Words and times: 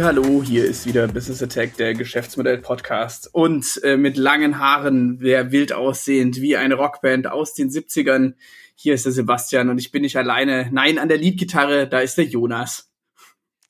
Hallo, 0.00 0.42
hier 0.42 0.64
ist 0.64 0.86
wieder 0.86 1.06
Business 1.06 1.42
Attack, 1.42 1.76
der 1.76 1.92
Geschäftsmodell 1.92 2.58
Podcast 2.58 3.28
und 3.32 3.78
äh, 3.84 3.98
mit 3.98 4.16
langen 4.16 4.58
Haaren, 4.58 5.18
wer 5.20 5.52
wild 5.52 5.74
aussehend 5.74 6.40
wie 6.40 6.56
eine 6.56 6.76
Rockband 6.76 7.26
aus 7.26 7.52
den 7.52 7.68
70ern. 7.68 8.32
Hier 8.74 8.94
ist 8.94 9.04
der 9.04 9.12
Sebastian 9.12 9.68
und 9.68 9.78
ich 9.78 9.92
bin 9.92 10.02
nicht 10.02 10.16
alleine. 10.16 10.70
Nein, 10.72 10.98
an 10.98 11.08
der 11.08 11.18
Leadgitarre, 11.18 11.86
da 11.86 12.00
ist 12.00 12.16
der 12.16 12.24
Jonas. 12.24 12.90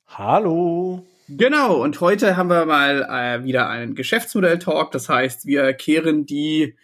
Hallo. 0.06 1.04
Genau, 1.28 1.82
und 1.82 2.00
heute 2.00 2.36
haben 2.36 2.50
wir 2.50 2.66
mal 2.66 3.02
äh, 3.02 3.44
wieder 3.44 3.68
einen 3.68 3.94
Geschäftsmodell-Talk. 3.94 4.92
Das 4.92 5.08
heißt, 5.08 5.46
wir 5.46 5.72
kehren 5.72 6.24
die, 6.24 6.76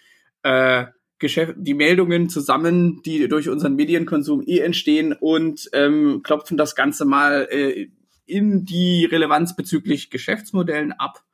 äh, 0.43 0.87
Geschäft 1.20 1.55
die 1.57 1.74
Meldungen 1.74 2.29
zusammen, 2.29 3.02
die 3.05 3.29
durch 3.29 3.48
unseren 3.48 3.77
Medienkonsum 3.77 4.43
eh 4.46 4.59
entstehen 4.60 5.12
und 5.12 5.68
ähm, 5.73 6.23
klopfen 6.23 6.57
das 6.57 6.74
Ganze 6.74 7.05
mal 7.05 7.48
äh, 7.51 7.88
in 8.28 8.64
die 8.64 9.05
Relevanz 9.05 9.56
bezüglich 9.56 10.10
Geschäftsmodellen 10.10 10.92
ab. 10.92 11.24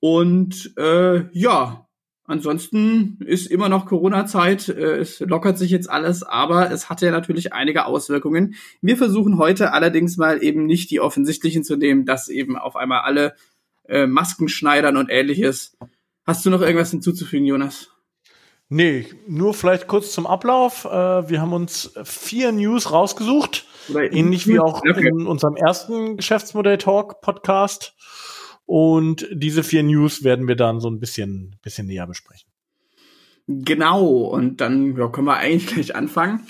Und 0.00 0.74
äh, 0.76 1.24
ja, 1.32 1.86
ansonsten 2.24 3.18
ist 3.24 3.46
immer 3.46 3.68
noch 3.68 3.86
Corona-Zeit, 3.86 4.68
äh, 4.68 4.98
es 4.98 5.20
lockert 5.20 5.58
sich 5.58 5.70
jetzt 5.70 5.88
alles, 5.88 6.22
aber 6.22 6.70
es 6.70 6.90
hatte 6.90 7.06
ja 7.06 7.12
natürlich 7.12 7.52
einige 7.52 7.86
Auswirkungen. 7.86 8.54
Wir 8.82 8.96
versuchen 8.96 9.38
heute 9.38 9.72
allerdings 9.72 10.16
mal 10.16 10.42
eben 10.42 10.66
nicht 10.66 10.90
die 10.90 11.00
offensichtlichen 11.00 11.64
zu 11.64 11.76
nehmen, 11.76 12.04
dass 12.04 12.28
eben 12.28 12.58
auf 12.58 12.76
einmal 12.76 13.00
alle 13.00 13.34
äh, 13.88 14.06
Masken 14.06 14.48
schneidern 14.48 14.96
und 14.96 15.10
ähnliches. 15.10 15.76
Hast 16.26 16.44
du 16.44 16.50
noch 16.50 16.62
irgendwas 16.62 16.90
hinzuzufügen, 16.90 17.46
Jonas? 17.46 17.93
Nee, 18.68 19.06
nur 19.28 19.54
vielleicht 19.54 19.86
kurz 19.86 20.12
zum 20.12 20.26
Ablauf. 20.26 20.84
Äh, 20.84 21.28
wir 21.28 21.40
haben 21.40 21.52
uns 21.52 21.92
vier 22.04 22.52
News 22.52 22.90
rausgesucht 22.90 23.66
Ähnlich 23.88 24.46
wie 24.46 24.60
auch 24.60 24.78
okay. 24.78 25.08
in 25.08 25.26
unserem 25.26 25.56
ersten 25.56 26.16
Geschäftsmodell-Talk-Podcast. 26.16 27.94
Und 28.66 29.28
diese 29.30 29.62
vier 29.62 29.82
News 29.82 30.24
werden 30.24 30.48
wir 30.48 30.56
dann 30.56 30.80
so 30.80 30.88
ein 30.88 31.00
bisschen, 31.00 31.56
bisschen 31.62 31.86
näher 31.86 32.06
besprechen. 32.06 32.48
Genau, 33.46 34.06
und 34.06 34.62
dann 34.62 34.96
ja, 34.96 35.08
können 35.08 35.26
wir 35.26 35.36
eigentlich 35.36 35.66
gleich 35.74 35.94
anfangen. 35.94 36.46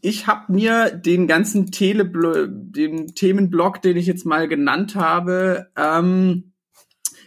Ich 0.00 0.26
habe 0.26 0.50
mir 0.50 0.90
den 0.90 1.26
ganzen 1.26 1.70
Teleblo 1.70 2.46
den 2.48 3.08
Themenblock, 3.08 3.82
den 3.82 3.98
ich 3.98 4.06
jetzt 4.06 4.24
mal 4.24 4.48
genannt 4.48 4.94
habe, 4.94 5.66
ähm, 5.76 6.54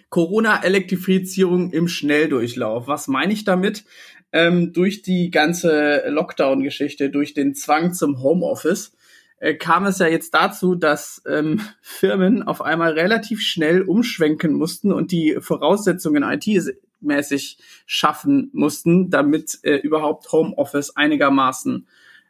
Corona-Elektrifizierung 0.09 1.72
im 1.72 1.88
Schnelldurchlauf. 1.88 2.88
Was 2.88 3.08
meine 3.08 3.31
ich 3.31 3.44
damit? 3.44 3.86
Ähm, 4.33 4.73
durch 4.73 5.01
die 5.01 5.29
ganze 5.29 6.03
Lockdown-Geschichte, 6.07 7.09
durch 7.09 7.33
den 7.33 7.53
Zwang 7.53 7.93
zum 7.93 8.21
Homeoffice, 8.21 8.93
äh, 9.41 9.55
kam 9.55 9.85
es 9.85 9.99
ja 9.99 10.07
jetzt 10.07 10.33
dazu, 10.33 10.75
dass 10.75 11.21
ähm, 11.27 11.61
Firmen 11.81 12.43
auf 12.43 12.61
einmal 12.61 12.93
relativ 12.93 13.41
schnell 13.41 13.81
umschwenken 13.81 14.53
mussten 14.53 14.91
und 14.93 15.11
die 15.11 15.37
Voraussetzungen 15.39 16.23
IT-mäßig 16.23 17.57
schaffen 17.85 18.49
mussten, 18.53 19.09
damit 19.09 19.59
äh, 19.63 19.77
überhaupt 19.77 20.31
Homeoffice 20.31 20.95
einigermaßen 20.95 21.87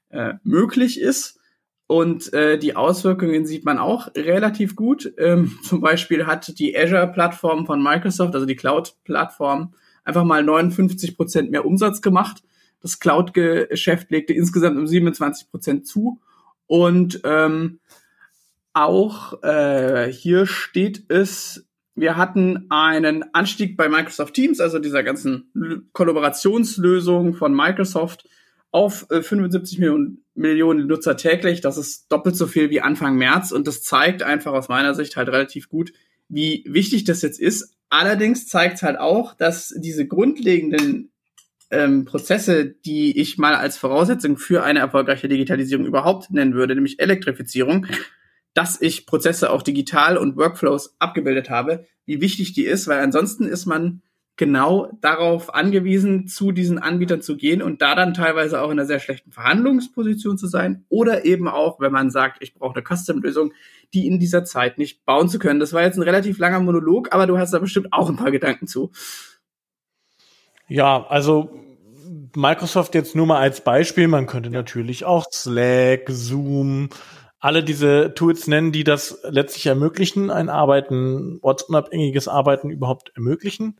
äh, 0.09 0.33
möglich 0.44 0.99
ist. 0.99 1.38
Und 1.88 2.31
äh, 2.31 2.57
die 2.57 2.77
Auswirkungen 2.77 3.45
sieht 3.45 3.66
man 3.66 3.77
auch 3.77 4.07
relativ 4.16 4.77
gut. 4.77 5.13
Ähm, 5.17 5.59
zum 5.63 5.81
Beispiel 5.81 6.25
hat 6.25 6.57
die 6.57 6.78
Azure-Plattform 6.78 7.66
von 7.66 7.84
Microsoft, 7.84 8.34
also 8.34 8.45
die 8.45 8.56
Cloud-Plattform, 8.56 9.73
einfach 10.03 10.23
mal 10.23 10.44
59 10.44 11.16
Prozent 11.16 11.51
mehr 11.51 11.66
Umsatz 11.66 12.01
gemacht. 12.01 12.44
Das 12.81 13.00
Cloud-Geschäft 13.00 14.09
legte 14.12 14.34
insgesamt 14.34 14.78
um 14.78 14.88
27 14.88 15.50
Prozent 15.50 15.88
zu. 15.88 16.19
Und 16.67 17.22
ähm, 17.23 17.79
auch 18.73 19.44
äh, 19.44 20.11
hier 20.11 20.45
steht 20.45 21.03
es, 21.09 21.67
wir 21.95 22.16
hatten 22.16 22.67
einen 22.69 23.34
Anstieg 23.34 23.75
bei 23.75 23.90
Microsoft 23.90 24.34
Teams, 24.34 24.59
also 24.59 24.79
dieser 24.79 25.03
ganzen 25.03 25.90
Kollaborationslösung 25.94 27.34
von 27.34 27.53
Microsoft, 27.53 28.28
auf 28.72 29.06
äh, 29.11 29.22
75 29.22 29.79
Millionen, 29.79 30.23
Millionen 30.34 30.88
Nutzer 30.88 31.17
täglich. 31.17 31.61
Das 31.61 31.78
ist 31.78 32.11
doppelt 32.11 32.38
so 32.38 32.47
viel 32.47 32.69
wie 32.69 32.81
Anfang 32.81 33.17
März 33.17 33.51
und 33.51 33.67
das 33.67 33.84
zeigt 33.84 34.23
einfach 34.23 34.53
aus 34.53 34.69
meiner 34.69 34.95
Sicht 34.95 35.17
halt 35.17 35.28
relativ 35.28 35.67
gut, 35.69 35.91
wie 36.29 36.63
wichtig 36.67 37.03
das 37.03 37.22
jetzt 37.22 37.40
ist. 37.40 37.75
Allerdings 37.91 38.47
zeigt 38.47 38.75
es 38.75 38.84
halt 38.84 38.97
auch, 38.97 39.35
dass 39.35 39.75
diese 39.78 40.07
grundlegenden 40.07 41.12
ähm, 41.72 42.06
Prozesse, 42.06 42.66
die 42.66 43.19
ich 43.19 43.38
mal 43.38 43.53
als 43.53 43.78
Voraussetzung 43.78 44.38
für 44.38 44.63
eine 44.63 44.79
erfolgreiche 44.79 45.28
Digitalisierung 45.28 45.85
überhaupt 45.85 46.31
nennen 46.31 46.53
würde, 46.53 46.74
nämlich 46.74 47.02
Elektrifizierung, 47.02 47.85
dass 48.53 48.81
ich 48.81 49.06
Prozesse 49.06 49.50
auch 49.52 49.62
digital 49.62 50.18
und 50.18 50.38
Workflows 50.38 50.96
abgebildet 51.00 51.50
habe, 51.50 51.85
wie 52.06 52.22
wichtig 52.22 52.53
die 52.53 52.66
ist, 52.66 52.88
weil 52.88 53.00
ansonsten 53.00 53.46
ist 53.46 53.66
man 53.66 54.02
genau 54.38 54.92
darauf 55.02 55.53
angewiesen, 55.53 56.28
zu 56.28 56.52
diesen 56.52 56.80
Anbietern 56.80 57.22
zu 57.22 57.38
gehen 57.38 57.62
und 57.62 57.81
da 57.81 57.96
dann 57.96 58.14
teilweise 58.14 58.62
auch 58.62 58.72
in 58.72 58.80
einer 58.80 58.86
sehr 58.86 59.00
schlechten 59.00 59.31
Verhandlungsposition 59.31 60.38
zu 60.38 60.47
sein 60.47 60.86
oder 60.90 61.25
eben 61.25 61.47
auch, 61.47 61.80
wenn 61.80 61.92
man 61.92 62.09
sagt, 62.09 62.38
ich 62.41 62.53
brauche 62.53 62.75
eine 62.75 62.84
Custom-Lösung, 62.84 63.53
die 63.94 64.08
in 64.08 64.20
dieser 64.20 64.44
Zeit 64.44 64.78
nicht 64.78 65.06
bauen 65.06 65.30
zu 65.30 65.38
können. 65.38 65.59
Das 65.59 65.74
war 65.74 65.84
jetzt 65.84 65.97
ein 65.97 66.03
relativ 66.03 66.40
langer 66.40 66.59
Monolog, 66.59 67.14
aber 67.14 67.28
du 67.28 67.38
hast 67.38 67.53
da 67.53 67.59
bestimmt 67.59 67.91
auch 67.91 68.09
ein 68.09 68.16
paar 68.16 68.31
Gedanken 68.31 68.68
zu. 68.68 68.91
Ja, 70.68 71.06
also 71.08 71.52
Microsoft 72.36 72.96
jetzt 72.96 73.16
nur 73.16 73.28
mal 73.28 73.40
als 73.40 73.62
Beispiel, 73.62 74.08
man 74.08 74.25
könnte 74.25 74.50
natürlich 74.50 75.06
auch 75.06 75.25
Slack, 75.31 76.09
Zoom, 76.09 76.90
alle 77.40 77.64
diese 77.64 78.14
Tools 78.14 78.47
nennen, 78.47 78.72
die 78.72 78.84
das 78.84 79.20
letztlich 79.24 79.66
ermöglichen, 79.66 80.30
ein 80.30 80.50
Arbeiten, 80.50 81.40
ortsunabhängiges 81.41 82.28
Arbeiten 82.28 82.70
überhaupt 82.70 83.12
ermöglichen. 83.16 83.80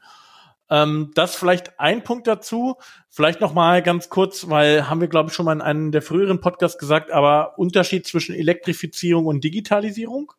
Ähm, 0.72 1.12
das 1.16 1.36
vielleicht 1.36 1.80
ein 1.82 2.02
Punkt 2.02 2.28
dazu, 2.28 2.78
vielleicht 3.10 3.42
noch 3.42 3.54
mal 3.54 3.84
ganz 3.84 4.08
kurz, 4.08 4.50
weil 4.50 4.90
haben 4.90 5.02
wir 5.02 5.10
glaube 5.10 5.30
ich 5.30 5.36
schon 5.36 5.46
mal 5.46 5.52
in 5.52 5.62
einem 5.62 5.92
der 5.92 6.02
früheren 6.02 6.40
Podcasts 6.40 6.80
gesagt, 6.80 7.12
aber 7.12 7.60
Unterschied 7.60 8.08
zwischen 8.08 8.34
Elektrifizierung 8.34 9.26
und 9.26 9.44
Digitalisierung? 9.44 10.32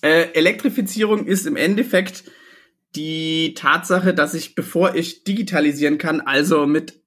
Äh, 0.00 0.32
Elektrifizierung 0.32 1.26
ist 1.26 1.46
im 1.46 1.56
Endeffekt 1.56 2.24
die 2.94 3.52
Tatsache, 3.52 4.14
dass 4.14 4.32
ich, 4.32 4.54
bevor 4.54 4.94
ich 4.94 5.24
digitalisieren 5.24 5.98
kann, 5.98 6.22
also 6.22 6.66
mit 6.66 7.02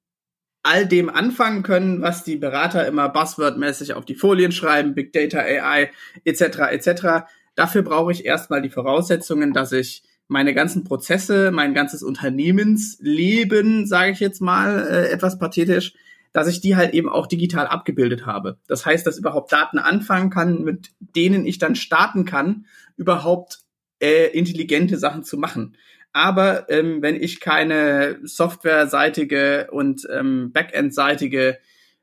all 0.61 0.85
dem 0.85 1.09
anfangen 1.09 1.63
können, 1.63 2.03
was 2.03 2.23
die 2.23 2.35
Berater 2.35 2.85
immer 2.85 3.09
buzzwordmäßig 3.09 3.93
auf 3.95 4.05
die 4.05 4.13
Folien 4.13 4.51
schreiben, 4.51 4.93
Big 4.93 5.11
Data, 5.11 5.39
AI 5.39 5.89
etc. 6.23 6.59
etc. 6.69 7.25
Dafür 7.55 7.81
brauche 7.81 8.11
ich 8.11 8.25
erstmal 8.25 8.61
die 8.61 8.69
Voraussetzungen, 8.69 9.53
dass 9.53 9.71
ich 9.71 10.03
meine 10.29 10.53
ganzen 10.53 10.83
Prozesse, 10.85 11.51
mein 11.51 11.73
ganzes 11.73 12.03
Unternehmensleben, 12.03 13.87
sage 13.87 14.11
ich 14.11 14.19
jetzt 14.19 14.41
mal 14.41 14.87
äh, 14.87 15.09
etwas 15.09 15.39
pathetisch, 15.39 15.93
dass 16.31 16.47
ich 16.47 16.61
die 16.61 16.75
halt 16.75 16.93
eben 16.93 17.09
auch 17.09 17.25
digital 17.25 17.67
abgebildet 17.67 18.27
habe. 18.27 18.59
Das 18.67 18.85
heißt, 18.85 19.05
dass 19.05 19.17
überhaupt 19.17 19.51
Daten 19.51 19.79
anfangen 19.79 20.29
kann, 20.29 20.63
mit 20.63 20.91
denen 20.99 21.45
ich 21.47 21.57
dann 21.57 21.75
starten 21.75 22.25
kann, 22.25 22.67
überhaupt 22.95 23.61
äh, 23.99 24.27
intelligente 24.27 24.97
Sachen 24.97 25.23
zu 25.23 25.37
machen. 25.37 25.75
Aber 26.13 26.69
ähm, 26.69 27.01
wenn 27.01 27.15
ich 27.15 27.39
keine 27.39 28.19
softwareseitige 28.23 29.69
und 29.71 30.07
ähm, 30.11 30.51
Backend-seitige 30.53 31.57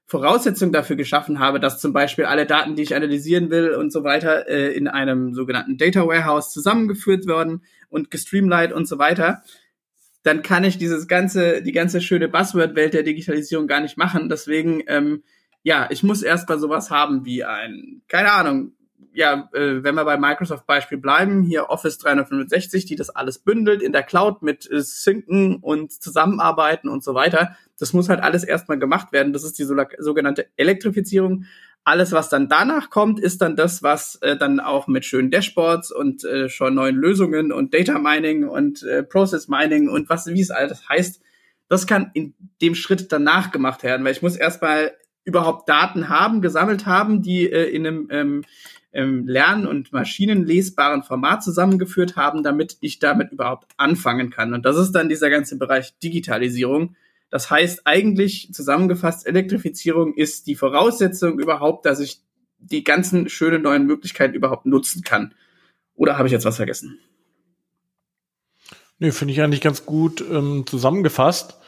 Voraussetzung 0.05 0.73
dafür 0.73 0.97
geschaffen 0.97 1.39
habe, 1.39 1.61
dass 1.61 1.81
zum 1.81 1.93
Beispiel 1.93 2.25
alle 2.25 2.47
Daten, 2.47 2.75
die 2.75 2.83
ich 2.83 2.95
analysieren 2.95 3.51
will 3.51 3.71
und 3.71 3.93
so 3.93 4.03
weiter, 4.03 4.49
äh, 4.49 4.73
in 4.73 4.89
einem 4.89 5.33
sogenannten 5.35 5.79
Data 5.79 6.07
Warehouse 6.07 6.53
zusammengeführt 6.53 7.27
werden 7.27 7.63
und 7.89 8.11
gestreamlined 8.11 8.73
und 8.73 8.87
so 8.87 8.99
weiter, 8.99 9.43
dann 10.23 10.43
kann 10.43 10.65
ich 10.65 10.79
dieses 10.79 11.07
ganze, 11.07 11.63
die 11.63 11.73
ganze 11.73 12.01
schöne 12.01 12.29
Buzzword-Welt 12.29 12.95
der 12.95 13.05
Digitalisierung 13.05 13.69
gar 13.69 13.81
nicht 13.81 13.97
machen. 13.97 14.29
Deswegen, 14.29 14.83
ähm, 14.89 15.23
ja, 15.63 15.89
ich 15.91 16.03
muss 16.03 16.23
erst 16.23 16.49
mal 16.49 16.59
sowas 16.59 16.91
haben 16.91 17.25
wie 17.25 17.45
ein, 17.45 18.03
keine 18.09 18.33
Ahnung, 18.33 18.73
ja, 19.17 19.49
äh, 19.55 19.83
wenn 19.83 19.95
wir 19.95 20.05
bei 20.05 20.19
Microsoft 20.19 20.67
Beispiel 20.67 20.99
bleiben, 20.99 21.43
hier 21.43 21.71
Office 21.71 21.97
365, 21.99 22.85
die 22.85 22.97
das 22.97 23.09
alles 23.09 23.39
bündelt 23.39 23.81
in 23.81 23.93
der 23.93 24.03
Cloud 24.03 24.43
mit 24.43 24.71
äh, 24.71 24.83
Synken 24.83 25.57
und 25.57 25.91
Zusammenarbeiten 25.91 26.91
und 26.91 27.03
so 27.03 27.15
weiter. 27.15 27.57
Das 27.79 27.95
muss 27.95 28.11
halt 28.11 28.21
alles 28.21 28.45
erstmal 28.45 28.79
gemacht 28.79 29.13
werden. 29.13 29.33
Das 29.33 29.43
ist 29.43 29.59
die 29.59 29.65
so, 29.65 29.75
sogenannte 29.99 30.49
Elektrifizierung. 30.57 31.47
Alles, 31.87 32.11
was 32.11 32.29
dann 32.29 32.49
danach 32.49 32.91
kommt, 32.91 33.21
ist 33.21 33.41
dann 33.41 33.55
das, 33.55 33.81
was 33.81 34.17
äh, 34.17 34.37
dann 34.37 34.59
auch 34.59 34.89
mit 34.89 35.05
schönen 35.05 35.31
Dashboards 35.31 35.93
und 35.93 36.25
äh, 36.25 36.49
schon 36.49 36.75
neuen 36.75 36.97
Lösungen 36.97 37.53
und 37.53 37.75
Data 37.75 38.01
Mining 38.01 38.49
und 38.49 38.83
äh, 38.83 39.05
Process 39.05 39.47
Mining 39.47 39.89
und 39.89 40.11
was, 40.11 40.27
wie 40.27 40.41
es 40.41 40.51
alles 40.51 40.89
heißt, 40.89 41.23
das 41.69 41.87
kann 41.87 42.11
in 42.13 42.35
dem 42.61 42.75
Schritt 42.75 43.13
danach 43.13 43.53
gemacht 43.53 43.85
werden, 43.85 44.05
weil 44.05 44.11
ich 44.11 44.21
muss 44.21 44.35
erstmal 44.35 44.97
überhaupt 45.25 45.69
Daten 45.69 46.09
haben, 46.09 46.43
gesammelt 46.43 46.87
haben, 46.87 47.23
die 47.23 47.49
äh, 47.49 47.71
in 47.71 47.87
einem 47.87 48.09
ähm, 48.11 48.45
ähm, 48.93 49.29
Lern- 49.29 49.69
und 49.69 49.93
maschinenlesbaren 49.93 51.05
Format 51.05 51.45
zusammengeführt 51.45 52.17
haben, 52.17 52.43
damit 52.43 52.79
ich 52.81 52.99
damit 52.99 53.31
überhaupt 53.31 53.71
anfangen 53.77 54.31
kann. 54.31 54.55
Und 54.55 54.67
das 54.67 54.77
ist 54.77 54.91
dann 54.91 55.09
dieser 55.09 55.31
ganze 55.31 55.57
Bereich 55.57 55.97
Digitalisierung. 56.01 56.97
Das 57.37 57.51
heißt 57.51 57.83
eigentlich 57.85 58.49
zusammengefasst, 58.55 59.27
Elektrifizierung 59.27 60.15
ist 60.15 60.47
die 60.47 60.55
Voraussetzung 60.55 61.39
überhaupt, 61.39 61.85
dass 61.85 62.01
ich 62.01 62.23
die 62.57 62.83
ganzen 62.83 63.29
schönen 63.29 63.61
neuen 63.61 63.85
Möglichkeiten 63.85 64.33
überhaupt 64.33 64.65
nutzen 64.65 65.03
kann. 65.03 65.35
Oder 65.95 66.17
habe 66.17 66.29
ich 66.29 66.33
jetzt 66.33 66.47
was 66.47 66.57
vergessen? 66.57 66.99
Nee, 68.99 69.13
finde 69.13 69.35
ich 69.35 69.43
eigentlich 69.43 69.61
ganz 69.61 69.85
gut 69.85 70.23
ähm, 70.23 70.65
zusammengefasst. 70.67 71.59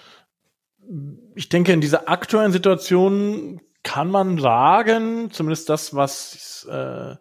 Ich 1.35 1.51
denke, 1.51 1.75
in 1.75 1.83
dieser 1.83 2.09
aktuellen 2.09 2.53
Situation 2.53 3.61
kann 3.83 4.11
man 4.11 4.39
sagen, 4.39 5.31
zumindest 5.33 5.69
das, 5.69 5.95
was 5.95 6.67
äh, 6.71 7.15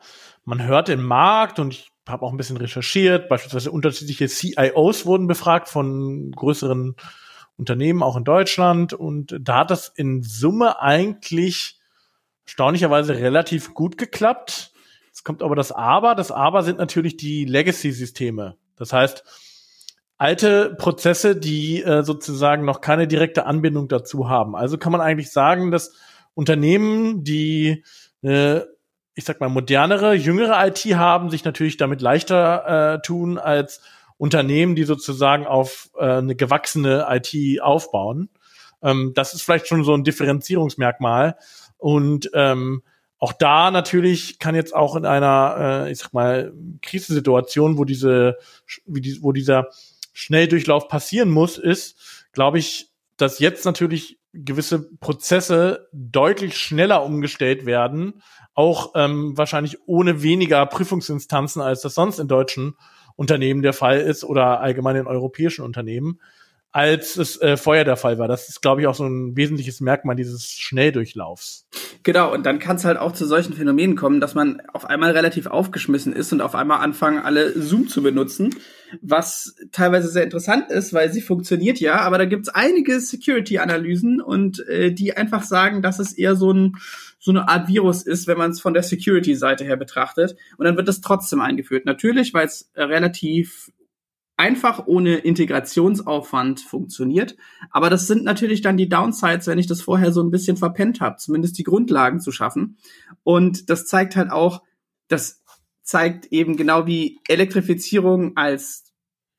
man 0.46 0.64
hört 0.66 0.88
im 0.88 1.04
Markt 1.04 1.60
und 1.60 1.74
ich 1.74 1.90
habe 2.08 2.26
auch 2.26 2.32
ein 2.32 2.38
bisschen 2.38 2.56
recherchiert, 2.56 3.28
beispielsweise 3.28 3.72
unterschiedliche 3.72 4.30
CIOs 4.30 5.06
wurden 5.06 5.28
befragt 5.28 5.68
von 5.68 6.32
größeren 6.32 6.96
Unternehmen, 7.58 8.04
auch 8.04 8.16
in 8.16 8.24
Deutschland. 8.24 8.94
Und 8.94 9.36
da 9.40 9.60
hat 9.60 9.72
das 9.72 9.90
in 9.90 10.24
Summe 10.24 10.80
eigentlich 10.82 11.80
erstaunlicherweise 12.46 13.16
relativ 13.16 13.74
gut 13.74 13.98
geklappt. 13.98 14.72
Jetzt 15.08 15.24
kommt 15.24 15.44
aber 15.44 15.56
das 15.56 15.72
Aber. 15.72 16.16
Das 16.16 16.32
Aber 16.32 16.64
sind 16.64 16.78
natürlich 16.78 17.18
die 17.18 17.46
Legacy-Systeme. 17.46 18.56
Das 18.76 18.94
heißt, 18.94 19.24
alte 20.18 20.76
Prozesse, 20.76 21.36
die 21.36 21.84
äh, 21.84 22.04
sozusagen 22.04 22.66
noch 22.66 22.82
keine 22.82 23.08
direkte 23.08 23.46
Anbindung 23.46 23.88
dazu 23.88 24.30
haben. 24.30 24.56
Also 24.56 24.78
kann 24.78 24.92
man 24.92 25.02
eigentlich 25.02 25.32
sagen, 25.32 25.72
dass 25.72 25.94
Unternehmen, 26.36 27.24
die 27.24 27.84
äh, 28.22 28.62
ich 29.18 29.26
sag 29.26 29.42
mal, 29.42 29.50
modernere, 29.50 30.14
jüngere 30.14 30.68
IT 30.68 30.86
haben, 30.96 31.32
sich 31.32 31.44
natürlich 31.44 31.78
damit 31.78 32.02
leichter 32.02 32.94
äh, 32.94 33.02
tun 33.02 33.40
als 33.40 33.82
Unternehmen, 34.18 34.76
die 34.76 34.84
sozusagen 34.84 35.46
auf 35.46 35.90
äh, 35.98 36.06
eine 36.06 36.36
gewachsene 36.36 37.08
IT 37.10 37.62
aufbauen. 37.62 38.30
Ähm, 38.82 39.14
das 39.16 39.34
ist 39.34 39.44
vielleicht 39.44 39.68
schon 39.68 39.84
so 39.84 39.94
ein 39.94 40.04
Differenzierungsmerkmal. 40.04 41.38
Und 41.78 42.30
ähm, 42.34 42.84
auch 43.20 43.34
da 43.34 43.72
natürlich 43.72 44.40
kann 44.40 44.56
jetzt 44.56 44.76
auch 44.76 44.96
in 44.96 45.06
einer, 45.06 45.86
äh, 45.86 45.92
ich 45.92 46.00
sag 46.00 46.14
mal, 46.14 46.54
Krisensituation, 46.82 47.78
wo 47.78 47.86
diese, 47.86 48.38
wie 48.86 49.02
die, 49.02 49.22
wo 49.22 49.32
dieser 49.32 49.70
Schnelldurchlauf 50.14 50.88
passieren 50.88 51.30
muss, 51.30 51.58
ist, 51.58 52.28
glaube 52.32 52.60
ich, 52.60 52.92
dass 53.18 53.40
jetzt 53.40 53.66
natürlich 53.66 54.20
gewisse 54.34 54.90
Prozesse 55.00 55.88
deutlich 55.92 56.58
schneller 56.58 57.04
umgestellt 57.04 57.66
werden, 57.66 58.22
auch 58.54 58.92
ähm, 58.96 59.36
wahrscheinlich 59.38 59.78
ohne 59.88 60.22
weniger 60.22 60.66
Prüfungsinstanzen, 60.66 61.62
als 61.62 61.82
das 61.82 61.96
sonst 61.96 62.20
in 62.20 62.28
deutschen 62.28 62.76
Unternehmen 63.18 63.62
der 63.62 63.74
Fall 63.74 64.00
ist 64.00 64.24
oder 64.24 64.62
allgemein 64.62 64.96
in 64.96 65.08
europäischen 65.08 65.66
Unternehmen, 65.66 66.22
als 66.72 67.18
es 67.18 67.42
äh, 67.42 67.58
vorher 67.58 67.84
der 67.84 67.98
Fall 67.98 68.20
war. 68.20 68.28
Das 68.28 68.50
ist, 68.50 68.62
glaube 68.62 68.82
ich, 68.82 68.88
auch 68.88 68.94
so 68.94 69.06
ein 69.06 69.36
wesentliches 69.36 69.82
Merkmal 69.82 70.16
dieses 70.16 70.52
Schnelldurchlaufs. 70.52 71.66
Genau, 72.04 72.32
und 72.32 72.46
dann 72.46 72.60
kann 72.60 72.76
es 72.76 72.86
halt 72.86 72.98
auch 72.98 73.14
zu 73.14 73.26
solchen 73.26 73.54
Phänomenen 73.54 73.96
kommen, 73.96 74.22
dass 74.22 74.36
man 74.36 74.62
auf 74.74 74.86
einmal 74.86 75.12
relativ 75.12 75.48
aufgeschmissen 75.48 76.14
ist 76.14 76.32
und 76.32 76.42
auf 76.42 76.54
einmal 76.54 76.82
anfangen, 76.82 77.18
alle 77.18 77.60
Zoom 77.60 77.88
zu 77.88 78.04
benutzen, 78.04 78.56
was 79.02 79.56
teilweise 79.72 80.10
sehr 80.10 80.24
interessant 80.24 80.70
ist, 80.70 80.94
weil 80.94 81.12
sie 81.12 81.22
funktioniert 81.22 81.80
ja, 81.80 82.02
aber 82.02 82.20
da 82.20 82.26
gibt 82.26 82.48
es 82.48 82.54
einige 82.54 83.00
Security-Analysen 83.00 84.22
und 84.22 84.66
äh, 84.68 84.92
die 84.92 85.18
einfach 85.18 85.42
sagen, 85.42 85.82
dass 85.82 85.98
es 85.98 86.14
eher 86.14 86.36
so 86.36 86.52
ein 86.52 86.76
so 87.28 87.34
eine 87.34 87.50
Art 87.50 87.68
Virus 87.68 88.04
ist, 88.04 88.26
wenn 88.26 88.38
man 88.38 88.52
es 88.52 88.62
von 88.62 88.74
der 88.74 88.84
Security-Seite 88.84 89.66
her 89.66 89.76
betrachtet. 89.76 90.38
Und 90.58 90.64
dann 90.64 90.78
wird 90.78 90.88
das 90.88 91.02
trotzdem 91.02 91.42
eingeführt. 91.42 91.86
Natürlich, 91.86 92.34
weil 92.34 92.48
es 92.48 92.72
relativ 92.78 93.70
einfach 94.38 94.88
ohne 94.88 95.18
Integrationsaufwand 95.18 96.62
funktioniert. 96.62 97.36
Aber 97.70 97.90
das 97.90 98.08
sind 98.08 98.24
natürlich 98.24 98.62
dann 98.62 98.78
die 98.78 98.88
Downsides, 98.88 99.48
wenn 99.48 99.60
ich 99.60 99.68
das 99.68 99.82
vorher 99.82 100.14
so 100.14 100.24
ein 100.24 100.32
bisschen 100.32 100.56
verpennt 100.56 101.02
habe, 101.02 101.18
zumindest 101.18 101.58
die 101.58 101.64
Grundlagen 101.64 102.22
zu 102.22 102.32
schaffen. 102.32 102.78
Und 103.24 103.70
das 103.70 103.86
zeigt 103.88 104.16
halt 104.16 104.32
auch, 104.32 104.64
das 105.10 105.44
zeigt 105.84 106.28
eben 106.28 106.56
genau 106.56 106.88
wie 106.88 107.20
Elektrifizierung 107.28 108.38
als 108.38 108.87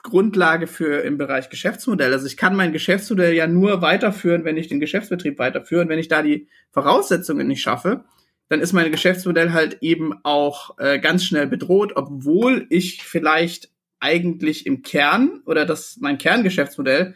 Grundlage 0.09 0.67
für 0.67 1.03
im 1.03 1.19
Bereich 1.19 1.51
Geschäftsmodell. 1.51 2.13
Also 2.13 2.27
ich 2.27 2.37
kann 2.37 2.57
mein 2.57 2.73
Geschäftsmodell 2.73 3.35
ja 3.35 3.47
nur 3.47 3.83
weiterführen, 3.83 4.45
wenn 4.45 4.57
ich 4.57 4.69
den 4.69 4.81
Geschäftsbetrieb 4.81 5.39
weiterführe. 5.39 5.83
Und 5.83 5.89
wenn 5.89 5.99
ich 5.99 6.09
da 6.09 6.23
die 6.23 6.49
Voraussetzungen 6.71 7.47
nicht 7.47 7.63
schaffe, 7.63 8.05
dann 8.49 8.61
ist 8.61 8.73
mein 8.73 8.91
Geschäftsmodell 8.91 9.53
halt 9.53 9.79
eben 9.83 10.15
auch 10.25 10.79
äh, 10.79 10.99
ganz 10.99 11.25
schnell 11.25 11.47
bedroht, 11.47 11.93
obwohl 11.97 12.67
ich 12.71 13.03
vielleicht 13.03 13.71
eigentlich 14.01 14.67
im 14.67 14.83
Kern 14.83 15.43
oder 15.45 15.67
das 15.67 15.99
mein 16.01 16.19
Kerngeschäftsmodell 16.19 17.15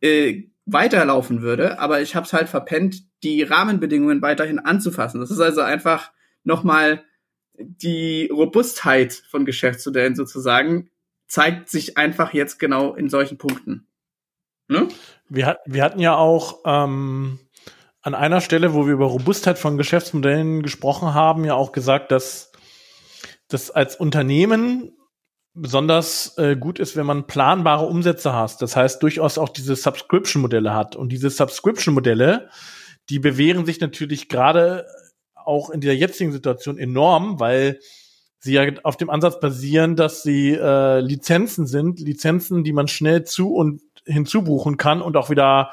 äh, 0.00 0.44
weiterlaufen 0.66 1.42
würde, 1.42 1.78
aber 1.78 2.00
ich 2.00 2.14
habe 2.14 2.26
es 2.26 2.32
halt 2.32 2.48
verpennt, 2.48 3.02
die 3.22 3.42
Rahmenbedingungen 3.42 4.22
weiterhin 4.22 4.58
anzufassen. 4.58 5.20
Das 5.20 5.30
ist 5.30 5.40
also 5.40 5.60
einfach 5.62 6.12
nochmal 6.44 7.02
die 7.58 8.30
Robustheit 8.32 9.12
von 9.12 9.44
Geschäftsmodellen 9.44 10.14
sozusagen 10.14 10.90
zeigt 11.30 11.70
sich 11.70 11.96
einfach 11.96 12.34
jetzt 12.34 12.58
genau 12.58 12.94
in 12.94 13.08
solchen 13.08 13.38
Punkten. 13.38 13.86
Ne? 14.68 14.88
Wir, 15.28 15.58
wir 15.64 15.84
hatten 15.84 16.00
ja 16.00 16.16
auch 16.16 16.58
ähm, 16.66 17.38
an 18.02 18.14
einer 18.14 18.40
Stelle, 18.40 18.74
wo 18.74 18.86
wir 18.86 18.92
über 18.92 19.06
Robustheit 19.06 19.58
von 19.58 19.78
Geschäftsmodellen 19.78 20.62
gesprochen 20.62 21.14
haben, 21.14 21.44
ja 21.44 21.54
auch 21.54 21.70
gesagt, 21.70 22.10
dass 22.10 22.50
das 23.46 23.70
als 23.70 23.94
Unternehmen 23.94 24.92
besonders 25.54 26.36
äh, 26.36 26.56
gut 26.56 26.80
ist, 26.80 26.96
wenn 26.96 27.06
man 27.06 27.26
planbare 27.28 27.86
Umsätze 27.86 28.34
hat. 28.34 28.60
Das 28.60 28.74
heißt, 28.74 29.02
durchaus 29.02 29.38
auch 29.38 29.48
diese 29.48 29.76
Subscription-Modelle 29.76 30.74
hat. 30.74 30.96
Und 30.96 31.10
diese 31.10 31.30
Subscription-Modelle, 31.30 32.50
die 33.08 33.20
bewähren 33.20 33.66
sich 33.66 33.80
natürlich 33.80 34.28
gerade 34.28 34.86
auch 35.34 35.70
in 35.70 35.80
der 35.80 35.96
jetzigen 35.96 36.32
Situation 36.32 36.76
enorm, 36.76 37.38
weil 37.38 37.78
sie 38.40 38.54
ja 38.54 38.64
auf 38.82 38.96
dem 38.96 39.10
Ansatz 39.10 39.38
basieren, 39.38 39.96
dass 39.96 40.22
sie 40.22 40.52
äh, 40.52 41.00
Lizenzen 41.00 41.66
sind, 41.66 42.00
Lizenzen, 42.00 42.64
die 42.64 42.72
man 42.72 42.88
schnell 42.88 43.24
zu 43.24 43.54
und 43.54 43.82
hinzubuchen 44.06 44.76
kann 44.76 45.02
und 45.02 45.16
auch 45.16 45.30
wieder 45.30 45.70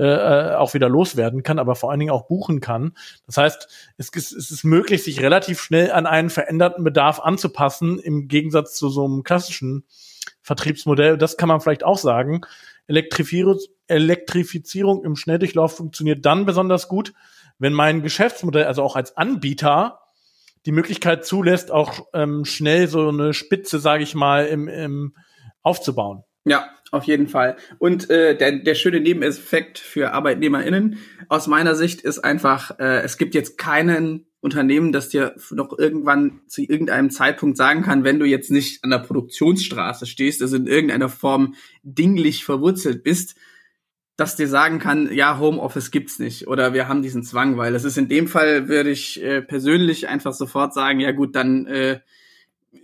äh, 0.00 0.04
äh, 0.04 0.54
auch 0.54 0.72
wieder 0.72 0.88
loswerden 0.88 1.42
kann, 1.42 1.58
aber 1.58 1.74
vor 1.74 1.90
allen 1.90 1.98
Dingen 2.00 2.12
auch 2.12 2.26
buchen 2.26 2.60
kann. 2.60 2.92
Das 3.26 3.36
heißt, 3.36 3.68
es 3.98 4.10
es 4.14 4.50
ist 4.50 4.64
möglich, 4.64 5.02
sich 5.02 5.20
relativ 5.20 5.60
schnell 5.60 5.92
an 5.92 6.06
einen 6.06 6.30
veränderten 6.30 6.84
Bedarf 6.84 7.20
anzupassen, 7.20 7.98
im 7.98 8.28
Gegensatz 8.28 8.76
zu 8.76 8.88
so 8.88 9.04
einem 9.04 9.24
klassischen 9.24 9.84
Vertriebsmodell. 10.42 11.18
Das 11.18 11.36
kann 11.36 11.48
man 11.48 11.60
vielleicht 11.60 11.84
auch 11.84 11.98
sagen. 11.98 12.40
Elektrifizierung 12.86 15.04
im 15.04 15.16
Schnelldurchlauf 15.16 15.76
funktioniert 15.76 16.24
dann 16.24 16.46
besonders 16.46 16.88
gut, 16.88 17.12
wenn 17.58 17.74
mein 17.74 18.02
Geschäftsmodell, 18.02 18.64
also 18.64 18.82
auch 18.82 18.96
als 18.96 19.18
Anbieter, 19.18 20.00
die 20.66 20.72
Möglichkeit 20.72 21.24
zulässt, 21.24 21.70
auch 21.70 22.06
ähm, 22.12 22.44
schnell 22.44 22.88
so 22.88 23.08
eine 23.08 23.32
Spitze, 23.34 23.78
sage 23.78 24.02
ich 24.02 24.14
mal, 24.14 24.46
im, 24.46 24.68
im 24.68 25.14
aufzubauen. 25.62 26.22
Ja, 26.44 26.68
auf 26.90 27.04
jeden 27.04 27.28
Fall. 27.28 27.56
Und 27.78 28.10
äh, 28.10 28.36
der, 28.36 28.58
der 28.60 28.74
schöne 28.74 29.00
Nebeneffekt 29.00 29.78
für 29.78 30.12
ArbeitnehmerInnen 30.12 30.98
aus 31.28 31.46
meiner 31.46 31.74
Sicht 31.74 32.00
ist 32.00 32.18
einfach, 32.18 32.78
äh, 32.78 33.02
es 33.02 33.18
gibt 33.18 33.34
jetzt 33.34 33.58
keinen 33.58 34.26
Unternehmen, 34.40 34.90
das 34.90 35.10
dir 35.10 35.34
noch 35.50 35.78
irgendwann 35.78 36.40
zu 36.46 36.62
irgendeinem 36.62 37.10
Zeitpunkt 37.10 37.58
sagen 37.58 37.82
kann, 37.82 38.04
wenn 38.04 38.18
du 38.18 38.24
jetzt 38.24 38.50
nicht 38.50 38.82
an 38.82 38.90
der 38.90 38.98
Produktionsstraße 38.98 40.06
stehst, 40.06 40.40
also 40.40 40.56
in 40.56 40.66
irgendeiner 40.66 41.10
Form 41.10 41.54
dinglich 41.82 42.44
verwurzelt 42.44 43.04
bist, 43.04 43.36
dass 44.20 44.36
dir 44.36 44.48
sagen 44.48 44.78
kann, 44.78 45.10
ja, 45.10 45.38
Homeoffice 45.38 45.90
gibt's 45.90 46.18
nicht 46.18 46.46
oder 46.46 46.74
wir 46.74 46.88
haben 46.88 47.00
diesen 47.00 47.22
Zwang, 47.22 47.56
weil 47.56 47.74
es 47.74 47.84
ist 47.84 47.96
in 47.96 48.08
dem 48.08 48.28
Fall, 48.28 48.68
würde 48.68 48.90
ich 48.90 49.22
äh, 49.22 49.40
persönlich 49.40 50.08
einfach 50.08 50.34
sofort 50.34 50.74
sagen, 50.74 51.00
ja 51.00 51.12
gut, 51.12 51.34
dann 51.34 51.66
äh, 51.66 52.00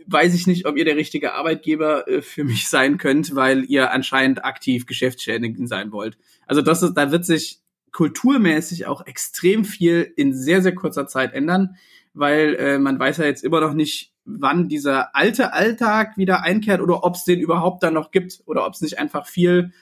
weiß 0.07 0.35
ich 0.35 0.47
nicht, 0.47 0.65
ob 0.65 0.79
ihr 0.79 0.87
der 0.87 0.97
richtige 0.97 1.35
Arbeitgeber 1.35 2.09
äh, 2.09 2.23
für 2.23 2.45
mich 2.45 2.69
sein 2.71 2.97
könnt, 2.97 3.35
weil 3.35 3.65
ihr 3.65 3.93
anscheinend 3.93 4.47
aktiv 4.47 4.87
geschäftsschädigend 4.87 5.69
sein 5.69 5.93
wollt. 5.93 6.17
Also 6.47 6.63
das 6.63 6.83
ist, 6.83 6.95
da 6.95 7.11
wird 7.11 7.27
sich 7.27 7.61
kulturmäßig 7.93 8.87
auch 8.87 9.07
extrem 9.07 9.67
viel 9.67 10.11
in 10.17 10.35
sehr, 10.35 10.63
sehr 10.63 10.75
kurzer 10.75 11.07
Zeit 11.07 11.35
ändern, 11.35 11.77
weil 12.15 12.55
äh, 12.55 12.79
man 12.79 12.99
weiß 12.99 13.19
ja 13.19 13.27
jetzt 13.27 13.45
immer 13.45 13.61
noch 13.61 13.75
nicht, 13.75 14.15
wann 14.25 14.69
dieser 14.69 15.15
alte 15.15 15.53
Alltag 15.53 16.17
wieder 16.17 16.43
einkehrt 16.43 16.81
oder 16.81 17.05
ob 17.05 17.15
es 17.15 17.25
den 17.25 17.41
überhaupt 17.41 17.83
dann 17.83 17.95
noch 17.95 18.11
gibt 18.11 18.41
oder 18.47 18.67
ob 18.67 18.73
es 18.73 18.81
nicht 18.81 18.99
einfach 18.99 19.27
viel 19.27 19.73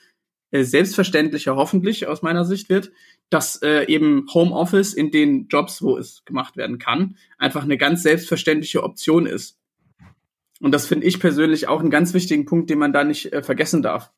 selbstverständlicher 0.62 1.56
hoffentlich 1.56 2.06
aus 2.06 2.22
meiner 2.22 2.44
Sicht 2.44 2.68
wird, 2.68 2.92
dass 3.30 3.60
äh, 3.62 3.86
eben 3.86 4.26
Homeoffice 4.32 4.94
in 4.94 5.10
den 5.10 5.48
Jobs, 5.48 5.82
wo 5.82 5.96
es 5.96 6.24
gemacht 6.24 6.56
werden 6.56 6.78
kann, 6.78 7.16
einfach 7.38 7.64
eine 7.64 7.76
ganz 7.76 8.02
selbstverständliche 8.02 8.82
Option 8.84 9.26
ist. 9.26 9.58
Und 10.60 10.72
das 10.72 10.86
finde 10.86 11.06
ich 11.06 11.18
persönlich 11.18 11.66
auch 11.66 11.80
einen 11.80 11.90
ganz 11.90 12.14
wichtigen 12.14 12.46
Punkt, 12.46 12.70
den 12.70 12.78
man 12.78 12.92
da 12.92 13.02
nicht 13.04 13.32
äh, 13.32 13.42
vergessen 13.42 13.82
darf. 13.82 14.12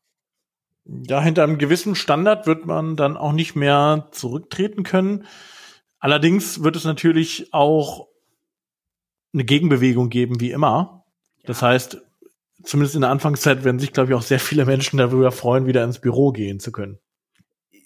Ja, 0.84 1.20
hinter 1.20 1.42
einem 1.42 1.58
gewissen 1.58 1.94
Standard 1.94 2.46
wird 2.46 2.66
man 2.66 2.96
dann 2.96 3.16
auch 3.16 3.32
nicht 3.32 3.56
mehr 3.56 4.08
zurücktreten 4.12 4.82
können. 4.82 5.24
Allerdings 5.98 6.62
wird 6.62 6.76
es 6.76 6.84
natürlich 6.84 7.52
auch 7.52 8.08
eine 9.32 9.44
Gegenbewegung 9.44 10.08
geben, 10.08 10.40
wie 10.40 10.52
immer. 10.52 11.04
Das 11.44 11.62
heißt, 11.62 12.05
zumindest 12.66 12.94
in 12.94 13.00
der 13.00 13.10
Anfangszeit 13.10 13.64
werden 13.64 13.78
sich, 13.78 13.92
glaube 13.92 14.10
ich, 14.10 14.14
auch 14.14 14.22
sehr 14.22 14.40
viele 14.40 14.66
Menschen 14.66 14.98
darüber 14.98 15.32
freuen, 15.32 15.66
wieder 15.66 15.82
ins 15.84 16.00
Büro 16.00 16.32
gehen 16.32 16.60
zu 16.60 16.72
können. 16.72 16.98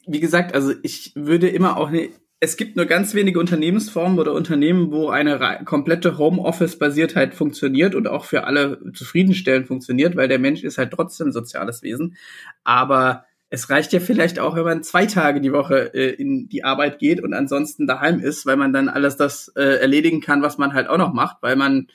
Wie 0.07 0.21
gesagt, 0.21 0.55
also 0.55 0.73
ich 0.83 1.13
würde 1.15 1.49
immer 1.49 1.77
auch 1.77 1.89
eine 1.89 2.09
es 2.43 2.57
gibt 2.57 2.75
nur 2.77 2.87
ganz 2.87 3.13
wenige 3.13 3.39
Unternehmensformen 3.39 4.19
oder 4.19 4.33
Unternehmen, 4.33 4.91
wo 4.91 5.11
eine 5.11 5.61
komplette 5.67 6.17
Homeoffice-Basiertheit 6.17 7.35
funktioniert 7.35 7.95
und 7.95 8.09
auch 8.09 8.25
für 8.25 8.45
alle 8.45 8.81
zufriedenstellend 8.95 9.67
funktioniert, 9.67 10.17
weil 10.17 10.27
der 10.27 10.39
Mensch 10.39 10.65
ist 10.65 10.79
halt 10.79 10.91
trotzdem 10.91 11.33
soziales 11.33 11.83
Wesen. 11.83 12.17
Aber 12.65 13.27
es 13.51 13.69
reicht 13.69 13.93
ja 13.93 14.01
vielleicht 14.01 14.39
auch, 14.39 14.57
wenn 14.57 14.65
man 14.65 14.83
zwei 14.83 15.05
Tage 15.05 15.43
die 15.43 15.53
Woche 15.53 15.93
äh, 15.93 16.15
in 16.15 16.49
die 16.49 16.65
Arbeit 16.65 16.99
geht 16.99 17.23
und 17.23 17.35
ansonsten 17.35 17.87
daheim 17.87 18.21
ist, 18.21 18.47
weil 18.47 18.57
man 18.57 18.73
dann 18.73 18.89
alles 18.89 19.19
das 19.19 19.53
äh, 19.55 19.79
erledigen 19.79 20.23
kann, 20.23 20.41
was 20.41 20.57
man 20.57 20.73
halt 20.73 20.89
auch 20.89 20.99
noch 20.99 21.13
macht, 21.13 21.39
weil 21.43 21.57
man 21.57 21.89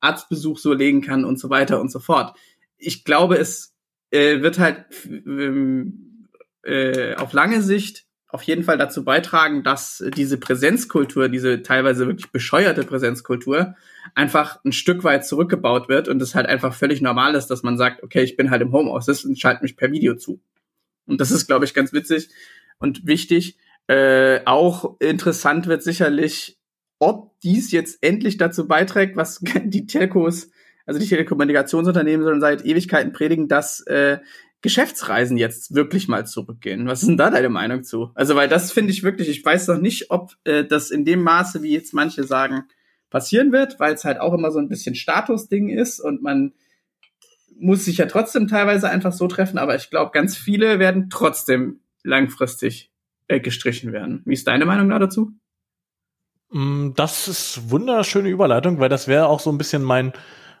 Arztbesuch 0.00 0.58
so 0.58 0.72
legen 0.72 1.02
kann 1.02 1.24
und 1.24 1.38
so 1.38 1.50
weiter 1.50 1.80
und 1.80 1.90
so 1.90 1.98
fort. 1.98 2.36
Ich 2.76 3.04
glaube, 3.04 3.36
es 3.36 3.74
äh, 4.10 4.40
wird 4.42 4.58
halt 4.58 4.84
ähm, 5.06 6.28
äh, 6.62 7.14
auf 7.16 7.32
lange 7.32 7.62
Sicht 7.62 8.06
auf 8.30 8.42
jeden 8.42 8.62
Fall 8.62 8.76
dazu 8.76 9.04
beitragen, 9.04 9.62
dass 9.62 10.04
diese 10.14 10.38
Präsenzkultur, 10.38 11.30
diese 11.30 11.62
teilweise 11.62 12.06
wirklich 12.06 12.30
bescheuerte 12.30 12.84
Präsenzkultur, 12.84 13.74
einfach 14.14 14.62
ein 14.64 14.72
Stück 14.72 15.02
weit 15.02 15.26
zurückgebaut 15.26 15.88
wird 15.88 16.08
und 16.08 16.20
es 16.20 16.34
halt 16.34 16.46
einfach 16.46 16.74
völlig 16.74 17.00
normal 17.00 17.34
ist, 17.34 17.46
dass 17.46 17.62
man 17.62 17.78
sagt, 17.78 18.02
okay, 18.02 18.22
ich 18.22 18.36
bin 18.36 18.50
halt 18.50 18.60
im 18.60 18.72
Homeoffice 18.72 19.24
und 19.24 19.38
schalte 19.38 19.62
mich 19.62 19.76
per 19.76 19.90
Video 19.90 20.14
zu. 20.14 20.40
Und 21.06 21.22
das 21.22 21.30
ist, 21.30 21.46
glaube 21.46 21.64
ich, 21.64 21.72
ganz 21.72 21.94
witzig 21.94 22.28
und 22.78 23.06
wichtig. 23.06 23.56
Äh, 23.86 24.40
auch 24.44 25.00
interessant 25.00 25.66
wird 25.66 25.82
sicherlich, 25.82 26.57
ob 26.98 27.38
dies 27.40 27.70
jetzt 27.70 28.02
endlich 28.02 28.36
dazu 28.36 28.66
beiträgt, 28.66 29.16
was 29.16 29.40
die 29.64 29.86
Telcos, 29.86 30.50
also 30.86 30.98
die 30.98 31.06
Telekommunikationsunternehmen 31.06 32.24
sondern 32.24 32.40
seit 32.40 32.64
Ewigkeiten 32.64 33.12
predigen, 33.12 33.48
dass 33.48 33.80
äh, 33.86 34.18
Geschäftsreisen 34.60 35.36
jetzt 35.36 35.74
wirklich 35.74 36.08
mal 36.08 36.26
zurückgehen. 36.26 36.88
Was 36.88 37.02
ist 37.02 37.08
denn 37.08 37.16
da 37.16 37.30
deine 37.30 37.48
Meinung 37.48 37.84
zu? 37.84 38.10
Also, 38.14 38.34
weil 38.34 38.48
das 38.48 38.72
finde 38.72 38.90
ich 38.90 39.04
wirklich, 39.04 39.28
ich 39.28 39.44
weiß 39.44 39.68
noch 39.68 39.78
nicht, 39.78 40.10
ob 40.10 40.32
äh, 40.44 40.64
das 40.64 40.90
in 40.90 41.04
dem 41.04 41.22
Maße, 41.22 41.62
wie 41.62 41.72
jetzt 41.72 41.94
manche 41.94 42.24
sagen, 42.24 42.64
passieren 43.08 43.52
wird, 43.52 43.78
weil 43.78 43.94
es 43.94 44.04
halt 44.04 44.20
auch 44.20 44.34
immer 44.34 44.50
so 44.50 44.58
ein 44.58 44.68
bisschen 44.68 44.94
Statusding 44.94 45.68
ist 45.68 46.00
und 46.00 46.22
man 46.22 46.52
muss 47.58 47.84
sich 47.84 47.98
ja 47.98 48.06
trotzdem 48.06 48.48
teilweise 48.48 48.88
einfach 48.88 49.12
so 49.12 49.26
treffen, 49.26 49.58
aber 49.58 49.74
ich 49.74 49.90
glaube, 49.90 50.12
ganz 50.12 50.36
viele 50.36 50.78
werden 50.78 51.08
trotzdem 51.10 51.80
langfristig 52.02 52.92
äh, 53.26 53.40
gestrichen 53.40 53.92
werden. 53.92 54.22
Wie 54.24 54.34
ist 54.34 54.46
deine 54.46 54.64
Meinung 54.64 54.88
da 54.88 54.98
dazu? 54.98 55.32
Mm, 56.50 56.90
das 56.94 57.28
ist 57.28 57.70
wunderschöne 57.70 58.28
Überleitung, 58.28 58.80
weil 58.80 58.88
das 58.88 59.08
wäre 59.08 59.28
auch 59.28 59.40
so 59.40 59.50
ein 59.50 59.58
bisschen 59.58 59.82
mein 59.82 60.12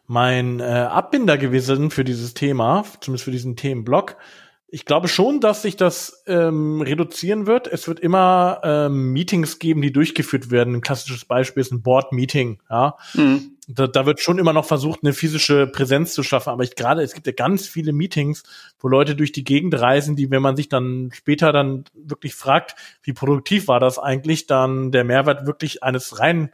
mein 0.08 0.58
äh, 0.60 0.64
Abbinder 0.64 1.36
gewesen 1.36 1.90
für 1.90 2.02
dieses 2.02 2.32
Thema, 2.32 2.82
zumindest 3.00 3.24
für 3.24 3.30
diesen 3.30 3.56
Themenblock. 3.56 4.16
Ich 4.66 4.86
glaube 4.86 5.06
schon, 5.06 5.40
dass 5.40 5.62
sich 5.62 5.76
das 5.76 6.24
ähm, 6.26 6.80
reduzieren 6.80 7.46
wird. 7.46 7.66
Es 7.66 7.88
wird 7.88 8.00
immer 8.00 8.60
ähm, 8.64 9.12
Meetings 9.12 9.58
geben, 9.58 9.82
die 9.82 9.92
durchgeführt 9.92 10.50
werden. 10.50 10.76
Ein 10.76 10.80
klassisches 10.80 11.26
Beispiel 11.26 11.60
ist 11.60 11.72
ein 11.72 11.82
Board-Meeting. 11.82 12.60
Ja, 12.70 12.96
mhm. 13.14 13.57
Da, 13.68 13.86
da 13.86 14.06
wird 14.06 14.20
schon 14.20 14.38
immer 14.38 14.54
noch 14.54 14.64
versucht, 14.64 15.00
eine 15.02 15.12
physische 15.12 15.66
Präsenz 15.66 16.14
zu 16.14 16.22
schaffen. 16.22 16.50
Aber 16.50 16.64
ich 16.64 16.74
gerade, 16.74 17.02
es 17.02 17.12
gibt 17.12 17.26
ja 17.26 17.34
ganz 17.34 17.68
viele 17.68 17.92
Meetings, 17.92 18.42
wo 18.80 18.88
Leute 18.88 19.14
durch 19.14 19.30
die 19.30 19.44
Gegend 19.44 19.78
reisen, 19.78 20.16
die, 20.16 20.30
wenn 20.30 20.40
man 20.40 20.56
sich 20.56 20.70
dann 20.70 21.10
später 21.12 21.52
dann 21.52 21.84
wirklich 21.94 22.34
fragt, 22.34 22.74
wie 23.02 23.12
produktiv 23.12 23.68
war 23.68 23.78
das 23.78 23.98
eigentlich, 23.98 24.46
dann 24.46 24.90
der 24.90 25.04
Mehrwert 25.04 25.46
wirklich 25.46 25.82
eines 25.82 26.18
rein 26.18 26.50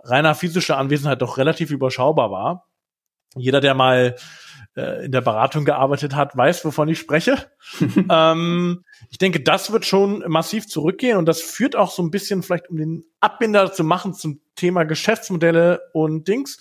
reiner 0.00 0.34
physischer 0.34 0.78
Anwesenheit 0.78 1.22
doch 1.22 1.38
relativ 1.38 1.70
überschaubar 1.70 2.30
war. 2.30 2.66
Jeder, 3.36 3.60
der 3.60 3.74
mal 3.74 4.16
äh, 4.78 5.04
in 5.04 5.12
der 5.12 5.20
Beratung 5.20 5.64
gearbeitet 5.64 6.14
hat, 6.14 6.36
weiß, 6.36 6.64
wovon 6.64 6.88
ich 6.88 6.98
spreche. 6.98 7.50
ähm, 8.10 8.84
ich 9.10 9.18
denke, 9.18 9.40
das 9.40 9.72
wird 9.72 9.84
schon 9.84 10.24
massiv 10.28 10.68
zurückgehen 10.68 11.18
und 11.18 11.26
das 11.26 11.42
führt 11.42 11.74
auch 11.74 11.90
so 11.90 12.02
ein 12.02 12.12
bisschen 12.12 12.42
vielleicht, 12.42 12.70
um 12.70 12.76
den 12.76 13.04
Abbinder 13.20 13.72
zu 13.72 13.82
machen 13.82 14.14
zum 14.14 14.40
Thema 14.54 14.84
Geschäftsmodelle 14.84 15.82
und 15.92 16.28
Dings, 16.28 16.60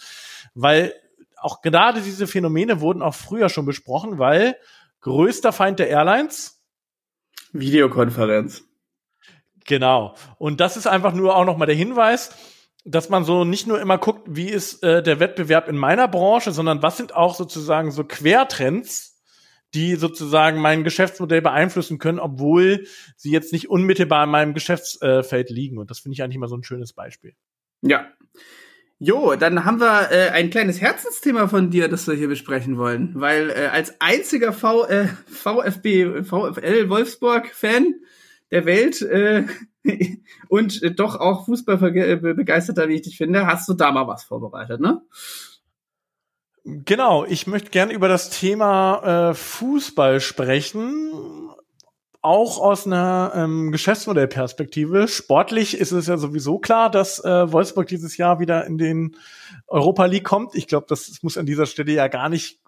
weil 0.55 0.93
auch 1.37 1.61
gerade 1.61 2.01
diese 2.01 2.25
Phänomene 2.25 2.81
wurden 2.81 3.03
auch 3.03 3.13
früher 3.13 3.49
schon 3.49 3.65
besprochen, 3.65 4.17
weil 4.17 4.57
größter 5.01 5.53
Feind 5.53 5.77
der 5.77 5.89
Airlines 5.89 6.59
Videokonferenz. 7.53 8.63
Genau. 9.65 10.15
Und 10.39 10.59
das 10.59 10.75
ist 10.75 10.87
einfach 10.87 11.13
nur 11.13 11.35
auch 11.35 11.45
noch 11.45 11.57
mal 11.57 11.65
der 11.67 11.75
Hinweis, 11.75 12.31
dass 12.85 13.09
man 13.09 13.23
so 13.23 13.43
nicht 13.43 13.67
nur 13.67 13.81
immer 13.81 13.97
guckt, 13.97 14.27
wie 14.29 14.49
ist 14.49 14.83
äh, 14.83 15.03
der 15.03 15.19
Wettbewerb 15.19 15.67
in 15.67 15.77
meiner 15.77 16.07
Branche, 16.07 16.51
sondern 16.51 16.81
was 16.81 16.97
sind 16.97 17.15
auch 17.15 17.35
sozusagen 17.35 17.91
so 17.91 18.03
Quertrends, 18.03 19.21
die 19.73 19.95
sozusagen 19.95 20.61
mein 20.61 20.83
Geschäftsmodell 20.83 21.41
beeinflussen 21.41 21.97
können, 21.99 22.19
obwohl 22.19 22.85
sie 23.17 23.31
jetzt 23.31 23.51
nicht 23.51 23.69
unmittelbar 23.69 24.23
in 24.23 24.29
meinem 24.29 24.53
Geschäftsfeld 24.53 25.49
liegen. 25.49 25.77
Und 25.77 25.91
das 25.91 25.99
finde 25.99 26.13
ich 26.13 26.23
eigentlich 26.23 26.37
immer 26.37 26.47
so 26.47 26.55
ein 26.55 26.63
schönes 26.63 26.93
Beispiel. 26.93 27.33
Ja. 27.81 28.07
Jo, 28.99 29.35
dann 29.35 29.63
haben 29.63 29.79
wir 29.79 30.11
äh, 30.11 30.29
ein 30.29 30.49
kleines 30.49 30.81
Herzensthema 30.81 31.47
von 31.47 31.69
dir, 31.69 31.87
das 31.87 32.07
wir 32.07 32.15
hier 32.15 32.27
besprechen 32.27 32.77
wollen, 32.77 33.11
weil 33.13 33.51
äh, 33.51 33.67
als 33.67 34.01
einziger 34.01 34.53
v, 34.53 34.85
äh, 34.85 35.07
VfB, 35.27 36.23
VfL 36.23 36.89
Wolfsburg-Fan 36.89 37.93
der 38.51 38.65
Welt 38.65 39.01
äh, 39.01 39.45
und 40.49 40.81
äh, 40.83 40.91
doch 40.91 41.15
auch 41.15 41.45
Fußballbegeisterter, 41.45 42.87
wie 42.87 42.95
ich 42.95 43.01
dich 43.03 43.17
finde, 43.17 43.45
hast 43.45 43.67
du 43.69 43.73
da 43.73 43.91
mal 43.91 44.07
was 44.07 44.23
vorbereitet, 44.23 44.81
ne? 44.81 45.01
Genau, 46.69 47.23
ich 47.23 47.47
möchte 47.47 47.69
gerne 47.69 47.93
über 47.93 48.09
das 48.09 48.29
Thema 48.29 49.29
äh, 49.29 49.33
Fußball 49.33 50.19
sprechen, 50.19 51.49
auch 52.21 52.59
aus 52.59 52.85
einer 52.85 53.31
ähm, 53.35 53.71
Geschäftsmodellperspektive. 53.71 55.07
Sportlich 55.07 55.77
ist 55.77 55.93
es 55.93 56.07
ja 56.07 56.17
sowieso 56.17 56.59
klar, 56.59 56.91
dass 56.91 57.23
äh, 57.23 57.51
Wolfsburg 57.53 57.87
dieses 57.87 58.17
Jahr 58.17 58.41
wieder 58.41 58.65
in 58.65 58.77
den 58.77 59.15
Europa 59.67 60.05
League 60.05 60.25
kommt. 60.25 60.55
Ich 60.55 60.67
glaube, 60.67 60.87
das 60.89 61.23
muss 61.23 61.37
an 61.37 61.45
dieser 61.45 61.67
Stelle 61.67 61.93
ja 61.93 62.09
gar 62.09 62.27
nicht 62.27 62.59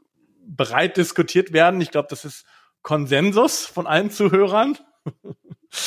breit 0.47 0.95
diskutiert 0.95 1.51
werden. 1.51 1.81
Ich 1.81 1.91
glaube, 1.91 2.07
das 2.09 2.23
ist 2.23 2.45
Konsensus 2.81 3.65
von 3.65 3.85
allen 3.85 4.11
Zuhörern. 4.11 4.77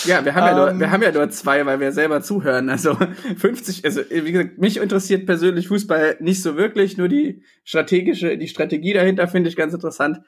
Ja, 0.04 0.24
wir 0.24 0.34
haben 0.34 0.46
ja, 0.46 0.54
nur, 0.54 0.78
wir 0.78 0.86
ähm. 0.86 0.92
haben 0.92 1.02
ja 1.02 1.12
nur 1.12 1.28
zwei, 1.30 1.66
weil 1.66 1.80
wir 1.80 1.92
selber 1.92 2.22
zuhören. 2.22 2.68
Also 2.68 2.94
50, 3.36 3.84
also 3.84 4.00
wie 4.08 4.32
gesagt, 4.32 4.58
mich 4.58 4.76
interessiert 4.76 5.26
persönlich 5.26 5.68
Fußball 5.68 6.16
nicht 6.20 6.42
so 6.42 6.56
wirklich, 6.56 6.96
nur 6.96 7.08
die 7.08 7.42
strategische, 7.64 8.38
die 8.38 8.48
Strategie 8.48 8.92
dahinter 8.92 9.26
finde 9.28 9.48
ich 9.48 9.56
ganz 9.56 9.74
interessant. 9.74 10.20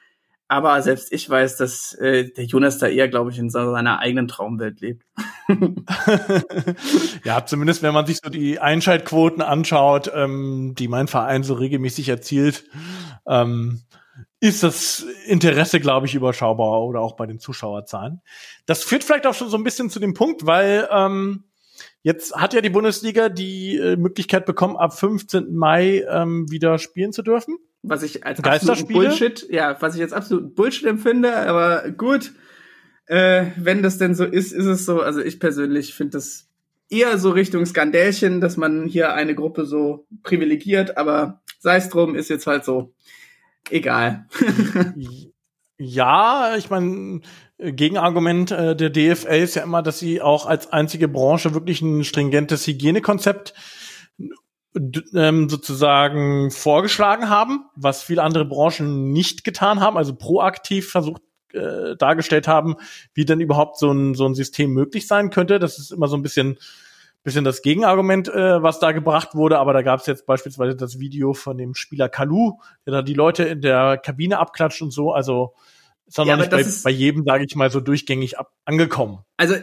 Aber 0.47 0.81
selbst 0.83 1.11
ich 1.11 1.29
weiß, 1.29 1.57
dass 1.57 1.95
äh, 1.95 2.31
der 2.31 2.45
Jonas 2.45 2.79
da 2.79 2.87
eher, 2.87 3.09
glaube 3.09 3.31
ich, 3.31 3.39
in 3.39 3.49
seiner 3.49 4.01
eigenen 4.01 4.29
Traumwelt 4.29 4.81
lebt. 4.81 5.05
ja, 7.25 7.47
zumindest 7.47 7.83
wenn 7.83 7.95
man 7.95 8.05
sich 8.05 8.19
so 8.23 8.29
die 8.29 8.59
Einschaltquoten 8.59 9.41
anschaut, 9.41 10.11
ähm, 10.15 10.75
die 10.79 10.89
mein 10.89 11.09
Verein 11.09 11.45
so 11.45 11.55
regelmäßig 11.55 12.11
erzielt. 12.11 12.65
Ähm, 13.27 13.84
ist 14.45 14.63
das 14.63 15.07
Interesse, 15.25 15.81
glaube 15.81 16.07
ich, 16.07 16.15
überschaubar 16.15 16.83
oder 16.83 17.01
auch 17.01 17.17
bei 17.17 17.25
den 17.25 17.39
Zuschauerzahlen. 17.39 18.21
Das 18.67 18.85
führt 18.85 19.03
vielleicht 19.03 19.27
auch 19.27 19.33
schon 19.33 19.49
so 19.49 19.57
ein 19.57 19.65
bisschen 19.65 19.89
zu 19.89 20.01
dem 20.01 20.13
Punkt, 20.13 20.45
weil 20.45 20.87
ähm, 20.93 21.45
jetzt 22.03 22.37
hat 22.37 22.53
ja 22.53 22.61
die 22.61 22.69
Bundesliga 22.69 23.31
die 23.31 23.79
äh, 23.79 23.97
Möglichkeit 23.97 24.45
bekommen, 24.45 24.77
ab 24.77 24.99
15. 24.99 25.55
Mai 25.55 26.05
ähm, 26.11 26.51
wieder 26.51 26.79
spielen 26.79 27.15
zu 27.15 27.23
dürfen. 27.23 27.57
Was 27.83 28.03
ich 28.03 28.27
als 28.27 28.45
absolut 28.45 28.89
Bullshit, 28.89 29.47
ja, 29.51 29.81
was 29.81 29.95
ich 29.95 30.01
jetzt 30.01 30.13
absolut 30.13 30.55
Bullshit 30.55 30.89
empfinde, 30.89 31.35
aber 31.35 31.91
gut, 31.93 32.33
äh, 33.07 33.47
wenn 33.57 33.83
das 33.83 33.97
denn 33.97 34.15
so 34.15 34.25
ist, 34.25 34.53
ist 34.53 34.67
es 34.67 34.85
so. 34.85 35.01
Also 35.01 35.23
ich 35.23 35.41
persönlich 35.41 35.95
finde 35.95 36.19
das 36.19 36.51
eher 36.91 37.17
so 37.17 37.31
Richtung 37.31 37.65
Skandälchen, 37.65 38.43
dass 38.43 38.59
man 38.59 38.87
hier 38.89 39.15
eine 39.15 39.35
Gruppe 39.35 39.65
so 39.65 40.07
privilegiert, 40.23 40.99
aber 40.99 41.41
sei 41.61 41.77
es 41.77 41.89
drum, 41.89 42.15
ist 42.15 42.29
jetzt 42.29 42.47
halt 42.47 42.67
so 42.67 42.93
egal. 43.71 44.27
ja, 45.79 46.55
ich 46.57 46.71
meine, 46.71 47.21
Gegenargument 47.59 48.51
äh, 48.51 48.77
der 48.77 48.91
DFL 48.91 49.43
ist 49.43 49.55
ja 49.55 49.63
immer, 49.63 49.83
dass 49.83 49.99
sie 49.99 50.21
auch 50.21 50.47
als 50.47 50.73
einzige 50.73 51.09
Branche 51.09 51.55
wirklich 51.55 51.83
ein 51.83 52.05
stringentes 52.05 52.67
Hygienekonzept 52.67 53.55
ähm, 55.15 55.49
sozusagen 55.49 56.51
vorgeschlagen 56.51 57.29
haben, 57.29 57.67
was 57.77 58.03
viele 58.03 58.23
andere 58.23 58.45
Branchen 58.45 59.13
nicht 59.13 59.45
getan 59.45 59.81
haben, 59.81 59.97
also 59.97 60.15
proaktiv 60.15 60.91
versucht 60.91 61.23
äh, 61.53 61.97
dargestellt 61.97 62.49
haben, 62.49 62.75
wie 63.15 63.25
denn 63.25 63.41
überhaupt 63.41 63.79
so 63.79 63.93
ein, 63.93 64.15
so 64.15 64.27
ein 64.27 64.35
System 64.35 64.73
möglich 64.73 65.07
sein 65.07 65.31
könnte. 65.31 65.61
Das 65.61 65.79
ist 65.79 65.93
immer 65.93 66.09
so 66.09 66.17
ein 66.17 66.23
bisschen 66.23 66.59
bisschen 67.25 67.45
das 67.45 67.63
Gegenargument, 67.63 68.29
äh, 68.29 68.63
was 68.63 68.79
da 68.79 68.93
gebracht 68.93 69.35
wurde, 69.35 69.59
aber 69.59 69.73
da 69.73 69.83
gab 69.83 70.01
es 70.01 70.07
jetzt 70.07 70.27
beispielsweise 70.27 70.77
das 70.77 71.01
Video 71.01 71.33
von 71.33 71.59
dem 71.59 71.75
Spieler 71.75 72.09
Kalu, 72.09 72.59
der 72.87 72.93
da 72.93 73.03
die 73.03 73.15
Leute 73.15 73.45
in 73.45 73.63
der 73.63 73.99
Kabine 73.99 74.39
abklatscht 74.39 74.83
und 74.83 74.93
so, 74.93 75.13
also 75.13 75.55
ist 76.07 76.21
auch 76.21 76.27
ja, 76.27 76.37
noch 76.37 76.43
nicht 76.43 76.51
bei, 76.51 76.65
bei 76.85 76.91
jedem, 76.91 77.25
sage 77.25 77.45
ich 77.49 77.57
mal, 77.57 77.71
so 77.71 77.81
durchgängig 77.81 78.39
ab 78.39 78.53
angekommen. 78.67 79.21
Also 79.39 79.57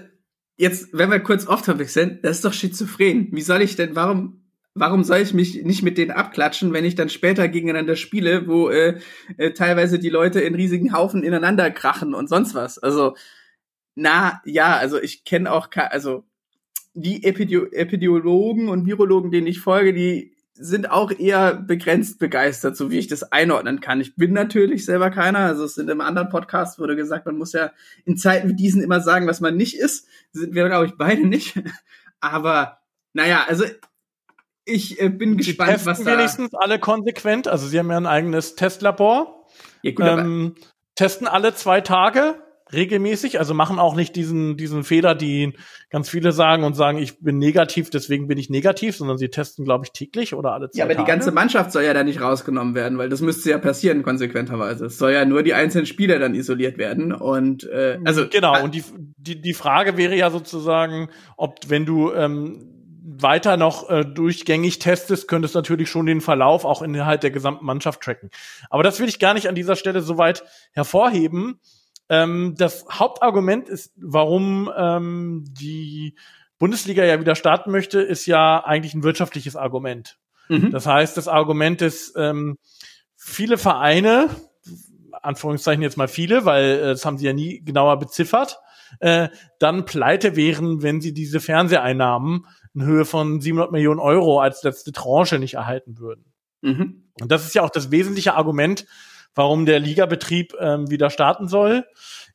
jetzt, 0.58 0.90
wenn 0.92 1.12
wir 1.12 1.20
kurz 1.20 1.48
off-topic 1.48 1.90
sind, 1.90 2.26
das 2.26 2.38
ist 2.38 2.46
doch 2.46 2.54
schizophren. 2.54 3.30
Wie 3.32 3.42
soll 3.42 3.62
ich 3.62 3.76
denn, 3.76 3.96
warum, 3.96 4.42
warum 4.74 5.04
soll 5.04 5.20
ich 5.20 5.36
mich 5.36 5.64
nicht 5.64 5.84
mit 5.84 6.00
denen 6.00 6.10
abklatschen, 6.10 6.74
wenn 6.74 6.84
ich 6.84 6.96
dann 6.96 7.10
später 7.10 7.48
gegeneinander 7.48 7.96
spiele, 7.96 8.48
wo 8.48 8.70
äh, 8.70 9.00
äh, 9.38 9.52
teilweise 9.52 10.00
die 10.00 10.10
Leute 10.10 10.42
in 10.42 10.56
riesigen 10.56 10.94
Haufen 10.94 11.24
ineinander 11.24 11.70
krachen 11.70 12.16
und 12.16 12.28
sonst 12.28 12.56
was? 12.56 12.80
Also, 12.80 13.16
na, 13.94 14.42
ja, 14.46 14.76
also 14.78 15.00
ich 15.00 15.26
kenne 15.26 15.52
auch, 15.52 15.68
also 15.76 16.24
die 16.94 17.24
Epideo 17.24 17.66
Epidemiologen 17.66 18.70
und 18.70 18.86
Virologen, 18.86 19.32
denen 19.32 19.48
ich 19.48 19.60
folge, 19.60 19.94
die 19.94 20.36
sind 20.54 20.92
auch 20.92 21.12
eher 21.12 21.56
begrenzt 21.56 22.20
begeistert, 22.20 22.78
so 22.78 22.92
wie 22.92 23.00
ich 23.00 23.08
das 23.08 23.24
einordnen 23.24 23.80
kann. 23.80 24.00
Ich 24.00 24.16
bin 24.16 24.34
natürlich 24.34 24.86
selber 24.86 25.10
keiner. 25.10 25.40
Also 25.40 25.64
es 25.64 25.76
sind 25.76 25.90
im 25.90 26.02
anderen 26.02 26.30
Podcast 26.30 26.78
wurde 26.78 26.96
gesagt, 26.96 27.26
man 27.26 27.38
muss 27.38 27.54
ja 27.54 27.72
in 28.06 28.18
Zeiten 28.18 28.50
wie 28.50 28.56
diesen 28.56 28.84
immer 28.84 29.02
sagen, 29.02 29.28
was 29.28 29.42
man 29.42 29.56
nicht 29.56 29.80
ist. 29.80 30.08
Sind 30.34 30.54
wir, 30.54 30.68
glaube 30.68 30.86
ich, 30.86 30.98
beide 30.98 31.26
nicht. 31.26 31.60
Aber 32.20 32.80
naja, 33.14 33.46
also 33.48 33.66
ich 34.66 35.02
äh, 35.02 35.10
bin 35.10 35.38
gespannt, 35.38 35.72
testen 35.72 35.92
was 35.92 36.04
da. 36.04 36.18
wenigstens 36.18 36.54
alle 36.54 36.80
konsequent. 36.80 37.48
Also 37.48 37.68
sie 37.68 37.80
haben 37.80 37.90
ja 37.90 37.98
ein 37.98 38.06
eigenes 38.06 38.56
Testlabor. 38.56 39.48
Ja, 39.82 39.92
gut, 39.92 40.06
ähm, 40.06 40.56
testen 40.96 41.28
alle 41.28 41.56
zwei 41.56 41.82
Tage 41.82 42.36
regelmäßig, 42.74 43.40
also 43.40 43.54
machen 43.54 43.80
auch 43.80 43.96
nicht 43.96 44.16
diesen, 44.16 44.58
diesen 44.58 44.84
Fehler, 44.84 45.16
die 45.16 45.54
ganz 45.90 46.10
viele 46.10 46.32
sagen 46.32 46.64
und 46.64 46.74
sagen, 46.74 46.98
ich 46.98 47.20
bin 47.20 47.38
negativ, 47.38 47.90
deswegen 47.90 48.28
bin 48.28 48.38
ich 48.38 48.50
negativ, 48.50 48.96
sondern 48.96 49.18
sie 49.18 49.30
testen, 49.30 49.66
glaube 49.66 49.86
ich, 49.86 49.92
täglich 49.92 50.34
oder 50.34 50.54
alle 50.54 50.70
zwei 50.70 50.80
ja, 50.80 50.86
aber 50.86 50.96
Tage. 50.96 51.06
die 51.06 51.12
ganze 51.12 51.32
Mannschaft 51.32 51.72
soll 51.72 51.84
ja 51.84 51.94
da 51.94 52.04
nicht 52.04 52.22
rausgenommen 52.22 52.76
werden, 52.76 52.98
weil 52.98 53.10
das 53.10 53.22
müsste 53.22 53.50
ja 53.50 53.58
passieren 53.58 54.04
konsequenterweise. 54.04 54.86
Es 54.86 54.98
soll 54.98 55.12
ja 55.12 55.26
nur 55.26 55.44
die 55.44 55.54
einzelnen 55.54 55.86
Spieler 55.86 56.20
dann 56.20 56.36
isoliert 56.36 56.78
werden 56.78 57.14
und 57.14 57.64
äh, 57.66 58.00
also 58.06 58.28
genau, 58.28 58.64
und 58.64 58.76
die, 58.76 58.84
die, 59.18 59.42
die 59.42 59.54
Frage 59.54 59.98
wäre 59.98 60.16
ja 60.16 60.30
sozusagen, 60.32 61.10
ob 61.38 61.70
wenn 61.70 61.86
du 61.86 62.12
ähm, 62.14 62.72
weiter 63.04 63.58
noch 63.58 63.90
äh, 63.90 64.06
durchgängig 64.06 64.80
testest, 64.80 65.28
könntest 65.28 65.56
du 65.56 65.60
natürlich 65.60 65.90
schon 65.90 66.06
den 66.06 66.22
Verlauf 66.22 66.66
auch 66.66 66.82
innerhalb 66.82 67.22
der 67.22 67.32
gesamten 67.32 67.66
Mannschaft 67.66 68.02
tracken. 68.02 68.30
Aber 68.70 68.84
das 68.84 69.00
will 69.00 69.10
ich 69.10 69.20
gar 69.20 69.34
nicht 69.34 69.48
an 69.48 69.56
dieser 69.56 69.76
Stelle 69.76 70.02
so 70.02 70.18
weit 70.18 70.44
hervorheben. 70.74 71.60
Ähm, 72.12 72.56
das 72.58 72.86
Hauptargument 72.92 73.70
ist, 73.70 73.94
warum 73.96 74.70
ähm, 74.76 75.46
die 75.48 76.18
Bundesliga 76.60 77.06
ja 77.06 77.22
wieder 77.22 77.36
starten 77.36 77.72
möchte, 77.72 78.02
ist 78.02 78.26
ja 78.26 78.62
eigentlich 78.66 78.94
ein 78.94 79.04
wirtschaftliches 79.04 79.56
Argument. 79.56 80.20
mhm. 80.50 80.72
Das 80.72 80.86
heißt, 80.86 81.16
das 81.16 81.30
Argument 81.30 81.82
ist, 81.82 82.14
ähm, 82.18 82.58
viele 83.16 83.58
Vereine, 83.58 84.30
Anführungszeichen 85.22 85.82
jetzt 85.82 85.96
mal 85.96 86.10
viele, 86.10 86.44
weil 86.44 86.80
äh, 86.80 86.82
das 86.88 87.06
haben 87.06 87.18
sie 87.18 87.28
ja 87.28 87.32
nie 87.32 87.64
genauer 87.64 87.98
beziffert, 87.98 88.60
äh, 89.00 89.30
dann 89.58 89.86
pleite 89.86 90.36
wären, 90.36 90.84
wenn 90.84 91.00
sie 91.00 91.14
diese 91.14 91.40
Fernseheinnahmen 91.40 92.46
in 92.74 92.84
Höhe 92.84 93.06
von 93.06 93.40
700 93.40 93.72
Millionen 93.72 94.02
Euro 94.02 94.42
als 94.42 94.64
letzte 94.64 94.92
Tranche 94.92 95.40
nicht 95.40 95.54
erhalten 95.54 95.98
würden. 95.98 96.26
Mhm. 96.60 97.06
Und 97.22 97.32
das 97.32 97.46
ist 97.46 97.56
ja 97.56 97.62
auch 97.62 97.70
das 97.70 97.90
wesentliche 97.90 98.34
Argument, 98.34 98.86
warum 99.36 99.66
der 99.66 99.80
Ligabetrieb 99.80 100.54
ähm, 100.60 100.90
wieder 100.90 101.10
starten 101.10 101.48
soll. 101.48 101.86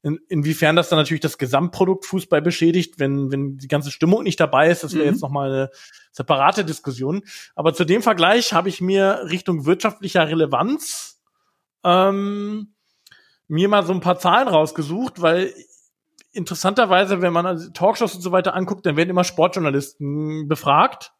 In, 0.03 0.19
inwiefern 0.29 0.77
das 0.77 0.89
dann 0.89 0.99
natürlich 0.99 1.21
das 1.21 1.39
Gesamtprodukt 1.39 2.07
Fußball 2.07 2.43
beschädigt, 2.43 2.99
wenn, 2.99 3.31
wenn 3.33 3.59
die 3.59 3.69
ganze 3.69 3.91
Stimmung 3.91 4.23
nicht 4.23 4.41
dabei 4.41 4.71
ist, 4.71 4.85
das 4.85 4.95
wäre 4.95 5.07
Mhm. 5.07 5.13
jetzt 5.13 5.23
nochmal 5.23 5.51
eine 5.51 5.71
separate 6.13 6.65
Diskussion. 6.65 7.23
Aber 7.55 7.75
zu 7.75 7.85
dem 7.85 8.03
Vergleich 8.03 8.53
habe 8.53 8.69
ich 8.69 8.81
mir 8.81 9.23
Richtung 9.31 9.67
wirtschaftlicher 9.67 10.29
Relevanz 10.29 11.21
ähm, 11.85 12.75
mir 13.49 13.69
mal 13.69 13.85
so 13.85 13.93
ein 13.93 14.01
paar 14.01 14.19
Zahlen 14.19 14.49
rausgesucht, 14.49 15.23
weil 15.23 15.53
interessanterweise, 16.33 17.23
wenn 17.23 17.33
man 17.33 17.73
Talkshows 17.73 18.15
und 18.15 18.21
so 18.21 18.33
weiter 18.33 18.55
anguckt, 18.55 18.85
dann 18.85 18.97
werden 18.97 19.11
immer 19.11 19.25
Sportjournalisten 19.25 20.49
befragt. 20.49 21.13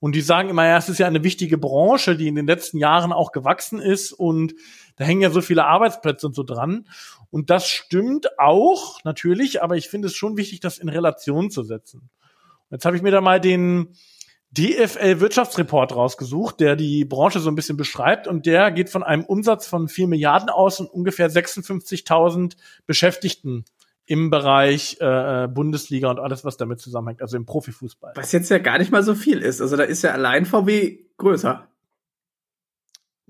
Und 0.00 0.14
die 0.14 0.22
sagen 0.22 0.48
immer, 0.48 0.66
ja, 0.66 0.78
es 0.78 0.88
ist 0.88 0.98
ja 0.98 1.06
eine 1.06 1.22
wichtige 1.22 1.58
Branche, 1.58 2.16
die 2.16 2.26
in 2.26 2.34
den 2.34 2.46
letzten 2.46 2.78
Jahren 2.78 3.12
auch 3.12 3.32
gewachsen 3.32 3.78
ist 3.78 4.12
und 4.12 4.54
da 4.96 5.04
hängen 5.04 5.20
ja 5.20 5.30
so 5.30 5.42
viele 5.42 5.66
Arbeitsplätze 5.66 6.26
und 6.26 6.34
so 6.34 6.42
dran. 6.42 6.88
Und 7.30 7.50
das 7.50 7.68
stimmt 7.68 8.38
auch, 8.38 9.04
natürlich, 9.04 9.62
aber 9.62 9.76
ich 9.76 9.88
finde 9.88 10.08
es 10.08 10.14
schon 10.14 10.38
wichtig, 10.38 10.60
das 10.60 10.78
in 10.78 10.88
Relation 10.88 11.50
zu 11.50 11.62
setzen. 11.62 12.08
Jetzt 12.70 12.86
habe 12.86 12.96
ich 12.96 13.02
mir 13.02 13.10
da 13.10 13.20
mal 13.20 13.40
den 13.40 13.94
DFL-Wirtschaftsreport 14.52 15.94
rausgesucht, 15.94 16.58
der 16.60 16.74
die 16.76 17.04
Branche 17.04 17.38
so 17.38 17.50
ein 17.50 17.54
bisschen 17.54 17.76
beschreibt 17.76 18.26
und 18.26 18.46
der 18.46 18.72
geht 18.72 18.90
von 18.90 19.02
einem 19.02 19.24
Umsatz 19.24 19.66
von 19.66 19.86
4 19.86 20.08
Milliarden 20.08 20.48
aus 20.48 20.80
und 20.80 20.88
ungefähr 20.88 21.30
56.000 21.30 22.56
Beschäftigten 22.86 23.64
im 24.10 24.28
Bereich 24.28 24.96
äh, 24.98 25.46
Bundesliga 25.46 26.10
und 26.10 26.18
alles, 26.18 26.44
was 26.44 26.56
damit 26.56 26.80
zusammenhängt, 26.80 27.22
also 27.22 27.36
im 27.36 27.46
Profifußball. 27.46 28.14
Was 28.16 28.32
jetzt 28.32 28.50
ja 28.50 28.58
gar 28.58 28.78
nicht 28.78 28.90
mal 28.90 29.04
so 29.04 29.14
viel 29.14 29.38
ist. 29.38 29.60
Also 29.60 29.76
da 29.76 29.84
ist 29.84 30.02
ja 30.02 30.10
allein 30.10 30.46
VW 30.46 30.98
größer. 31.16 31.68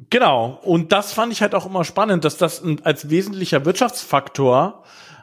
Genau. 0.08 0.58
Und 0.62 0.92
das 0.92 1.12
fand 1.12 1.34
ich 1.34 1.42
halt 1.42 1.54
auch 1.54 1.66
immer 1.66 1.84
spannend, 1.84 2.24
dass 2.24 2.38
das 2.38 2.62
als 2.82 3.10
wesentlicher 3.10 3.66
Wirtschaftsfaktor 3.66 4.82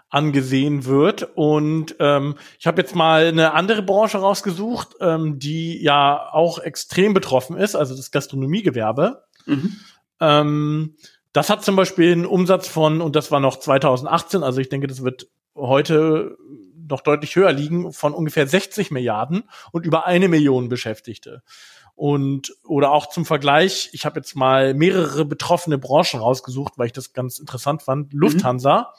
angesehen 0.10 0.86
wird. 0.86 1.28
Und 1.36 1.96
ähm, 1.98 2.36
ich 2.60 2.67
habe 2.67 2.80
jetzt 2.80 2.93
mal 2.93 3.26
eine 3.26 3.56
andere 3.56 3.82
Branche 3.82 4.20
rausgesucht, 4.20 4.98
ähm, 5.02 5.39
die 5.39 5.82
ja 5.82 6.30
auch 6.34 6.60
extrem 6.60 7.15
betroffen 7.15 7.58
ist, 7.58 7.76
also 7.76 7.96
das 7.96 8.12
Gastronomiegewerbe. 8.12 9.24
Mhm. 9.48 9.76
Ähm, 10.20 10.96
das 11.34 11.50
hat 11.50 11.63
zum 11.63 11.76
Beispiel 11.76 12.12
einen 12.12 12.28
Umsatz 12.28 12.67
von, 12.67 13.02
und 13.02 13.15
das 13.15 13.32
war 13.32 13.39
noch 13.39 13.58
2018, 13.58 14.43
also 14.43 14.62
ich 14.62 14.70
denke, 14.70 14.86
das 14.86 15.04
wird 15.04 15.28
heute 15.58 16.38
noch 16.89 17.02
deutlich 17.02 17.36
höher 17.36 17.52
liegen, 17.52 17.91
von 17.91 18.13
ungefähr 18.13 18.48
60 18.48 18.91
Milliarden 18.91 19.43
und 19.72 19.86
über 19.86 20.06
eine 20.06 20.28
Million 20.28 20.70
Beschäftigte. 20.70 21.43
Und 21.96 22.56
oder 22.63 22.91
auch 22.91 23.10
zum 23.10 23.26
Vergleich, 23.26 23.89
ich 23.91 24.06
habe 24.06 24.20
jetzt 24.20 24.36
mal 24.36 24.74
mehrere 24.74 25.26
betroffene 25.26 25.78
Branchen 25.78 26.20
rausgesucht, 26.20 26.74
weil 26.78 26.86
ich 26.86 26.93
das 26.93 27.12
ganz 27.12 27.39
interessant 27.39 27.82
fand. 27.82 28.13
Lufthansa, 28.13 28.93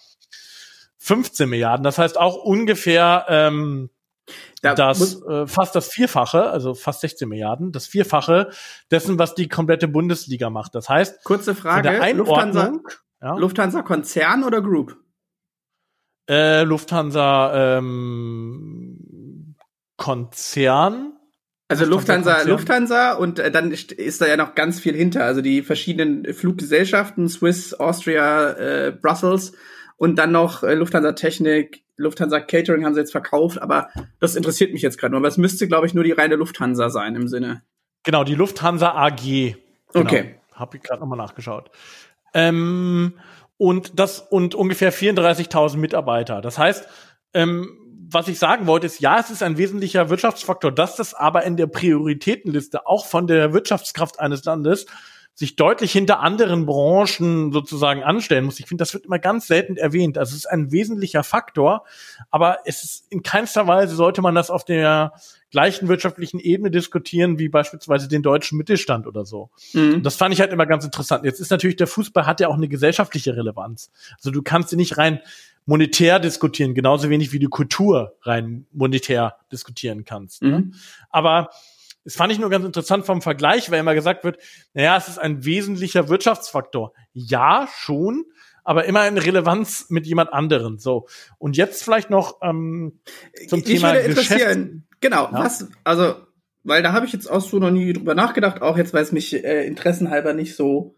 15 0.99 1.49
Milliarden, 1.49 1.85
das 1.85 1.97
heißt 1.97 2.19
auch 2.19 2.35
ungefähr 2.35 3.25
ähm, 3.29 3.91
Da 4.61 4.75
das 4.75 5.23
äh, 5.23 5.47
fast 5.47 5.77
das 5.77 5.89
Vierfache, 5.89 6.51
also 6.51 6.75
fast 6.75 7.01
16 7.03 7.29
Milliarden, 7.29 7.71
das 7.71 7.87
Vierfache 7.87 8.51
dessen, 8.91 9.19
was 9.19 9.37
die 9.37 9.49
komplette 9.49 9.87
Bundesliga 9.87 10.51
macht. 10.51 10.75
Das 10.75 10.89
heißt, 10.89 11.23
kurze 11.23 11.55
Frage, 11.55 12.13
Lufthansa, 12.13 12.73
ja, 13.23 13.35
Lufthansa 13.37 13.83
Konzern 13.83 14.43
oder 14.43 14.61
Group? 14.61 14.97
Äh, 16.29 16.63
Lufthansa 16.63 17.79
ähm, 17.79 19.55
Konzern. 19.97 21.13
Also 21.69 21.85
Lufthansa. 21.85 22.43
Lufthansa 22.43 23.13
und 23.15 23.39
äh, 23.39 23.51
dann 23.51 23.73
ist, 23.73 24.21
da 24.21 24.27
ja 24.27 24.37
noch 24.37 24.55
ganz 24.55 24.81
viel 24.81 24.95
hinter. 24.95 25.25
Also 25.25 25.43
die 25.43 25.63
verschiedenen 25.63 26.33
Fluggesellschaften, 26.33 27.29
Swiss, 27.29 27.75
Austria, 27.75 28.53
äh, 28.53 28.93
Brussels 28.93 29.53
und 29.97 30.17
dann 30.17 30.33
noch 30.33 30.63
äh, 30.63 30.75
Lufthansa 30.75 31.13
Technik, 31.13 31.83
Lufthansa 31.97 32.41
Catering 32.41 32.85
haben 32.85 32.95
sie 32.95 33.01
jetzt 33.01 33.13
verkauft, 33.13 33.61
aber 33.61 33.89
das 34.21 34.37
interessiert 34.37 34.73
mich 34.73 34.83
jetzt 34.83 34.99
gerade 34.99 35.11
nur. 35.11 35.19
Aber 35.19 35.29
es 35.29 35.37
müsste, 35.37 35.69
glaube 35.69 35.87
ich, 35.87 35.95
nur 35.95 36.05
die 36.05 36.13
reine 36.13 36.37
Lufthansa 36.37 36.89
sein 36.89 37.17
im 37.17 37.29
Sinne. 37.29 37.63
Genau, 38.05 38.25
die 38.25 38.37
Lufthansa 38.37 38.93
AG. 38.93 39.21
Genau. 39.21 39.57
Okay. 39.93 40.37
Habe 40.53 40.77
ich 40.77 40.83
gerade 40.83 41.01
nochmal 41.01 41.19
nachgeschaut. 41.19 41.71
Ähm, 42.35 43.15
und 43.59 43.99
das 43.99 44.21
und 44.21 44.55
ungefähr 44.55 44.93
34.000 44.93 45.77
Mitarbeiter. 45.77 46.41
Das 46.41 46.59
heißt, 46.59 46.89
ähm, 47.35 47.79
was 48.11 48.29
ich 48.29 48.39
sagen 48.39 48.67
wollte, 48.67 48.87
ist, 48.87 49.01
ja, 49.01 49.19
es 49.19 49.31
ist 49.31 49.43
ein 49.43 49.59
wesentlicher 49.59 50.09
Wirtschaftsfaktor, 50.09 50.73
dass 50.73 50.97
das 50.97 51.13
aber 51.13 51.43
in 51.45 51.57
der 51.57 51.67
Prioritätenliste 51.67 52.87
auch 52.87 53.05
von 53.05 53.27
der 53.27 53.53
Wirtschaftskraft 53.53 54.19
eines 54.19 54.45
Landes 54.45 54.87
sich 55.35 55.57
deutlich 55.57 55.93
hinter 55.93 56.21
anderen 56.21 56.67
Branchen 56.67 57.53
sozusagen 57.53 58.03
anstellen 58.03 58.45
muss. 58.45 58.59
Ich 58.59 58.67
finde, 58.67 58.83
das 58.83 58.95
wird 58.95 59.05
immer 59.05 59.21
ganz 59.21 59.47
selten 59.47 59.77
erwähnt. 59.77 60.19
Also 60.19 60.31
es 60.31 60.39
ist 60.39 60.47
ein 60.47 60.73
wesentlicher 60.73 61.23
Faktor, 61.23 61.85
aber 62.31 62.59
es 62.65 62.83
ist 62.83 63.13
in 63.13 63.23
keinster 63.23 63.67
Weise 63.67 63.95
sollte 63.95 64.21
man 64.21 64.35
das 64.35 64.51
auf 64.51 64.65
der 64.65 65.13
gleichen 65.51 65.89
wirtschaftlichen 65.89 66.39
Ebene 66.39 66.71
diskutieren 66.71 67.39
wie 67.39 67.49
beispielsweise 67.49 68.09
den 68.09 68.23
deutschen 68.23 68.59
Mittelstand 68.59 69.07
oder 69.07 69.25
so. 69.25 69.51
Mhm. 69.73 69.95
Und 69.95 70.07
das 70.07 70.17
fand 70.17 70.35
ich 70.35 70.41
halt 70.41 70.53
immer 70.53 70.67
ganz 70.67 70.85
interessant. 70.85 71.25
Jetzt 71.25 71.41
ist 71.41 71.51
natürlich 71.51 71.77
der 71.77 71.87
Fußball 71.87 72.27
hat 72.27 72.41
ja 72.41 72.49
auch 72.49 72.57
eine 72.57 72.69
gesellschaftliche 72.69 73.37
Relevanz. 73.37 73.91
Also 74.17 74.31
du 74.31 74.43
kannst 74.43 74.73
ihn 74.73 74.77
nicht 74.77 74.99
rein 74.99 75.21
monetär 75.65 76.19
diskutieren, 76.19 76.75
genauso 76.75 77.11
wenig 77.11 77.33
wie 77.33 77.39
du 77.39 77.49
Kultur 77.49 78.17
rein 78.23 78.67
monetär 78.73 79.37
diskutieren 79.53 80.05
kannst. 80.05 80.43
Ne? 80.43 80.61
Mhm. 80.61 80.75
Aber 81.11 81.51
das 82.05 82.17
fand 82.17 82.33
ich 82.33 82.39
nur 82.39 82.49
ganz 82.49 82.65
interessant 82.65 83.05
vom 83.05 83.21
Vergleich, 83.21 83.71
weil 83.71 83.81
immer 83.81 83.95
gesagt 83.95 84.25
wird, 84.25 84.39
naja, 84.73 84.97
es 84.97 85.09
ist 85.09 85.19
ein 85.19 85.45
wesentlicher 85.45 86.09
Wirtschaftsfaktor. 86.09 86.95
Ja, 87.13 87.69
schon, 87.71 88.25
aber 88.69 88.85
immer 88.85 89.09
in 89.09 89.17
Relevanz 89.17 89.87
mit 89.89 90.07
jemand 90.07 90.31
anderen. 90.31 90.77
So. 90.79 91.09
Und 91.39 91.57
jetzt 91.57 91.83
vielleicht 91.83 92.11
noch 92.11 92.37
ähm, 92.43 93.01
zum 93.49 93.61
Mich 93.61 93.69
Thema 93.69 93.95
würde 93.95 94.09
Geschäft. 94.11 94.31
interessieren, 94.33 94.87
genau, 95.01 95.25
Ja. 95.25 95.33
was, 95.33 95.67
also, 95.85 96.17
weil 96.65 96.83
da 96.83 96.93
habe 96.93 97.07
ich 97.07 97.15
jetzt 97.15 97.31
auch 97.31 97.41
so 97.41 97.59
noch 97.59 97.71
nie 97.71 97.95
drüber 97.95 98.15
nachgedacht, 98.15 98.61
auch 98.61 98.77
jetzt, 98.77 98.93
weil 98.93 99.03
es 99.03 99.11
mich 99.11 99.33
äh, 99.43 99.67
interessenhalber 99.67 100.35
nicht 100.35 100.55
so 100.55 100.97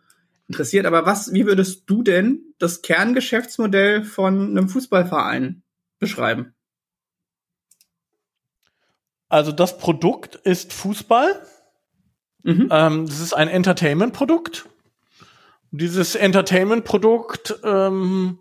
interessiert. 0.48 0.84
Aber 0.84 1.06
was, 1.06 1.32
wie 1.32 1.46
würdest 1.46 1.84
du 1.86 2.02
denn 2.02 2.40
das 2.58 2.82
Kerngeschäftsmodell 2.82 4.02
von 4.02 4.50
einem 4.50 4.68
Fußballverein 4.68 5.62
beschreiben? 6.00 6.54
Also 9.28 9.52
das 9.52 9.78
Produkt 9.78 10.34
ist 10.34 10.72
Fußball. 10.72 11.40
Mhm. 12.42 12.68
Ähm, 12.72 13.06
das 13.06 13.20
ist 13.20 13.32
ein 13.32 13.46
Entertainment-Produkt. 13.46 14.66
Dieses 15.70 16.14
Entertainment-Produkt 16.14 17.60
ähm, 17.62 18.38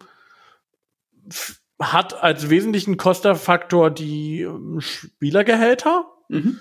hat 1.80 2.22
als 2.22 2.50
wesentlichen 2.50 2.98
Kostenfaktor 2.98 3.90
die 3.92 4.42
ähm, 4.42 4.82
Spielergehälter. 4.82 6.06
Mhm. 6.28 6.60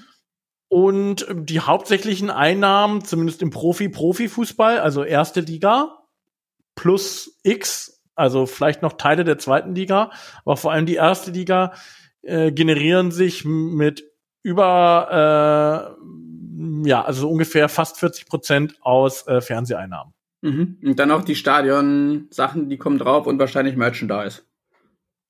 Und 0.71 1.27
die 1.33 1.61
hauptsächlichen 1.61 2.31
Einnahmen, 2.31 3.03
zumindest 3.03 3.41
im 3.41 3.51
Profi-Profifußball, 3.51 4.79
also 4.81 5.03
erste 5.03 5.41
Liga, 5.41 5.99
plus 6.75 7.41
X, 7.43 8.03
also 8.15 8.45
vielleicht 8.45 8.83
noch 8.83 8.93
Teile 8.93 9.25
der 9.25 9.39
zweiten 9.39 9.75
Liga, 9.75 10.11
aber 10.45 10.59
vor 10.59 10.73
allem 10.73 10.85
die 10.85 10.97
erste 10.97 11.31
Liga, 11.31 11.73
äh, 12.21 12.53
generieren 12.53 13.11
sich 13.13 13.47
mit 13.47 14.05
über, 14.43 15.97
äh, 16.05 16.89
ja, 16.89 17.03
also 17.03 17.31
ungefähr 17.31 17.71
fast 17.71 17.99
40 17.99 18.27
Prozent 18.27 18.77
aus 18.83 19.27
äh, 19.27 19.41
Fernseheinnahmen. 19.41 20.13
Mhm. 20.41 20.79
Und 20.85 20.99
dann 20.99 21.11
auch 21.11 21.23
die 21.23 21.35
Stadion-Sachen, 21.35 22.69
die 22.69 22.79
kommen 22.79 22.99
drauf 22.99 23.27
und 23.27 23.39
wahrscheinlich 23.39 23.77
Merchandise. 23.77 24.43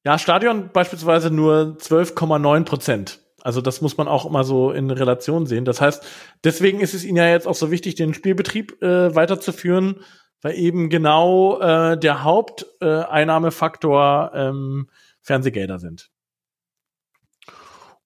Ja, 0.05 0.18
Stadion 0.18 0.71
beispielsweise 0.73 1.31
nur 1.31 1.77
12,9 1.81 2.64
Prozent. 2.64 3.21
Also 3.42 3.61
das 3.61 3.81
muss 3.81 3.97
man 3.97 4.09
auch 4.09 4.27
immer 4.27 4.42
so 4.44 4.73
in 4.73 4.90
Relation 4.90 5.47
sehen. 5.47 5.64
Das 5.64 5.81
heißt, 5.81 6.05
deswegen 6.44 6.81
ist 6.81 6.94
es 6.94 7.05
ihnen 7.05 7.16
ja 7.16 7.29
jetzt 7.29 7.47
auch 7.47 7.55
so 7.55 7.71
wichtig, 7.71 7.94
den 7.94 8.12
Spielbetrieb 8.14 8.83
äh, 8.83 9.14
weiterzuführen, 9.14 10.01
weil 10.42 10.57
eben 10.57 10.90
genau 10.90 11.61
äh, 11.61 11.97
der 11.99 12.25
Haupteinnahmefaktor 12.25 14.33
äh, 14.35 14.49
ähm, 14.49 14.90
Fernsehgelder 15.23 15.79
sind. 15.79 16.11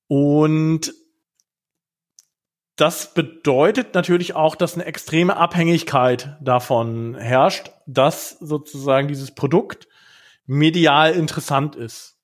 Und 0.06 0.94
das 2.82 3.14
bedeutet 3.14 3.94
natürlich 3.94 4.34
auch, 4.34 4.56
dass 4.56 4.74
eine 4.74 4.86
extreme 4.86 5.36
Abhängigkeit 5.36 6.36
davon 6.40 7.14
herrscht, 7.14 7.70
dass 7.86 8.30
sozusagen 8.40 9.06
dieses 9.06 9.36
Produkt 9.36 9.86
medial 10.46 11.12
interessant 11.12 11.76
ist. 11.76 12.18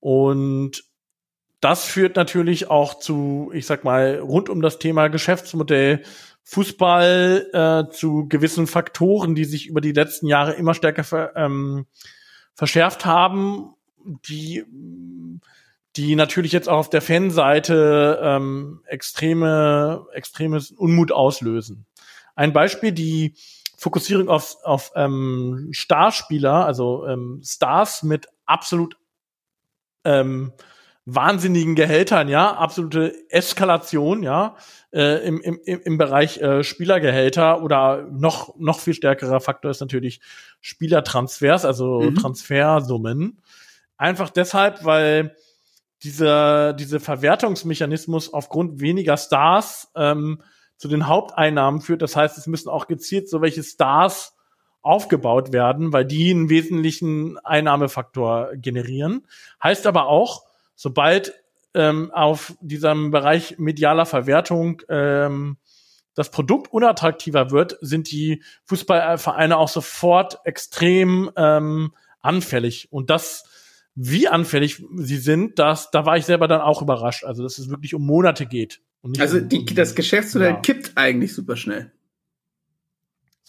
Und 0.00 0.82
das 1.60 1.84
führt 1.84 2.16
natürlich 2.16 2.70
auch 2.70 2.98
zu, 2.98 3.52
ich 3.54 3.66
sag 3.66 3.84
mal, 3.84 4.18
rund 4.18 4.48
um 4.48 4.62
das 4.62 4.80
Thema 4.80 5.06
Geschäftsmodell 5.06 6.02
Fußball 6.42 7.46
äh, 7.52 7.92
zu 7.92 8.26
gewissen 8.28 8.66
Faktoren, 8.66 9.36
die 9.36 9.44
sich 9.44 9.68
über 9.68 9.80
die 9.80 9.92
letzten 9.92 10.26
Jahre 10.26 10.54
immer 10.54 10.74
stärker 10.74 11.04
ver, 11.04 11.36
ähm, 11.36 11.86
verschärft 12.52 13.04
haben, 13.04 13.74
die 14.26 14.64
die 15.96 16.16
natürlich 16.16 16.52
jetzt 16.52 16.68
auch 16.68 16.78
auf 16.78 16.90
der 16.90 17.02
Fanseite 17.02 18.20
ähm, 18.22 18.82
extreme 18.86 20.06
extremes 20.12 20.70
Unmut 20.70 21.12
auslösen. 21.12 21.86
Ein 22.34 22.52
Beispiel 22.52 22.92
die 22.92 23.34
Fokussierung 23.76 24.28
auf 24.28 24.56
auf 24.64 24.92
ähm, 24.94 25.68
Starspieler, 25.72 26.64
also 26.66 27.06
ähm, 27.06 27.40
Stars 27.44 28.02
mit 28.02 28.26
absolut 28.46 28.96
ähm, 30.04 30.52
wahnsinnigen 31.04 31.74
Gehältern, 31.74 32.28
ja, 32.28 32.52
absolute 32.54 33.12
Eskalation, 33.28 34.22
ja, 34.22 34.56
äh, 34.92 35.26
im, 35.26 35.40
im, 35.40 35.58
im 35.64 35.98
Bereich 35.98 36.40
äh, 36.40 36.62
Spielergehälter 36.62 37.62
oder 37.62 38.06
noch, 38.10 38.56
noch 38.56 38.78
viel 38.78 38.94
stärkerer 38.94 39.40
Faktor 39.40 39.70
ist 39.72 39.80
natürlich 39.80 40.20
Spielertransfers, 40.60 41.64
also 41.64 42.00
mhm. 42.00 42.14
Transfersummen. 42.14 43.42
Einfach 43.96 44.30
deshalb, 44.30 44.84
weil 44.84 45.34
dieser, 46.02 46.72
diese 46.72 47.00
Verwertungsmechanismus 47.00 48.32
aufgrund 48.32 48.80
weniger 48.80 49.16
Stars 49.16 49.90
ähm, 49.94 50.42
zu 50.76 50.88
den 50.88 51.06
Haupteinnahmen 51.06 51.80
führt. 51.80 52.02
Das 52.02 52.16
heißt, 52.16 52.36
es 52.38 52.46
müssen 52.46 52.68
auch 52.68 52.86
gezielt 52.86 53.28
so 53.28 53.40
welche 53.40 53.62
Stars 53.62 54.36
aufgebaut 54.82 55.52
werden, 55.52 55.92
weil 55.92 56.04
die 56.04 56.30
einen 56.30 56.50
wesentlichen 56.50 57.38
Einnahmefaktor 57.38 58.50
generieren. 58.56 59.26
Heißt 59.62 59.86
aber 59.86 60.06
auch, 60.06 60.44
sobald 60.74 61.34
ähm, 61.74 62.10
auf 62.12 62.54
diesem 62.60 63.10
Bereich 63.12 63.58
medialer 63.58 64.06
Verwertung 64.06 64.82
ähm, 64.88 65.56
das 66.14 66.30
Produkt 66.30 66.72
unattraktiver 66.72 67.50
wird, 67.50 67.78
sind 67.80 68.10
die 68.10 68.42
Fußballvereine 68.64 69.56
auch 69.56 69.68
sofort 69.68 70.40
extrem 70.44 71.30
ähm, 71.36 71.94
anfällig. 72.20 72.88
Und 72.90 73.08
das, 73.08 73.44
wie 73.94 74.28
anfällig 74.28 74.82
sie 74.96 75.18
sind, 75.18 75.58
das, 75.58 75.90
da 75.90 76.06
war 76.06 76.16
ich 76.16 76.24
selber 76.24 76.48
dann 76.48 76.60
auch 76.60 76.82
überrascht. 76.82 77.24
Also, 77.24 77.42
dass 77.42 77.58
es 77.58 77.68
wirklich 77.68 77.94
um 77.94 78.04
Monate 78.04 78.46
geht. 78.46 78.80
also 79.18 79.40
die, 79.40 79.64
das 79.66 79.94
Geschäftsmodell 79.94 80.52
ja. 80.52 80.60
kippt 80.60 80.92
eigentlich 80.94 81.34
super 81.34 81.56
schnell. 81.56 81.92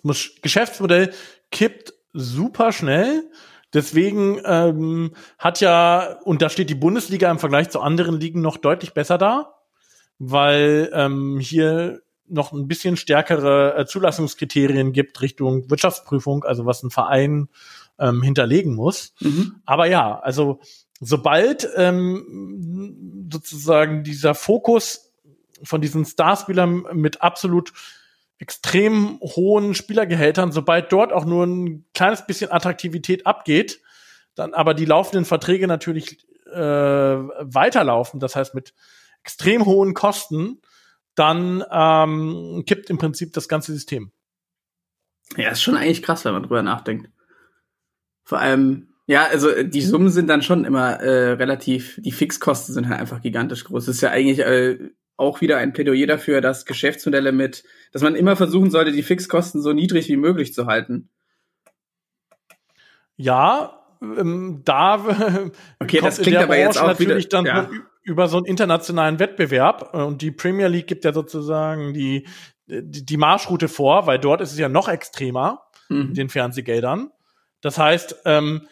Das 0.04 0.32
Geschäftsmodell 0.42 1.14
kippt 1.52 1.94
super 2.12 2.72
schnell. 2.72 3.30
Deswegen 3.74 4.40
ähm, 4.46 5.14
hat 5.40 5.60
ja, 5.60 6.20
und 6.24 6.42
da 6.42 6.50
steht 6.50 6.70
die 6.70 6.76
Bundesliga 6.76 7.32
im 7.32 7.40
Vergleich 7.40 7.70
zu 7.70 7.80
anderen 7.80 8.20
Ligen 8.20 8.42
noch 8.42 8.58
deutlich 8.58 8.94
besser 8.94 9.18
da, 9.18 9.56
weil 10.20 10.92
ähm, 10.94 11.40
hier 11.40 12.02
noch 12.28 12.52
ein 12.52 12.68
bisschen 12.68 12.98
stärkere 12.98 13.76
äh, 13.76 13.86
Zulassungskriterien 13.86 14.94
gibt 14.94 15.22
Richtung 15.22 15.70
Wirtschaftsprüfung, 15.70 16.44
also 16.44 16.66
was 16.66 16.84
ein 16.84 16.92
Verein 16.92 17.50
ähm, 18.00 18.22
hinterlegen 18.22 18.76
muss. 18.76 19.14
Mhm. 19.20 19.62
Aber 19.66 19.86
ja, 19.88 20.20
also 20.20 20.60
sobald 21.00 21.68
ähm, 21.76 23.30
sozusagen 23.32 24.04
dieser 24.04 24.36
Fokus 24.36 25.12
von 25.64 25.82
diesen 25.82 26.06
Starspielern 26.06 26.86
mit 26.94 27.22
absolut 27.22 27.74
extrem 28.40 29.20
hohen 29.22 29.74
Spielergehältern, 29.74 30.52
sobald 30.52 30.92
dort 30.92 31.14
auch 31.14 31.26
nur 31.26 31.46
ein 31.46 31.86
kleines 31.94 32.26
bisschen 32.26 32.52
Attraktivität 32.52 33.26
abgeht, 33.26 33.82
dann 34.36 34.54
aber 34.54 34.74
die 34.74 34.86
laufenden 34.86 35.26
Verträge 35.26 35.68
natürlich 35.68 36.26
äh, 36.52 36.60
weiterlaufen, 36.60 38.20
das 38.20 38.36
heißt 38.36 38.54
mit 38.54 38.74
extrem 39.24 39.66
hohen 39.66 39.94
Kosten, 39.94 40.62
dann 41.16 41.64
ähm, 41.72 42.64
kippt 42.66 42.90
im 42.90 42.98
Prinzip 42.98 43.34
das 43.34 43.48
ganze 43.48 43.72
System. 43.72 44.12
Ja, 45.38 45.50
ist 45.50 45.62
schon 45.62 45.78
eigentlich 45.78 46.04
krass, 46.04 46.26
wenn 46.26 46.34
man 46.34 46.44
drüber 46.44 46.64
nachdenkt. 46.64 47.10
Vor 48.24 48.40
allem, 48.40 48.88
ja, 49.06 49.26
also 49.26 49.64
die 49.64 49.82
Summen 49.82 50.10
sind 50.10 50.28
dann 50.28 50.42
schon 50.42 50.66
immer 50.66 51.00
äh, 51.00 51.34
relativ, 51.34 52.00
die 52.02 52.12
Fixkosten 52.12 52.74
sind 52.74 52.90
halt 52.90 53.00
einfach 53.00 53.22
gigantisch 53.22 53.66
groß. 53.66 53.86
Das 53.86 53.96
ist 53.96 54.02
ja 54.02 54.12
eigentlich 54.12 54.40
äh, 54.40 54.92
auch 55.18 55.42
wieder 55.42 55.58
ein 55.58 55.74
Plädoyer 55.74 56.08
dafür, 56.08 56.42
dass 56.42 56.66
Geschäftsmodelle 56.66 57.32
mit, 57.32 57.64
dass 57.92 58.02
man 58.02 58.16
immer 58.16 58.36
versuchen 58.36 58.72
sollte, 58.72 58.92
die 58.92 59.04
Fixkosten 59.04 59.62
so 59.62 59.74
niedrig 59.74 60.08
wie 60.08 60.18
möglich 60.18 60.54
zu 60.54 60.66
halten. 60.66 61.10
Ja, 63.16 63.80
ähm, 64.02 64.62
da 64.66 64.96
okay, 65.80 66.00
das 66.02 66.20
klingt 66.20 66.38
aber 66.38 66.58
jetzt 66.58 66.80
auch 66.80 66.88
natürlich 66.88 67.26
wieder, 67.26 67.44
dann 67.44 67.46
ja. 67.46 67.70
über 68.04 68.28
so 68.28 68.38
einen 68.38 68.46
internationalen 68.46 69.20
Wettbewerb 69.20 69.94
und 69.94 70.22
die 70.22 70.32
Premier 70.32 70.68
League 70.68 70.88
gibt 70.88 71.06
ja 71.06 71.14
sozusagen 71.14 71.94
die 71.94 72.26
die, 72.68 73.06
die 73.06 73.18
Marschroute 73.18 73.68
vor, 73.68 74.08
weil 74.08 74.20
dort 74.20 74.42
ist 74.42 74.52
es 74.52 74.60
ja 74.60 74.70
noch 74.70 74.88
extremer 74.88 75.64
mhm. 75.90 76.08
mit 76.08 76.18
den 76.18 76.30
Fernsehgeldern. 76.30 77.12
Das 77.64 77.80
heißt, 77.80 78.18
ähm, 78.26 78.68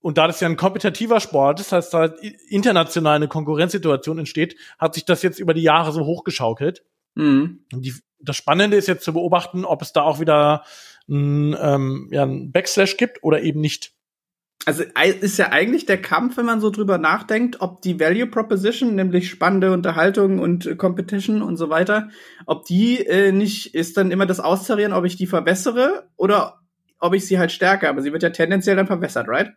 und 0.00 0.18
da 0.18 0.28
das 0.28 0.40
ja 0.40 0.48
ein 0.48 0.56
kompetitiver 0.56 1.18
Sport 1.18 1.60
ist, 1.60 1.72
das 1.72 1.92
heißt, 1.92 1.94
da 1.94 2.04
international 2.48 3.16
eine 3.16 3.28
Konkurrenzsituation 3.28 4.20
entsteht, 4.20 4.56
hat 4.78 4.94
sich 4.94 5.04
das 5.04 5.22
jetzt 5.22 5.40
über 5.40 5.52
die 5.52 5.62
Jahre 5.62 5.90
so 5.90 6.06
hochgeschaukelt. 6.06 6.84
Mhm. 7.16 7.64
Die, 7.72 7.92
das 8.20 8.36
Spannende 8.36 8.76
ist 8.76 8.86
jetzt 8.86 9.04
zu 9.04 9.12
beobachten, 9.12 9.64
ob 9.64 9.82
es 9.82 9.92
da 9.92 10.02
auch 10.02 10.20
wieder 10.20 10.62
ein, 11.08 11.56
ähm, 11.60 12.08
ja, 12.12 12.22
ein 12.22 12.52
Backslash 12.52 12.96
gibt 12.96 13.24
oder 13.24 13.42
eben 13.42 13.60
nicht. 13.60 13.92
Also 14.64 14.84
ist 15.20 15.38
ja 15.38 15.50
eigentlich 15.50 15.86
der 15.86 16.00
Kampf, 16.00 16.36
wenn 16.36 16.46
man 16.46 16.60
so 16.60 16.70
drüber 16.70 16.98
nachdenkt, 16.98 17.60
ob 17.60 17.82
die 17.82 18.00
Value 18.00 18.26
Proposition, 18.26 18.94
nämlich 18.94 19.28
spannende 19.28 19.72
Unterhaltung 19.72 20.38
und 20.38 20.78
Competition 20.78 21.42
und 21.42 21.56
so 21.56 21.68
weiter, 21.68 22.10
ob 22.46 22.64
die 22.64 23.04
äh, 23.06 23.32
nicht 23.32 23.74
ist 23.74 23.96
dann 23.96 24.10
immer 24.10 24.26
das 24.26 24.40
Austarieren, 24.40 24.92
ob 24.92 25.04
ich 25.04 25.16
die 25.16 25.26
verbessere 25.26 26.08
oder 26.16 26.60
ob 26.98 27.14
ich 27.14 27.26
sie 27.26 27.38
halt 27.38 27.52
stärke. 27.52 27.88
Aber 27.88 28.02
sie 28.02 28.12
wird 28.12 28.22
ja 28.22 28.30
tendenziell 28.30 28.76
dann 28.76 28.86
verbessert, 28.86 29.28
right? 29.28 29.52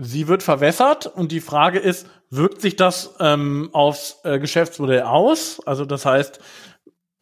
Sie 0.00 0.28
wird 0.28 0.44
verwässert 0.44 1.06
und 1.06 1.32
die 1.32 1.40
Frage 1.40 1.80
ist, 1.80 2.08
wirkt 2.30 2.60
sich 2.60 2.76
das 2.76 3.16
ähm, 3.18 3.70
aufs 3.72 4.20
äh, 4.22 4.38
Geschäftsmodell 4.38 5.02
aus? 5.02 5.60
Also 5.66 5.84
das 5.84 6.06
heißt, 6.06 6.38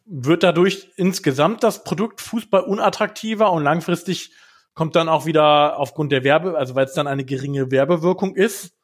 wird 0.05 0.43
dadurch 0.43 0.89
insgesamt 0.95 1.63
das 1.63 1.83
Produkt 1.83 2.21
Fußball 2.21 2.61
unattraktiver 2.61 3.51
und 3.51 3.63
langfristig 3.63 4.31
kommt 4.73 4.95
dann 4.95 5.09
auch 5.09 5.25
wieder 5.25 5.79
aufgrund 5.79 6.11
der 6.11 6.23
Werbe, 6.23 6.55
also 6.55 6.75
weil 6.75 6.85
es 6.85 6.93
dann 6.93 7.07
eine 7.07 7.25
geringe 7.25 7.71
Werbewirkung 7.71 8.35
ist, 8.35 8.75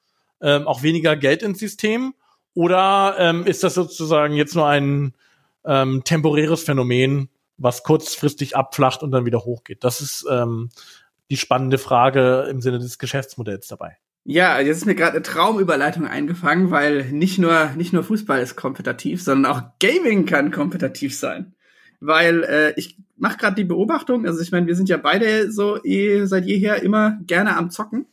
ähm, 0.41 0.67
auch 0.67 0.81
weniger 0.81 1.15
Geld 1.15 1.43
ins 1.43 1.59
System? 1.59 2.15
Oder 2.55 3.15
ähm, 3.19 3.45
ist 3.45 3.63
das 3.63 3.75
sozusagen 3.75 4.35
jetzt 4.35 4.55
nur 4.55 4.67
ein 4.67 5.13
ähm, 5.65 6.03
temporäres 6.03 6.63
Phänomen, 6.63 7.29
was 7.57 7.83
kurzfristig 7.83 8.55
abflacht 8.55 9.03
und 9.03 9.11
dann 9.11 9.25
wieder 9.25 9.45
hochgeht? 9.45 9.83
Das 9.83 10.01
ist 10.01 10.25
ähm, 10.29 10.69
die 11.29 11.37
spannende 11.37 11.77
Frage 11.77 12.47
im 12.49 12.61
Sinne 12.61 12.79
des 12.79 12.97
Geschäftsmodells 12.97 13.67
dabei. 13.67 13.97
Ja, 14.25 14.59
jetzt 14.59 14.77
ist 14.77 14.85
mir 14.85 14.95
gerade 14.95 15.13
eine 15.13 15.21
Traumüberleitung 15.21 16.07
eingefangen, 16.07 16.71
weil 16.71 17.11
nicht 17.11 17.39
nur 17.39 17.71
nicht 17.75 17.91
nur 17.91 18.03
Fußball 18.03 18.41
ist 18.41 18.55
kompetitiv, 18.55 19.21
sondern 19.21 19.51
auch 19.51 19.61
Gaming 19.79 20.25
kann 20.25 20.51
kompetitiv 20.51 21.17
sein, 21.17 21.55
weil 21.99 22.43
äh, 22.43 22.73
ich 22.77 22.97
mache 23.17 23.37
gerade 23.37 23.55
die 23.55 23.65
Beobachtung, 23.65 24.25
also 24.25 24.39
ich 24.39 24.51
meine, 24.51 24.67
wir 24.67 24.75
sind 24.75 24.87
ja 24.87 24.97
beide 24.97 25.51
so 25.51 25.83
eh 25.83 26.25
seit 26.25 26.45
jeher 26.45 26.81
immer 26.83 27.17
gerne 27.27 27.57
am 27.57 27.69
Zocken. 27.69 28.05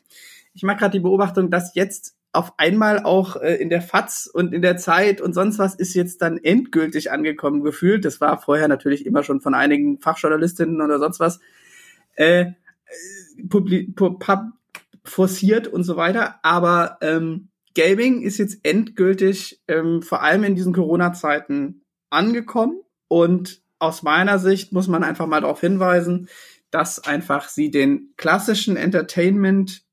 Ich 0.53 0.65
mache 0.65 0.79
gerade 0.79 0.93
die 0.93 1.01
Beobachtung, 1.01 1.49
dass 1.51 1.75
jetzt 1.75 2.17
auf 2.33 2.53
einmal 2.59 3.03
auch 3.03 3.37
äh, 3.37 3.57
in 3.57 3.71
der 3.71 3.83
FAZ 3.83 4.31
und 4.33 4.55
in 4.55 4.63
der 4.63 4.77
Zeit 4.77 5.21
und 5.21 5.35
sonst 5.35 5.59
was 5.59 5.75
ist 5.75 5.95
jetzt 5.95 6.23
dann 6.23 6.39
endgültig 6.39 7.11
angekommen 7.11 7.63
gefühlt. 7.63 8.05
Das 8.05 8.21
war 8.21 8.41
vorher 8.41 8.69
natürlich 8.69 9.05
immer 9.05 9.23
schon 9.23 9.41
von 9.41 9.55
einigen 9.55 9.99
Fachjournalistinnen 9.99 10.81
oder 10.81 10.99
sonst 10.99 11.19
was 11.21 11.41
äh, 12.15 12.43
äh 12.43 12.47
publi 13.49 13.93
pub 13.93 14.53
forciert 15.05 15.67
und 15.67 15.83
so 15.83 15.97
weiter. 15.97 16.37
Aber 16.43 16.99
ähm, 17.01 17.49
Gaming 17.75 18.23
ist 18.23 18.39
jetzt 18.39 18.59
endgültig 18.65 19.63
ähm, 19.69 20.03
vor 20.03 20.23
allem 20.23 20.45
in 20.45 20.55
diesen 20.55 20.73
Corona-Zeiten 20.73 21.83
angekommen 22.11 22.81
und 23.09 23.63
aus 23.79 24.03
meiner 24.03 24.39
Sicht 24.39 24.73
muss 24.73 24.89
man 24.89 25.03
einfach 25.03 25.27
mal 25.27 25.41
darauf 25.41 25.61
hinweisen, 25.61 26.29
dass 26.71 27.03
einfach 27.03 27.49
sie 27.49 27.71
den 27.71 28.13
klassischen 28.17 28.77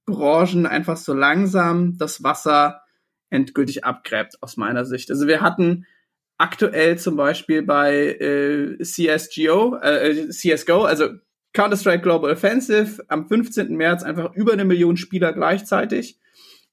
Entertainment-Branchen 0.08 0.66
einfach 0.66 0.98
so 0.98 1.14
langsam 1.14 1.98
das 1.98 2.24
Wasser 2.24 2.82
endgültig 3.30 3.84
abgräbt, 3.84 4.42
aus 4.42 4.58
meiner 4.58 4.86
Sicht. 4.86 5.12
Also 5.12 5.28
wir 5.28 5.42
hatten 5.42 5.86
aktuell 6.38 6.98
zum 6.98 7.18
Beispiel 7.18 7.64
bei 7.64 8.16
äh, 8.16 8.78
CSGO, 8.82 9.78
äh, 9.82 10.30
CSGO, 10.30 10.84
also 10.84 11.10
Counter-Strike 11.54 12.04
Global 12.04 12.32
Offensive, 12.32 13.04
am 13.08 13.28
15. 13.28 13.76
März 13.76 14.04
einfach 14.04 14.34
über 14.34 14.54
eine 14.54 14.66
Million 14.66 14.98
Spieler 14.98 15.34
gleichzeitig. 15.34 16.20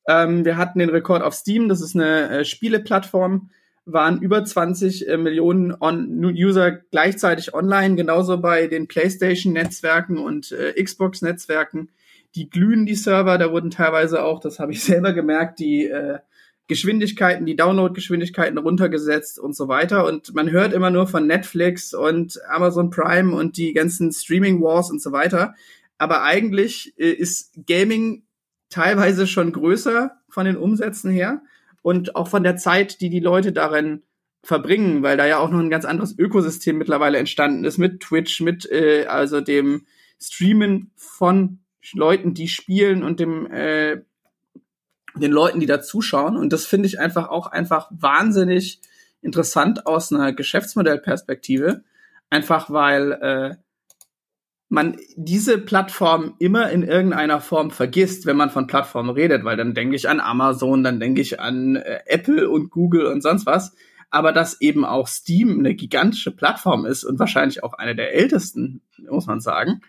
Ähm, 0.06 0.44
wir 0.44 0.56
hatten 0.56 0.78
den 0.78 0.90
Rekord 0.90 1.22
auf 1.22 1.34
Steam, 1.34 1.68
das 1.68 1.80
ist 1.80 1.96
eine 1.96 2.28
äh, 2.28 2.44
Spieleplattform, 2.44 3.50
waren 3.86 4.20
über 4.20 4.44
20 4.44 5.08
äh, 5.08 5.16
Millionen 5.16 5.74
On 5.80 6.24
User 6.24 6.70
gleichzeitig 6.70 7.54
online, 7.54 7.96
genauso 7.96 8.38
bei 8.38 8.66
den 8.66 8.86
PlayStation-Netzwerken 8.86 10.18
und 10.18 10.52
äh, 10.52 10.80
Xbox-Netzwerken. 10.80 11.88
Die 12.34 12.50
glühen 12.50 12.86
die 12.86 12.94
Server, 12.94 13.38
da 13.38 13.52
wurden 13.52 13.70
teilweise 13.70 14.24
auch, 14.24 14.40
das 14.40 14.58
habe 14.58 14.72
ich 14.72 14.82
selber 14.84 15.12
gemerkt, 15.12 15.58
die 15.58 15.86
äh, 15.86 16.18
Geschwindigkeiten, 16.66 17.44
die 17.44 17.56
Download-Geschwindigkeiten 17.56 18.56
runtergesetzt 18.56 19.38
und 19.38 19.54
so 19.54 19.68
weiter. 19.68 20.06
Und 20.06 20.34
man 20.34 20.50
hört 20.50 20.72
immer 20.72 20.90
nur 20.90 21.06
von 21.06 21.26
Netflix 21.26 21.92
und 21.92 22.40
Amazon 22.48 22.90
Prime 22.90 23.34
und 23.36 23.56
die 23.58 23.74
ganzen 23.74 24.12
Streaming 24.12 24.62
Wars 24.62 24.90
und 24.90 25.02
so 25.02 25.12
weiter. 25.12 25.54
Aber 25.98 26.22
eigentlich 26.22 26.94
äh, 26.98 27.10
ist 27.10 27.52
Gaming 27.66 28.24
teilweise 28.70 29.26
schon 29.26 29.52
größer 29.52 30.12
von 30.28 30.46
den 30.46 30.56
Umsätzen 30.56 31.10
her 31.10 31.42
und 31.82 32.16
auch 32.16 32.28
von 32.28 32.42
der 32.42 32.56
Zeit, 32.56 33.00
die 33.00 33.10
die 33.10 33.20
Leute 33.20 33.52
darin 33.52 34.02
verbringen, 34.42 35.02
weil 35.02 35.16
da 35.16 35.26
ja 35.26 35.38
auch 35.38 35.50
noch 35.50 35.60
ein 35.60 35.70
ganz 35.70 35.84
anderes 35.84 36.18
Ökosystem 36.18 36.76
mittlerweile 36.78 37.18
entstanden 37.18 37.64
ist 37.64 37.78
mit 37.78 38.00
Twitch, 38.00 38.40
mit 38.40 38.68
äh, 38.70 39.06
also 39.06 39.40
dem 39.40 39.86
Streamen 40.20 40.90
von 40.96 41.60
Leuten, 41.92 42.34
die 42.34 42.48
spielen 42.48 43.02
und 43.02 43.20
dem 43.20 43.50
äh, 43.50 44.02
den 45.16 45.32
Leuten, 45.32 45.60
die 45.60 45.66
da 45.66 45.80
zuschauen. 45.80 46.36
Und 46.36 46.52
das 46.52 46.66
finde 46.66 46.86
ich 46.86 46.98
einfach 46.98 47.28
auch 47.28 47.46
einfach 47.46 47.88
wahnsinnig 47.90 48.80
interessant 49.20 49.86
aus 49.86 50.12
einer 50.12 50.32
Geschäftsmodellperspektive. 50.32 51.82
Einfach 52.30 52.70
weil 52.70 53.12
äh, 53.12 53.54
man 54.68 54.96
diese 55.16 55.58
Plattform 55.58 56.34
immer 56.38 56.70
in 56.70 56.82
irgendeiner 56.82 57.40
Form 57.40 57.70
vergisst, 57.70 58.26
wenn 58.26 58.36
man 58.36 58.50
von 58.50 58.66
Plattformen 58.66 59.10
redet, 59.10 59.44
weil 59.44 59.56
dann 59.56 59.74
denke 59.74 59.94
ich 59.94 60.08
an 60.08 60.20
Amazon, 60.20 60.82
dann 60.82 61.00
denke 61.00 61.20
ich 61.20 61.38
an 61.38 61.76
äh, 61.76 62.00
Apple 62.06 62.50
und 62.50 62.70
Google 62.70 63.06
und 63.06 63.22
sonst 63.22 63.46
was. 63.46 63.74
Aber 64.10 64.32
dass 64.32 64.60
eben 64.60 64.84
auch 64.84 65.08
Steam 65.08 65.58
eine 65.58 65.74
gigantische 65.74 66.30
Plattform 66.30 66.86
ist 66.86 67.04
und 67.04 67.18
wahrscheinlich 67.18 67.62
auch 67.62 67.72
eine 67.72 67.96
der 67.96 68.14
ältesten, 68.14 68.82
muss 69.08 69.26
man 69.26 69.40
sagen, 69.40 69.80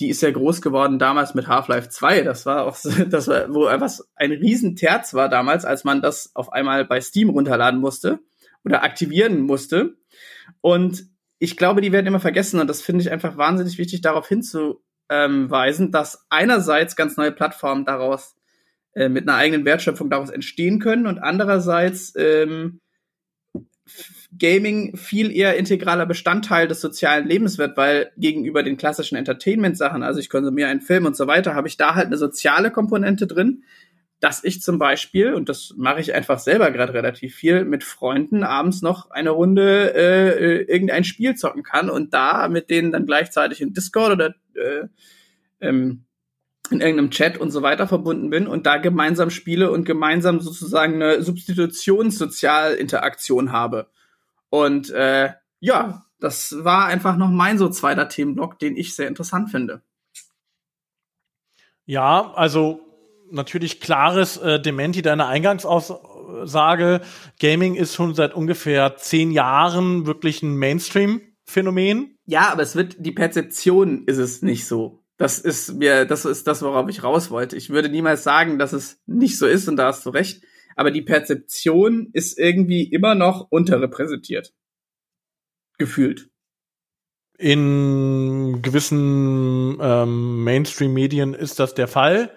die 0.00 0.08
ist 0.08 0.22
ja 0.22 0.30
groß 0.30 0.62
geworden 0.62 0.98
damals 0.98 1.34
mit 1.34 1.48
Half-Life 1.48 1.88
2. 1.88 2.22
Das 2.22 2.46
war 2.46 2.64
auch, 2.66 2.78
das 3.08 3.28
war, 3.28 3.52
wo 3.52 3.64
was 3.64 4.08
ein 4.14 4.32
Riesenterz 4.32 5.14
war 5.14 5.28
damals, 5.28 5.64
als 5.64 5.84
man 5.84 6.02
das 6.02 6.34
auf 6.34 6.52
einmal 6.52 6.84
bei 6.84 7.00
Steam 7.00 7.30
runterladen 7.30 7.80
musste 7.80 8.20
oder 8.64 8.82
aktivieren 8.82 9.40
musste. 9.40 9.96
Und 10.60 11.06
ich 11.38 11.56
glaube, 11.56 11.80
die 11.80 11.92
werden 11.92 12.06
immer 12.06 12.20
vergessen 12.20 12.60
und 12.60 12.68
das 12.68 12.82
finde 12.82 13.02
ich 13.02 13.10
einfach 13.10 13.36
wahnsinnig 13.36 13.78
wichtig, 13.78 14.00
darauf 14.00 14.28
hinzuweisen, 14.28 15.92
dass 15.92 16.26
einerseits 16.30 16.96
ganz 16.96 17.16
neue 17.16 17.32
Plattformen 17.32 17.84
daraus 17.84 18.36
äh, 18.94 19.08
mit 19.08 19.28
einer 19.28 19.38
eigenen 19.38 19.64
Wertschöpfung 19.64 20.10
daraus 20.10 20.30
entstehen 20.30 20.80
können 20.80 21.06
und 21.06 21.18
andererseits 21.18 22.12
ähm, 22.16 22.80
Gaming 24.36 24.96
viel 24.96 25.34
eher 25.34 25.56
integraler 25.56 26.04
Bestandteil 26.04 26.68
des 26.68 26.82
sozialen 26.82 27.26
Lebens 27.26 27.56
wird, 27.56 27.76
weil 27.76 28.12
gegenüber 28.16 28.62
den 28.62 28.76
klassischen 28.76 29.16
Entertainment-Sachen, 29.16 30.02
also 30.02 30.20
ich 30.20 30.28
konsumiere 30.28 30.68
einen 30.68 30.82
Film 30.82 31.06
und 31.06 31.16
so 31.16 31.26
weiter, 31.26 31.54
habe 31.54 31.68
ich 31.68 31.78
da 31.78 31.94
halt 31.94 32.08
eine 32.08 32.18
soziale 32.18 32.70
Komponente 32.70 33.26
drin, 33.26 33.64
dass 34.20 34.44
ich 34.44 34.60
zum 34.60 34.78
Beispiel, 34.78 35.32
und 35.32 35.48
das 35.48 35.72
mache 35.76 36.00
ich 36.00 36.14
einfach 36.14 36.40
selber 36.40 36.70
gerade 36.72 36.92
relativ 36.92 37.34
viel, 37.34 37.64
mit 37.64 37.84
Freunden 37.84 38.42
abends 38.42 38.82
noch 38.82 39.10
eine 39.10 39.30
Runde 39.30 39.94
äh, 39.94 40.62
irgendein 40.62 41.04
Spiel 41.04 41.36
zocken 41.36 41.62
kann 41.62 41.88
und 41.88 42.12
da 42.12 42.48
mit 42.48 42.68
denen 42.68 42.92
dann 42.92 43.06
gleichzeitig 43.06 43.62
in 43.62 43.72
Discord 43.72 44.12
oder 44.12 44.34
äh, 44.54 44.88
ähm, 45.60 46.04
in 46.70 46.80
irgendeinem 46.80 47.10
Chat 47.10 47.38
und 47.38 47.50
so 47.50 47.62
weiter 47.62 47.88
verbunden 47.88 48.28
bin 48.28 48.46
und 48.46 48.66
da 48.66 48.76
gemeinsam 48.76 49.30
spiele 49.30 49.70
und 49.70 49.84
gemeinsam 49.84 50.40
sozusagen 50.40 50.92
eine 50.94 51.22
Substitutionssozialinteraktion 51.22 53.52
habe. 53.52 53.86
Und 54.50 54.90
äh, 54.90 55.32
ja, 55.60 56.04
das 56.20 56.54
war 56.64 56.86
einfach 56.86 57.16
noch 57.16 57.30
mein 57.30 57.58
so 57.58 57.68
zweiter 57.68 58.08
Themenblock, 58.08 58.58
den 58.58 58.76
ich 58.76 58.94
sehr 58.94 59.08
interessant 59.08 59.50
finde. 59.50 59.82
Ja, 61.84 62.32
also 62.34 62.80
natürlich 63.30 63.80
klares 63.80 64.36
äh, 64.36 64.60
Dementi 64.60 65.02
deiner 65.02 65.28
Eingangsaussage. 65.28 67.00
Gaming 67.40 67.74
ist 67.74 67.94
schon 67.94 68.14
seit 68.14 68.34
ungefähr 68.34 68.96
zehn 68.96 69.30
Jahren 69.30 70.06
wirklich 70.06 70.42
ein 70.42 70.56
Mainstream-Phänomen. 70.56 72.16
Ja, 72.26 72.50
aber 72.52 72.62
es 72.62 72.76
wird, 72.76 72.96
die 72.98 73.12
Perzeption 73.12 74.04
ist 74.04 74.18
es 74.18 74.42
nicht 74.42 74.66
so. 74.66 75.02
Das 75.16 75.38
ist 75.38 75.74
mir, 75.74 76.04
das 76.04 76.24
ist 76.24 76.46
das, 76.46 76.62
worauf 76.62 76.88
ich 76.88 77.02
raus 77.02 77.30
wollte. 77.30 77.56
Ich 77.56 77.70
würde 77.70 77.88
niemals 77.88 78.22
sagen, 78.22 78.58
dass 78.58 78.72
es 78.72 79.00
nicht 79.06 79.38
so 79.38 79.46
ist 79.46 79.66
und 79.68 79.76
da 79.76 79.86
hast 79.86 80.06
du 80.06 80.10
recht. 80.10 80.42
Aber 80.78 80.92
die 80.92 81.02
Perzeption 81.02 82.10
ist 82.12 82.38
irgendwie 82.38 82.84
immer 82.84 83.16
noch 83.16 83.48
unterrepräsentiert. 83.50 84.54
Gefühlt. 85.76 86.30
In 87.36 88.62
gewissen 88.62 89.76
ähm, 89.80 90.44
Mainstream-Medien 90.44 91.34
ist 91.34 91.58
das 91.58 91.74
der 91.74 91.88
Fall. 91.88 92.30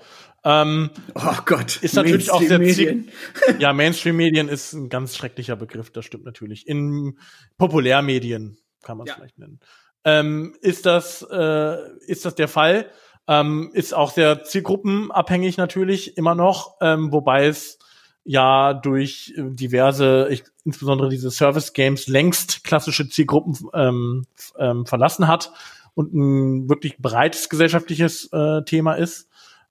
Ähm, 0.43 0.89
oh 1.13 1.37
Gott, 1.45 1.83
ist 1.83 1.93
natürlich 1.93 2.31
auch 2.31 2.41
sehr 2.41 2.57
Medien. 2.57 3.11
ja, 3.59 3.73
Mainstream-Medien 3.73 4.49
ist 4.49 4.73
ein 4.73 4.89
ganz 4.89 5.15
schrecklicher 5.15 5.55
Begriff, 5.55 5.91
das 5.91 6.05
stimmt 6.05 6.25
natürlich. 6.25 6.67
In 6.67 7.19
Populärmedien 7.59 8.57
kann 8.81 8.97
man 8.97 9.05
es 9.05 9.11
ja. 9.11 9.15
vielleicht 9.17 9.37
nennen. 9.37 9.59
Ähm, 10.03 10.55
ist 10.61 10.87
das 10.87 11.21
äh, 11.29 11.77
ist 12.07 12.25
das 12.25 12.33
der 12.33 12.47
Fall? 12.47 12.89
Ähm, 13.27 13.69
ist 13.73 13.93
auch 13.93 14.11
sehr 14.11 14.43
zielgruppenabhängig 14.43 15.57
natürlich 15.57 16.17
immer 16.17 16.33
noch, 16.33 16.77
ähm, 16.81 17.11
wobei 17.11 17.45
es 17.45 17.77
ja 18.23 18.73
durch 18.73 19.33
äh, 19.35 19.43
diverse, 19.43 20.27
ich, 20.29 20.43
insbesondere 20.63 21.09
diese 21.09 21.31
Service 21.31 21.73
Games 21.73 22.07
längst 22.07 22.63
klassische 22.63 23.09
Zielgruppen 23.09 23.57
ähm, 23.73 24.25
ähm, 24.57 24.85
verlassen 24.85 25.27
hat 25.27 25.51
und 25.93 26.13
ein 26.13 26.69
wirklich 26.69 26.97
breites 26.97 27.49
gesellschaftliches 27.49 28.31
äh, 28.31 28.63
Thema 28.63 28.93
ist. 28.93 29.29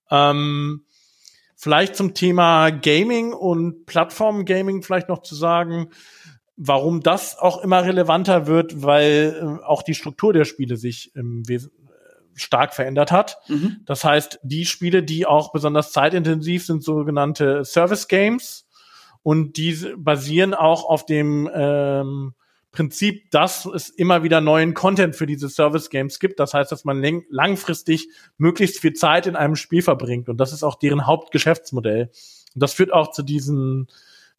Ähm, 0.09 0.83
vielleicht 1.55 1.95
zum 1.95 2.13
Thema 2.13 2.69
Gaming 2.69 3.33
und 3.33 3.85
Plattform-Gaming 3.85 4.83
vielleicht 4.83 5.09
noch 5.09 5.21
zu 5.21 5.35
sagen, 5.35 5.89
warum 6.57 7.01
das 7.01 7.37
auch 7.37 7.63
immer 7.63 7.83
relevanter 7.83 8.45
wird, 8.45 8.83
weil 8.83 9.59
äh, 9.61 9.65
auch 9.65 9.81
die 9.81 9.95
Struktur 9.95 10.33
der 10.33 10.45
Spiele 10.45 10.77
sich 10.77 11.15
im 11.15 11.47
Wes 11.47 11.71
stark 12.35 12.73
verändert 12.73 13.11
hat. 13.11 13.37
Mhm. 13.47 13.81
Das 13.85 14.03
heißt, 14.03 14.39
die 14.43 14.65
Spiele, 14.65 15.03
die 15.03 15.25
auch 15.25 15.51
besonders 15.51 15.91
zeitintensiv 15.91 16.65
sind, 16.65 16.83
sogenannte 16.83 17.65
Service 17.65 18.07
Games 18.07 18.67
und 19.23 19.57
die 19.57 19.93
basieren 19.97 20.53
auch 20.53 20.85
auf 20.85 21.05
dem 21.05 21.49
ähm, 21.53 22.33
Prinzip, 22.71 23.29
dass 23.31 23.65
es 23.65 23.89
immer 23.89 24.23
wieder 24.23 24.39
neuen 24.39 24.73
Content 24.73 25.15
für 25.15 25.25
diese 25.25 25.49
Service 25.49 25.89
Games 25.89 26.19
gibt. 26.19 26.39
Das 26.39 26.53
heißt, 26.53 26.71
dass 26.71 26.85
man 26.85 27.03
langfristig 27.29 28.07
möglichst 28.37 28.79
viel 28.79 28.93
Zeit 28.93 29.27
in 29.27 29.35
einem 29.35 29.57
Spiel 29.57 29.81
verbringt. 29.81 30.29
Und 30.29 30.37
das 30.37 30.53
ist 30.53 30.63
auch 30.63 30.75
deren 30.75 31.05
Hauptgeschäftsmodell. 31.05 32.09
Und 32.53 32.63
das 32.63 32.73
führt 32.73 32.93
auch 32.93 33.11
zu 33.11 33.23
diesen 33.23 33.87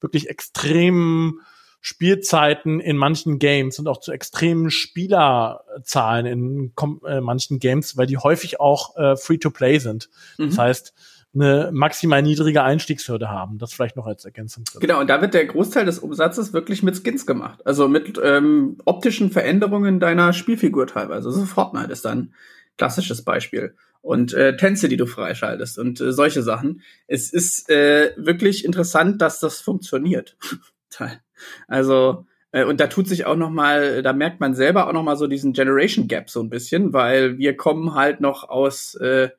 wirklich 0.00 0.30
extremen 0.30 1.40
Spielzeiten 1.84 2.78
in 2.78 2.96
manchen 2.96 3.40
Games 3.40 3.80
und 3.80 3.88
auch 3.88 3.98
zu 3.98 4.12
extremen 4.12 4.70
Spielerzahlen 4.70 6.26
in 6.26 6.72
äh, 7.04 7.20
manchen 7.20 7.58
Games, 7.58 7.96
weil 7.96 8.06
die 8.06 8.18
häufig 8.18 8.60
auch 8.60 8.96
äh, 8.96 9.16
Free-to-Play 9.16 9.80
sind. 9.80 10.08
Mhm. 10.38 10.46
Das 10.46 10.58
heißt, 10.58 10.94
eine 11.34 11.70
maximal 11.72 12.22
niedrige 12.22 12.62
Einstiegshürde 12.62 13.30
haben. 13.30 13.58
Das 13.58 13.72
vielleicht 13.72 13.96
noch 13.96 14.06
als 14.06 14.24
Ergänzung. 14.24 14.62
Genau, 14.78 15.00
und 15.00 15.10
da 15.10 15.20
wird 15.20 15.34
der 15.34 15.44
Großteil 15.44 15.84
des 15.84 15.98
Umsatzes 15.98 16.52
wirklich 16.52 16.84
mit 16.84 16.96
Skins 17.02 17.26
gemacht. 17.26 17.66
Also 17.66 17.88
mit 17.88 18.20
ähm, 18.22 18.78
optischen 18.84 19.32
Veränderungen 19.32 19.98
deiner 19.98 20.32
Spielfigur 20.34 20.86
teilweise. 20.86 21.30
Also 21.30 21.44
Fortnite 21.44 21.90
ist 21.90 22.04
dann 22.04 22.32
klassisches 22.78 23.22
Beispiel. 23.22 23.74
Und 24.02 24.34
äh, 24.34 24.56
Tänze, 24.56 24.88
die 24.88 24.96
du 24.96 25.06
freischaltest 25.06 25.80
und 25.80 26.00
äh, 26.00 26.12
solche 26.12 26.44
Sachen. 26.44 26.82
Es 27.08 27.32
ist 27.32 27.68
äh, 27.70 28.12
wirklich 28.16 28.64
interessant, 28.64 29.20
dass 29.20 29.40
das 29.40 29.60
funktioniert. 29.60 30.36
also 31.68 32.26
äh, 32.52 32.64
und 32.64 32.80
da 32.80 32.86
tut 32.86 33.08
sich 33.08 33.26
auch 33.26 33.36
noch 33.36 33.50
mal, 33.50 34.02
da 34.02 34.12
merkt 34.12 34.40
man 34.40 34.54
selber 34.54 34.86
auch 34.86 34.92
noch 34.92 35.02
mal 35.02 35.16
so 35.16 35.26
diesen 35.26 35.52
Generation 35.52 36.06
Gap 36.06 36.30
so 36.30 36.42
ein 36.42 36.50
bisschen, 36.50 36.92
weil 36.92 37.38
wir 37.38 37.56
kommen 37.56 37.94
halt 37.94 38.20
noch 38.20 38.48
aus 38.48 38.94
äh, 38.96 39.30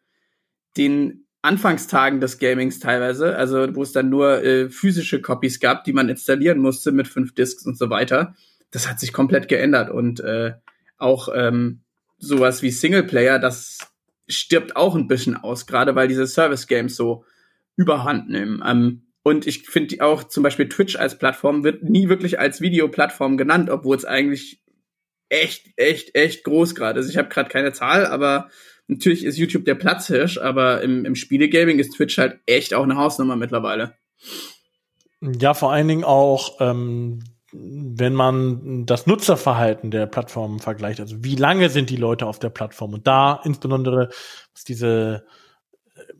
den 0.77 1.25
Anfangstagen 1.43 2.21
des 2.21 2.39
Gamings 2.39 2.79
teilweise, 2.79 3.35
also 3.35 3.75
wo 3.75 3.83
es 3.83 3.91
dann 3.91 4.09
nur 4.09 4.43
äh, 4.43 4.69
physische 4.69 5.21
Copies 5.21 5.59
gab, 5.59 5.83
die 5.83 5.93
man 5.93 6.09
installieren 6.09 6.59
musste 6.59 6.91
mit 6.91 7.07
fünf 7.07 7.35
Discs 7.35 7.65
und 7.65 7.77
so 7.77 7.89
weiter. 7.89 8.33
Das 8.71 8.89
hat 8.89 8.99
sich 8.99 9.13
komplett 9.13 9.49
geändert 9.49 9.89
und 9.89 10.21
äh, 10.21 10.53
auch 10.97 11.27
ähm, 11.35 11.81
sowas 12.17 12.61
wie 12.61 12.71
Singleplayer, 12.71 13.39
das 13.39 13.79
stirbt 14.27 14.77
auch 14.77 14.95
ein 14.95 15.09
bisschen 15.09 15.35
aus, 15.35 15.67
gerade 15.67 15.95
weil 15.95 16.07
diese 16.07 16.27
Service 16.27 16.65
Games 16.65 16.95
so 16.95 17.25
überhand 17.75 18.29
nehmen. 18.29 18.63
Ähm, 18.65 19.03
und 19.23 19.47
ich 19.47 19.69
finde 19.69 20.03
auch 20.03 20.25
zum 20.25 20.43
Beispiel 20.43 20.67
Twitch 20.67 20.97
als 20.97 21.17
Plattform 21.17 21.63
wird 21.63 21.83
nie 21.83 22.09
wirklich 22.09 22.39
als 22.39 22.59
Videoplattform 22.59 23.37
genannt, 23.37 23.69
obwohl 23.69 23.95
es 23.95 24.05
eigentlich 24.05 24.61
echt, 25.29 25.67
echt, 25.77 26.15
echt 26.15 26.43
groß 26.43 26.75
gerade 26.75 26.99
ist. 26.99 27.09
Ich 27.09 27.17
habe 27.17 27.29
gerade 27.29 27.49
keine 27.49 27.71
Zahl, 27.71 28.05
aber 28.05 28.49
natürlich 28.87 29.23
ist 29.23 29.37
YouTube 29.37 29.65
der 29.65 29.75
Platzhirsch, 29.75 30.37
aber 30.37 30.81
im, 30.81 31.05
im 31.05 31.15
Spielegaming 31.15 31.79
ist 31.79 31.95
Twitch 31.95 32.17
halt 32.17 32.39
echt 32.45 32.73
auch 32.73 32.83
eine 32.83 32.97
Hausnummer 32.97 33.37
mittlerweile. 33.37 33.95
Ja, 35.21 35.53
vor 35.53 35.71
allen 35.71 35.87
Dingen 35.87 36.03
auch, 36.03 36.59
ähm, 36.59 37.23
wenn 37.53 38.13
man 38.13 38.85
das 38.85 39.07
Nutzerverhalten 39.07 39.89
der 39.89 40.05
Plattform 40.05 40.59
vergleicht. 40.59 40.99
Also 40.99 41.23
wie 41.23 41.35
lange 41.35 41.69
sind 41.69 41.89
die 41.89 41.95
Leute 41.95 42.25
auf 42.25 42.39
der 42.39 42.49
Plattform? 42.49 42.93
Und 42.93 43.07
da 43.07 43.39
insbesondere 43.45 44.09
was 44.53 44.63
diese 44.63 45.25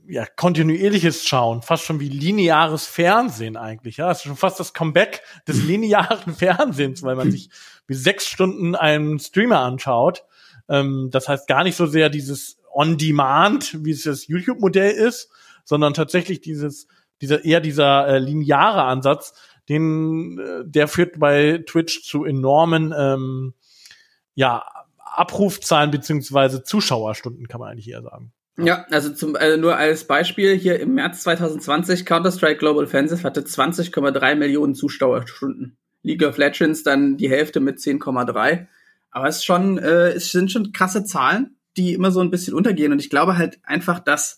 ja, 0.07 0.25
kontinuierliches 0.25 1.25
Schauen, 1.25 1.61
fast 1.61 1.83
schon 1.83 1.99
wie 1.99 2.09
lineares 2.09 2.85
Fernsehen 2.85 3.57
eigentlich. 3.57 3.97
Ja, 3.97 4.07
das 4.07 4.19
ist 4.19 4.23
schon 4.23 4.35
fast 4.35 4.59
das 4.59 4.73
Comeback 4.73 5.21
des 5.47 5.63
linearen 5.65 6.33
Fernsehens, 6.33 7.03
weil 7.03 7.15
man 7.15 7.31
sich 7.31 7.49
wie 7.87 7.93
sechs 7.93 8.27
Stunden 8.27 8.75
einen 8.75 9.19
Streamer 9.19 9.59
anschaut. 9.59 10.23
Ähm, 10.69 11.09
das 11.11 11.27
heißt 11.27 11.47
gar 11.47 11.63
nicht 11.63 11.75
so 11.75 11.85
sehr 11.85 12.09
dieses 12.09 12.57
On-Demand, 12.73 13.83
wie 13.85 13.91
es 13.91 14.03
das 14.03 14.27
YouTube-Modell 14.27 14.91
ist, 14.91 15.29
sondern 15.63 15.93
tatsächlich 15.93 16.41
dieses, 16.41 16.87
dieser 17.21 17.45
eher 17.45 17.61
dieser 17.61 18.07
äh, 18.07 18.19
lineare 18.19 18.83
Ansatz, 18.83 19.33
den 19.69 20.39
äh, 20.39 20.63
der 20.65 20.87
führt 20.87 21.19
bei 21.19 21.63
Twitch 21.65 22.03
zu 22.03 22.25
enormen 22.25 22.93
ähm, 22.97 23.53
ja 24.35 24.65
Abrufzahlen 24.97 25.91
beziehungsweise 25.91 26.63
Zuschauerstunden, 26.63 27.47
kann 27.47 27.59
man 27.59 27.69
eigentlich 27.69 27.89
eher 27.89 28.01
sagen. 28.01 28.33
Ja, 28.57 28.85
also 28.91 29.11
zum, 29.11 29.35
also 29.35 29.57
nur 29.57 29.77
als 29.77 30.05
Beispiel 30.05 30.55
hier 30.55 30.79
im 30.79 30.93
März 30.93 31.23
2020 31.23 32.05
Counter-Strike 32.05 32.57
Global 32.57 32.83
Offensive 32.83 33.23
hatte 33.23 33.41
20,3 33.41 34.35
Millionen 34.35 34.75
Zuschauerstunden. 34.75 35.77
League 36.03 36.23
of 36.23 36.37
Legends 36.37 36.83
dann 36.83 37.17
die 37.17 37.29
Hälfte 37.29 37.59
mit 37.59 37.79
10,3. 37.79 38.67
Aber 39.09 39.27
es 39.27 39.37
ist 39.37 39.45
schon, 39.45 39.77
äh, 39.77 40.09
es 40.09 40.31
sind 40.31 40.51
schon 40.51 40.71
krasse 40.71 41.03
Zahlen, 41.03 41.55
die 41.77 41.93
immer 41.93 42.11
so 42.11 42.19
ein 42.19 42.29
bisschen 42.29 42.53
untergehen. 42.53 42.91
Und 42.91 42.99
ich 42.99 43.09
glaube 43.09 43.37
halt 43.37 43.59
einfach, 43.63 43.99
dass 43.99 44.37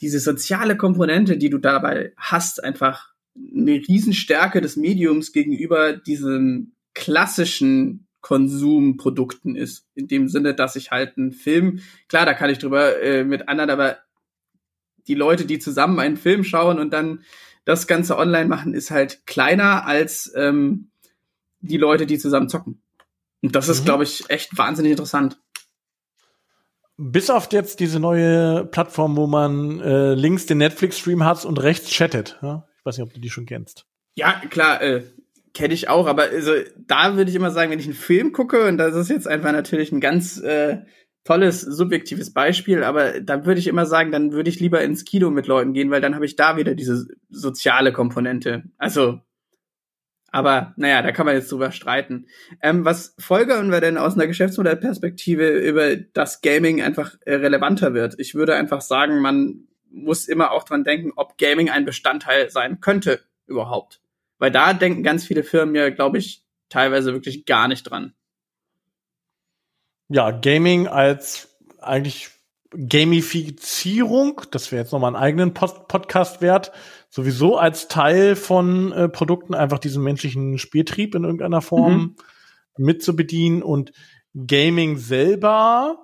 diese 0.00 0.18
soziale 0.18 0.76
Komponente, 0.76 1.36
die 1.36 1.50
du 1.50 1.58
dabei 1.58 2.12
hast, 2.16 2.62
einfach 2.62 3.12
eine 3.36 3.72
Riesenstärke 3.72 4.60
des 4.60 4.76
Mediums 4.76 5.32
gegenüber 5.32 5.92
diesem 5.92 6.72
klassischen 6.94 8.03
Konsumprodukten 8.24 9.54
ist. 9.54 9.86
In 9.94 10.08
dem 10.08 10.28
Sinne, 10.28 10.54
dass 10.54 10.76
ich 10.76 10.90
halt 10.90 11.18
einen 11.18 11.32
Film, 11.32 11.80
klar, 12.08 12.24
da 12.24 12.32
kann 12.32 12.48
ich 12.48 12.58
drüber 12.58 13.02
äh, 13.02 13.22
mit 13.22 13.50
anderen, 13.50 13.68
aber 13.68 13.98
die 15.06 15.14
Leute, 15.14 15.44
die 15.44 15.58
zusammen 15.58 16.00
einen 16.00 16.16
Film 16.16 16.42
schauen 16.42 16.78
und 16.78 16.90
dann 16.90 17.22
das 17.66 17.86
Ganze 17.86 18.16
online 18.16 18.46
machen, 18.46 18.72
ist 18.72 18.90
halt 18.90 19.26
kleiner 19.26 19.86
als 19.86 20.32
ähm, 20.36 20.88
die 21.60 21.76
Leute, 21.76 22.06
die 22.06 22.16
zusammen 22.16 22.48
zocken. 22.48 22.80
Und 23.42 23.54
das 23.54 23.68
ist, 23.68 23.82
mhm. 23.82 23.84
glaube 23.84 24.04
ich, 24.04 24.30
echt 24.30 24.56
wahnsinnig 24.56 24.92
interessant. 24.92 25.38
Bis 26.96 27.28
auf 27.28 27.52
jetzt 27.52 27.78
diese 27.78 28.00
neue 28.00 28.64
Plattform, 28.64 29.18
wo 29.18 29.26
man 29.26 29.80
äh, 29.80 30.14
links 30.14 30.46
den 30.46 30.58
Netflix-Stream 30.58 31.24
hat 31.24 31.44
und 31.44 31.62
rechts 31.62 31.90
chattet. 31.90 32.38
Ja? 32.40 32.66
Ich 32.78 32.86
weiß 32.86 32.96
nicht, 32.96 33.06
ob 33.06 33.12
du 33.12 33.20
die 33.20 33.28
schon 33.28 33.44
kennst. 33.44 33.84
Ja, 34.14 34.40
klar, 34.48 34.80
äh, 34.80 35.04
kenne 35.54 35.72
ich 35.72 35.88
auch, 35.88 36.06
aber 36.06 36.24
also, 36.24 36.52
da 36.76 37.16
würde 37.16 37.30
ich 37.30 37.36
immer 37.36 37.50
sagen, 37.50 37.70
wenn 37.70 37.78
ich 37.78 37.86
einen 37.86 37.94
Film 37.94 38.32
gucke, 38.32 38.66
und 38.66 38.76
das 38.76 38.94
ist 38.94 39.08
jetzt 39.08 39.28
einfach 39.28 39.52
natürlich 39.52 39.92
ein 39.92 40.00
ganz 40.00 40.40
äh, 40.40 40.82
tolles, 41.24 41.62
subjektives 41.62 42.32
Beispiel, 42.32 42.84
aber 42.84 43.20
da 43.20 43.46
würde 43.46 43.60
ich 43.60 43.68
immer 43.68 43.86
sagen, 43.86 44.12
dann 44.12 44.32
würde 44.32 44.50
ich 44.50 44.60
lieber 44.60 44.82
ins 44.82 45.04
Kino 45.04 45.30
mit 45.30 45.46
Leuten 45.46 45.72
gehen, 45.72 45.90
weil 45.90 46.00
dann 46.00 46.14
habe 46.14 46.26
ich 46.26 46.36
da 46.36 46.56
wieder 46.56 46.74
diese 46.74 47.06
soziale 47.30 47.92
Komponente. 47.92 48.64
Also, 48.76 49.20
aber 50.30 50.74
naja, 50.76 51.00
da 51.00 51.12
kann 51.12 51.26
man 51.26 51.36
jetzt 51.36 51.50
drüber 51.52 51.70
streiten. 51.70 52.26
Ähm, 52.60 52.84
was 52.84 53.14
folgern 53.20 53.70
wir 53.70 53.80
denn 53.80 53.96
aus 53.96 54.14
einer 54.14 54.26
Geschäftsmodellperspektive 54.26 55.48
über 55.60 55.96
das 55.96 56.40
Gaming 56.42 56.82
einfach 56.82 57.14
äh, 57.24 57.34
relevanter 57.34 57.94
wird? 57.94 58.16
Ich 58.18 58.34
würde 58.34 58.56
einfach 58.56 58.80
sagen, 58.80 59.20
man 59.20 59.68
muss 59.88 60.26
immer 60.26 60.50
auch 60.50 60.64
dran 60.64 60.82
denken, 60.82 61.12
ob 61.14 61.38
Gaming 61.38 61.70
ein 61.70 61.84
Bestandteil 61.84 62.50
sein 62.50 62.80
könnte 62.80 63.20
überhaupt. 63.46 64.00
Weil 64.38 64.50
da 64.50 64.72
denken 64.72 65.02
ganz 65.02 65.24
viele 65.24 65.44
Firmen 65.44 65.74
ja, 65.74 65.90
glaube 65.90 66.18
ich, 66.18 66.44
teilweise 66.68 67.12
wirklich 67.12 67.46
gar 67.46 67.68
nicht 67.68 67.84
dran. 67.84 68.14
Ja, 70.08 70.30
Gaming 70.30 70.86
als 70.86 71.56
eigentlich 71.80 72.30
Gamifizierung, 72.76 74.40
das 74.50 74.72
wäre 74.72 74.82
jetzt 74.82 74.92
nochmal 74.92 75.14
einen 75.14 75.22
eigenen 75.22 75.54
Pod 75.54 75.86
Podcast 75.86 76.40
wert, 76.40 76.72
sowieso 77.08 77.56
als 77.56 77.88
Teil 77.88 78.34
von 78.34 78.92
äh, 78.92 79.08
Produkten 79.08 79.54
einfach 79.54 79.78
diesen 79.78 80.02
menschlichen 80.02 80.58
Spieltrieb 80.58 81.14
in 81.14 81.24
irgendeiner 81.24 81.62
Form 81.62 81.96
mhm. 81.96 82.16
mitzubedienen 82.84 83.62
und 83.62 83.92
Gaming 84.34 84.96
selber 84.96 86.03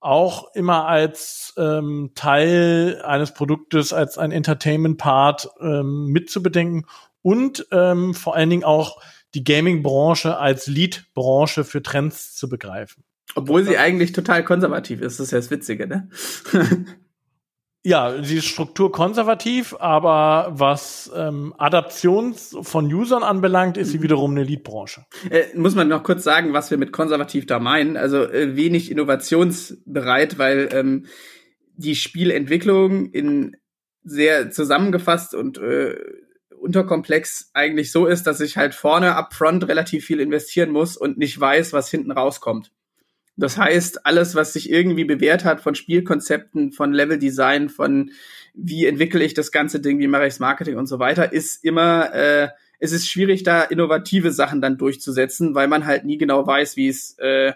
auch 0.00 0.54
immer 0.54 0.86
als 0.86 1.54
ähm, 1.56 2.12
Teil 2.14 3.02
eines 3.04 3.32
Produktes, 3.32 3.92
als 3.92 4.18
ein 4.18 4.30
Entertainment-Part 4.30 5.48
ähm, 5.60 6.06
mitzubedenken 6.06 6.86
und 7.22 7.66
ähm, 7.72 8.14
vor 8.14 8.36
allen 8.36 8.50
Dingen 8.50 8.64
auch 8.64 9.02
die 9.34 9.44
Gaming-Branche 9.44 10.38
als 10.38 10.66
Lead-Branche 10.66 11.64
für 11.64 11.82
Trends 11.82 12.34
zu 12.34 12.48
begreifen. 12.48 13.04
Obwohl 13.34 13.64
sie 13.64 13.76
eigentlich 13.76 14.12
total 14.12 14.44
konservativ 14.44 15.00
ist, 15.00 15.20
das 15.20 15.26
ist 15.26 15.32
ja 15.32 15.38
das 15.38 15.50
Witzige, 15.50 15.86
ne? 15.86 16.08
ja, 17.84 18.22
sie 18.22 18.38
ist 18.38 18.46
strukturkonservativ, 18.46 19.74
aber 19.78 20.48
was 20.50 21.10
ähm, 21.14 21.54
Adaption 21.58 22.34
von 22.34 22.92
Usern 22.92 23.22
anbelangt, 23.22 23.76
ist 23.76 23.90
sie 23.90 23.98
mhm. 23.98 24.02
wiederum 24.02 24.30
eine 24.32 24.42
Lead-Branche. 24.42 25.06
Äh, 25.30 25.44
muss 25.56 25.74
man 25.74 25.88
noch 25.88 26.02
kurz 26.02 26.24
sagen, 26.24 26.52
was 26.52 26.70
wir 26.70 26.78
mit 26.78 26.92
konservativ 26.92 27.46
da 27.46 27.60
meinen. 27.60 27.96
Also 27.96 28.24
äh, 28.24 28.56
wenig 28.56 28.90
innovationsbereit, 28.90 30.38
weil 30.38 30.68
ähm, 30.72 31.06
die 31.76 31.94
Spielentwicklung 31.94 33.06
in 33.10 33.56
sehr 34.02 34.50
zusammengefasst 34.50 35.34
und 35.34 35.58
äh, 35.58 35.96
unterkomplex 36.58 37.50
eigentlich 37.54 37.92
so 37.92 38.06
ist, 38.06 38.26
dass 38.26 38.40
ich 38.40 38.56
halt 38.56 38.74
vorne 38.74 39.14
upfront 39.14 39.68
relativ 39.68 40.04
viel 40.04 40.20
investieren 40.20 40.70
muss 40.70 40.96
und 40.96 41.16
nicht 41.16 41.38
weiß, 41.38 41.72
was 41.72 41.90
hinten 41.90 42.10
rauskommt. 42.10 42.72
Das 43.38 43.56
heißt, 43.56 44.04
alles, 44.04 44.34
was 44.34 44.52
sich 44.52 44.68
irgendwie 44.68 45.04
bewährt 45.04 45.44
hat 45.44 45.60
von 45.60 45.76
Spielkonzepten, 45.76 46.72
von 46.72 46.92
Leveldesign, 46.92 47.68
von 47.68 48.10
wie 48.52 48.84
entwickle 48.86 49.24
ich 49.24 49.32
das 49.32 49.52
ganze 49.52 49.78
Ding, 49.78 50.00
wie 50.00 50.08
mache 50.08 50.26
ich 50.26 50.34
das 50.34 50.40
Marketing 50.40 50.76
und 50.76 50.88
so 50.88 50.98
weiter, 50.98 51.32
ist 51.32 51.64
immer, 51.64 52.12
äh, 52.12 52.48
es 52.80 52.90
ist 52.90 53.08
schwierig, 53.08 53.44
da 53.44 53.62
innovative 53.62 54.32
Sachen 54.32 54.60
dann 54.60 54.76
durchzusetzen, 54.76 55.54
weil 55.54 55.68
man 55.68 55.86
halt 55.86 56.04
nie 56.04 56.18
genau 56.18 56.44
weiß, 56.48 56.76
wie 56.76 56.88
es 56.88 57.16
äh, 57.18 57.52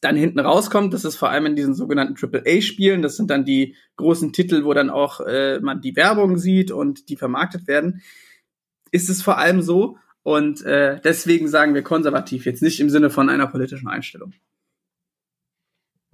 dann 0.00 0.14
hinten 0.14 0.38
rauskommt, 0.38 0.94
das 0.94 1.04
ist 1.04 1.16
vor 1.16 1.30
allem 1.30 1.46
in 1.46 1.56
diesen 1.56 1.74
sogenannten 1.74 2.14
AAA-Spielen, 2.14 3.02
das 3.02 3.16
sind 3.16 3.30
dann 3.30 3.44
die 3.44 3.74
großen 3.96 4.32
Titel, 4.32 4.64
wo 4.64 4.74
dann 4.74 4.90
auch 4.90 5.20
äh, 5.20 5.58
man 5.58 5.80
die 5.80 5.96
Werbung 5.96 6.36
sieht 6.38 6.70
und 6.70 7.08
die 7.08 7.16
vermarktet 7.16 7.66
werden, 7.66 8.02
ist 8.92 9.08
es 9.08 9.22
vor 9.22 9.38
allem 9.38 9.60
so. 9.60 9.98
Und 10.22 10.62
äh, 10.62 11.00
deswegen 11.02 11.48
sagen 11.48 11.74
wir 11.74 11.82
konservativ, 11.82 12.44
jetzt 12.44 12.62
nicht 12.62 12.80
im 12.80 12.90
Sinne 12.90 13.10
von 13.10 13.28
einer 13.28 13.46
politischen 13.46 13.88
Einstellung. 13.88 14.34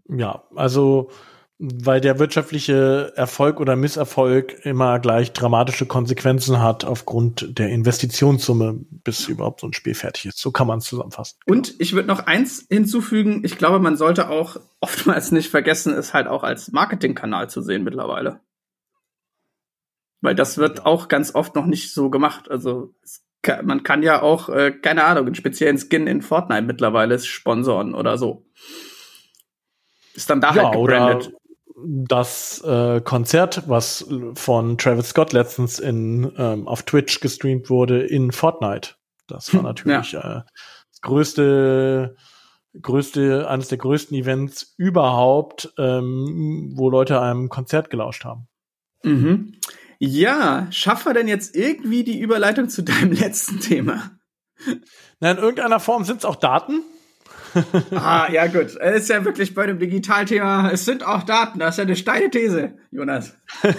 Ja, 0.09 0.45
also 0.55 1.11
weil 1.59 2.01
der 2.01 2.19
wirtschaftliche 2.19 3.13
Erfolg 3.15 3.61
oder 3.61 3.77
Misserfolg 3.77 4.65
immer 4.67 4.99
gleich 4.99 5.33
dramatische 5.33 5.87
Konsequenzen 5.87 6.61
hat 6.61 6.85
aufgrund 6.85 7.59
der 7.59 7.69
Investitionssumme, 7.69 8.81
bis 8.91 9.29
überhaupt 9.29 9.61
so 9.61 9.69
ein 9.69 9.73
Spiel 9.73 9.95
fertig 9.95 10.27
ist. 10.27 10.39
So 10.39 10.51
kann 10.51 10.67
man 10.67 10.79
es 10.79 10.87
zusammenfassen. 10.87 11.39
Und 11.47 11.75
ich 11.79 11.93
würde 11.93 12.09
noch 12.09 12.27
eins 12.27 12.67
hinzufügen. 12.69 13.43
Ich 13.45 13.57
glaube, 13.57 13.79
man 13.79 13.97
sollte 13.97 14.31
auch 14.31 14.57
oftmals 14.81 15.31
nicht 15.31 15.51
vergessen, 15.51 15.95
es 15.95 16.13
halt 16.13 16.27
auch 16.27 16.43
als 16.43 16.73
Marketingkanal 16.73 17.49
zu 17.49 17.63
sehen 17.63 17.85
mittlerweile. 17.85 18.41
Weil 20.21 20.35
das 20.35 20.59
wird 20.59 20.85
auch 20.85 21.09
ganz 21.09 21.35
oft 21.35 21.55
noch 21.55 21.67
nicht 21.67 21.95
so 21.95 22.11
gemacht. 22.11 22.51
Also 22.51 22.95
kann, 23.43 23.65
man 23.65 23.85
kann 23.85 24.03
ja 24.03 24.23
auch, 24.23 24.49
äh, 24.49 24.73
keine 24.73 25.05
Ahnung, 25.05 25.27
einen 25.27 25.35
speziellen 25.37 25.79
Skin 25.79 26.09
in 26.09 26.21
Fortnite 26.21 26.63
mittlerweile 26.63 27.19
sponsoren 27.21 27.95
oder 27.95 28.19
so. 28.19 28.45
Ist 30.15 30.31
dann 30.31 30.41
da 30.41 30.55
ja, 30.55 30.65
halt 30.65 30.75
gebrandet. 30.75 31.29
Oder 31.29 31.39
das 31.87 32.63
äh, 32.65 33.01
Konzert, 33.01 33.69
was 33.69 34.07
von 34.35 34.79
Travis 34.79 35.11
Scott 35.11 35.33
letztens 35.33 35.79
in, 35.79 36.33
ähm, 36.39 36.67
auf 36.69 36.83
Twitch 36.83 37.21
gestreamt 37.21 37.69
wurde, 37.69 38.03
in 38.03 38.33
Fortnite. 38.33 38.95
Das 39.27 39.53
war 39.53 39.61
hm, 39.61 39.67
natürlich 39.67 40.13
ja. 40.13 40.39
äh, 40.39 40.43
das 40.91 41.01
größte, 41.03 42.17
größte, 42.81 43.49
eines 43.49 43.69
der 43.69 43.79
größten 43.79 44.17
Events 44.17 44.75
überhaupt, 44.77 45.73
ähm, 45.79 46.73
wo 46.75 46.91
Leute 46.91 47.21
einem 47.21 47.49
Konzert 47.49 47.91
gelauscht 47.91 48.25
haben. 48.25 48.47
Mhm. 49.03 49.55
Ja, 49.99 50.67
schaffen 50.71 51.07
wir 51.07 51.15
denn 51.15 51.29
jetzt 51.29 51.55
irgendwie 51.57 52.05
die 52.05 52.19
Überleitung 52.19 52.69
zu 52.69 52.83
deinem 52.83 53.13
letzten 53.13 53.61
Thema? 53.61 54.13
Na, 55.21 55.33
in 55.33 55.39
irgendeiner 55.39 55.81
Form 55.81 56.05
sind 56.05 56.19
es 56.19 56.25
auch 56.25 56.37
Daten. 56.37 56.83
ah, 57.93 58.31
ja 58.31 58.47
gut. 58.47 58.77
Es 58.81 59.03
ist 59.03 59.11
ja 59.11 59.25
wirklich 59.25 59.55
bei 59.55 59.67
dem 59.67 59.79
Digitalthema, 59.79 60.71
es 60.71 60.85
sind 60.85 61.05
auch 61.05 61.23
Daten. 61.23 61.59
Das 61.59 61.75
ist 61.75 61.79
ja 61.79 61.85
eine 61.85 61.97
steile 61.97 62.31
These, 62.31 62.77
Jonas. 62.91 63.37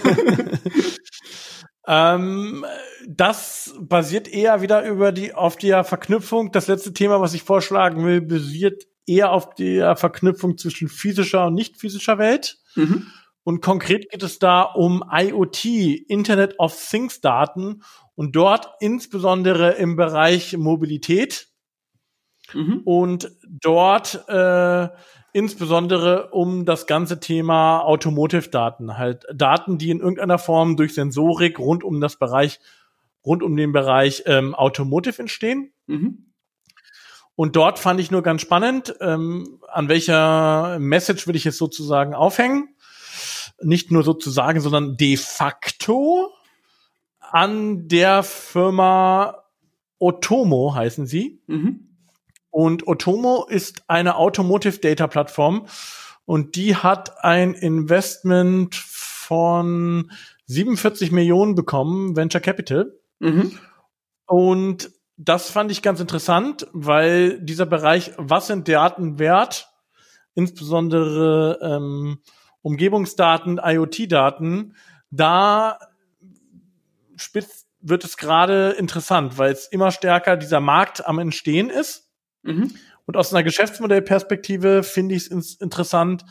ähm, 1.86 2.64
das 3.06 3.74
basiert 3.80 4.28
eher 4.28 4.62
wieder 4.62 4.86
über 4.86 5.12
die, 5.12 5.34
auf 5.34 5.56
der 5.56 5.84
Verknüpfung. 5.84 6.52
Das 6.52 6.68
letzte 6.68 6.92
Thema, 6.92 7.20
was 7.20 7.34
ich 7.34 7.42
vorschlagen 7.42 8.04
will, 8.04 8.20
basiert 8.20 8.84
eher 9.06 9.30
auf 9.30 9.54
der 9.54 9.96
Verknüpfung 9.96 10.58
zwischen 10.58 10.88
physischer 10.88 11.46
und 11.46 11.54
nicht 11.54 11.78
physischer 11.78 12.18
Welt. 12.18 12.58
Mhm. 12.74 13.06
Und 13.44 13.60
konkret 13.60 14.10
geht 14.10 14.24
es 14.24 14.40
da 14.40 14.62
um 14.62 15.04
IoT, 15.08 15.64
Internet 16.08 16.58
of 16.58 16.76
Things 16.90 17.20
Daten 17.20 17.82
und 18.16 18.34
dort 18.34 18.70
insbesondere 18.80 19.74
im 19.74 19.94
Bereich 19.94 20.56
Mobilität 20.56 21.48
mhm. 22.54 22.82
und 22.84 23.30
dort 23.42 24.28
äh, 24.28 24.88
insbesondere 25.32 26.30
um 26.30 26.64
das 26.64 26.86
ganze 26.86 27.20
Thema 27.20 27.80
Automotive-Daten, 27.80 28.96
halt 28.96 29.26
Daten, 29.34 29.76
die 29.76 29.90
in 29.90 30.00
irgendeiner 30.00 30.38
Form 30.38 30.76
durch 30.76 30.94
Sensorik 30.94 31.58
rund 31.58 31.84
um 31.84 32.00
das 32.00 32.16
Bereich, 32.16 32.58
rund 33.24 33.42
um 33.42 33.54
den 33.56 33.72
Bereich 33.72 34.22
ähm, 34.26 34.54
Automotive 34.54 35.20
entstehen. 35.20 35.72
Mhm. 35.86 36.32
Und 37.34 37.54
dort 37.54 37.78
fand 37.78 38.00
ich 38.00 38.10
nur 38.10 38.22
ganz 38.22 38.40
spannend, 38.40 38.94
ähm, 39.00 39.60
an 39.68 39.90
welcher 39.90 40.78
Message 40.78 41.26
will 41.26 41.36
ich 41.36 41.44
jetzt 41.44 41.58
sozusagen 41.58 42.14
aufhängen. 42.14 42.74
Nicht 43.62 43.90
nur 43.90 44.04
sozusagen, 44.04 44.60
sondern 44.60 44.96
de 44.96 45.18
facto 45.18 46.32
an 47.20 47.88
der 47.88 48.22
Firma 48.22 49.42
Otomo 49.98 50.74
heißen 50.74 51.06
sie. 51.06 51.42
Mhm. 51.46 51.95
Und 52.56 52.88
Otomo 52.88 53.44
ist 53.46 53.82
eine 53.86 54.16
Automotive 54.16 54.78
Data 54.78 55.08
Plattform 55.08 55.66
und 56.24 56.56
die 56.56 56.74
hat 56.74 57.22
ein 57.22 57.52
Investment 57.52 58.74
von 58.74 60.10
47 60.46 61.12
Millionen 61.12 61.54
bekommen, 61.54 62.16
Venture 62.16 62.40
Capital. 62.40 62.94
Mhm. 63.18 63.58
Und 64.24 64.90
das 65.18 65.50
fand 65.50 65.70
ich 65.70 65.82
ganz 65.82 66.00
interessant, 66.00 66.66
weil 66.72 67.38
dieser 67.42 67.66
Bereich, 67.66 68.12
was 68.16 68.46
sind 68.46 68.66
Daten 68.68 69.18
wert, 69.18 69.68
insbesondere 70.34 71.58
ähm, 71.60 72.20
Umgebungsdaten, 72.62 73.60
IoT-Daten, 73.62 74.74
da 75.10 75.78
spitzt 77.16 77.66
wird 77.82 78.02
es 78.02 78.16
gerade 78.16 78.70
interessant, 78.70 79.36
weil 79.36 79.52
es 79.52 79.66
immer 79.66 79.90
stärker 79.90 80.38
dieser 80.38 80.60
Markt 80.60 81.06
am 81.06 81.18
Entstehen 81.18 81.68
ist. 81.68 82.05
Mhm. 82.46 82.74
Und 83.04 83.16
aus 83.16 83.32
einer 83.32 83.44
Geschäftsmodellperspektive 83.44 84.82
finde 84.82 85.14
ich 85.14 85.30
es 85.30 85.54
interessant, 85.54 86.24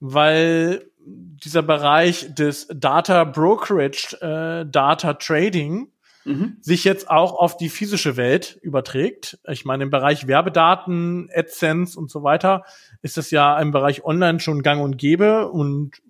weil 0.00 0.90
dieser 1.06 1.62
Bereich 1.62 2.34
des 2.34 2.68
Data 2.74 3.24
Brokerage, 3.24 4.16
äh, 4.20 4.68
Data 4.68 5.14
Trading 5.14 5.88
mhm. 6.24 6.56
sich 6.60 6.84
jetzt 6.84 7.08
auch 7.10 7.34
auf 7.34 7.56
die 7.56 7.68
physische 7.68 8.16
Welt 8.16 8.58
überträgt. 8.62 9.38
Ich 9.48 9.64
meine, 9.64 9.84
im 9.84 9.90
Bereich 9.90 10.26
Werbedaten, 10.26 11.28
AdSense 11.34 11.98
und 11.98 12.10
so 12.10 12.22
weiter 12.22 12.64
ist 13.02 13.16
das 13.16 13.30
ja 13.30 13.58
im 13.58 13.70
Bereich 13.70 14.04
Online 14.04 14.40
schon 14.40 14.62
gang 14.62 14.82
und 14.82 14.98
gäbe 14.98 15.48
und 15.48 16.02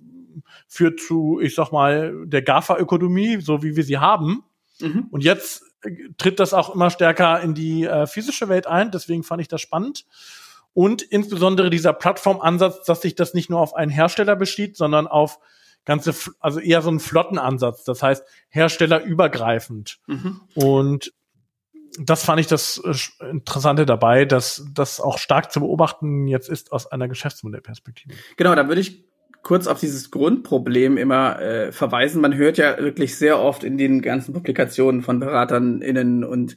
führt 0.67 1.01
zu, 1.01 1.41
ich 1.41 1.55
sag 1.55 1.73
mal, 1.73 2.27
der 2.27 2.43
GAFA-Ökonomie, 2.43 3.41
so 3.41 3.63
wie 3.63 3.77
wir 3.77 3.85
sie 3.85 3.99
haben. 3.99 4.45
Mhm. 4.81 5.09
Und 5.11 5.25
jetzt 5.25 5.63
tritt 6.19 6.41
das 6.41 6.55
auch 6.55 6.75
immer 6.75 6.91
stärker 6.91 7.41
in 7.41 7.55
die 7.55 7.85
äh, 7.85 8.07
physische 8.07 8.49
Welt 8.49 8.67
ein. 8.67 8.91
Deswegen 8.91 9.23
fand 9.23 9.41
ich 9.41 9.49
das 9.49 9.61
spannend. 9.61 10.05
Und 10.75 11.03
insbesondere 11.03 11.71
dieser 11.71 11.93
Plattformansatz, 11.93 12.85
dass 12.85 13.01
sich 13.01 13.15
das 13.15 13.33
nicht 13.33 13.49
nur 13.49 13.61
auf 13.61 13.75
einen 13.75 13.91
Hersteller 13.91 14.37
besteht, 14.37 14.77
sondern 14.77 15.07
auf 15.07 15.39
ganze, 15.87 16.15
also 16.41 16.61
eher 16.61 16.83
so 16.83 16.91
einen 16.91 17.01
Flottenansatz. 17.01 17.85
Das 17.85 18.03
heißt, 18.03 18.25
herstellerübergreifend. 18.51 19.99
Mhm. 20.07 20.41
Und 20.55 21.13
das 21.99 22.25
fand 22.25 22.41
ich 22.41 22.47
das 22.47 22.79
äh, 22.85 23.31
Interessante 23.31 23.87
dabei, 23.87 24.25
dass 24.27 24.67
das 24.75 25.01
auch 25.01 25.19
stark 25.19 25.51
zu 25.53 25.61
beobachten 25.61 26.27
jetzt 26.27 26.49
ist 26.49 26.73
aus 26.73 26.87
einer 26.87 27.09
Geschäftsmodellperspektive. 27.09 28.15
Genau, 28.37 28.55
da 28.55 28.69
würde 28.69 28.81
ich 28.81 29.07
kurz 29.47 29.69
auf 29.69 29.79
dieses 29.79 30.11
Grundproblem 30.11 30.97
immer 30.97 31.41
äh, 31.41 31.71
verweisen. 31.71 32.21
Man 32.21 32.35
hört 32.35 32.59
ja 32.59 32.79
wirklich 32.79 33.17
sehr 33.17 33.39
oft 33.39 33.63
in 33.63 33.79
den 33.79 34.03
ganzen 34.03 34.35
Publikationen 34.35 35.03
von 35.03 35.21
Beratern 35.21 35.83
innen 35.83 36.25
und 36.25 36.57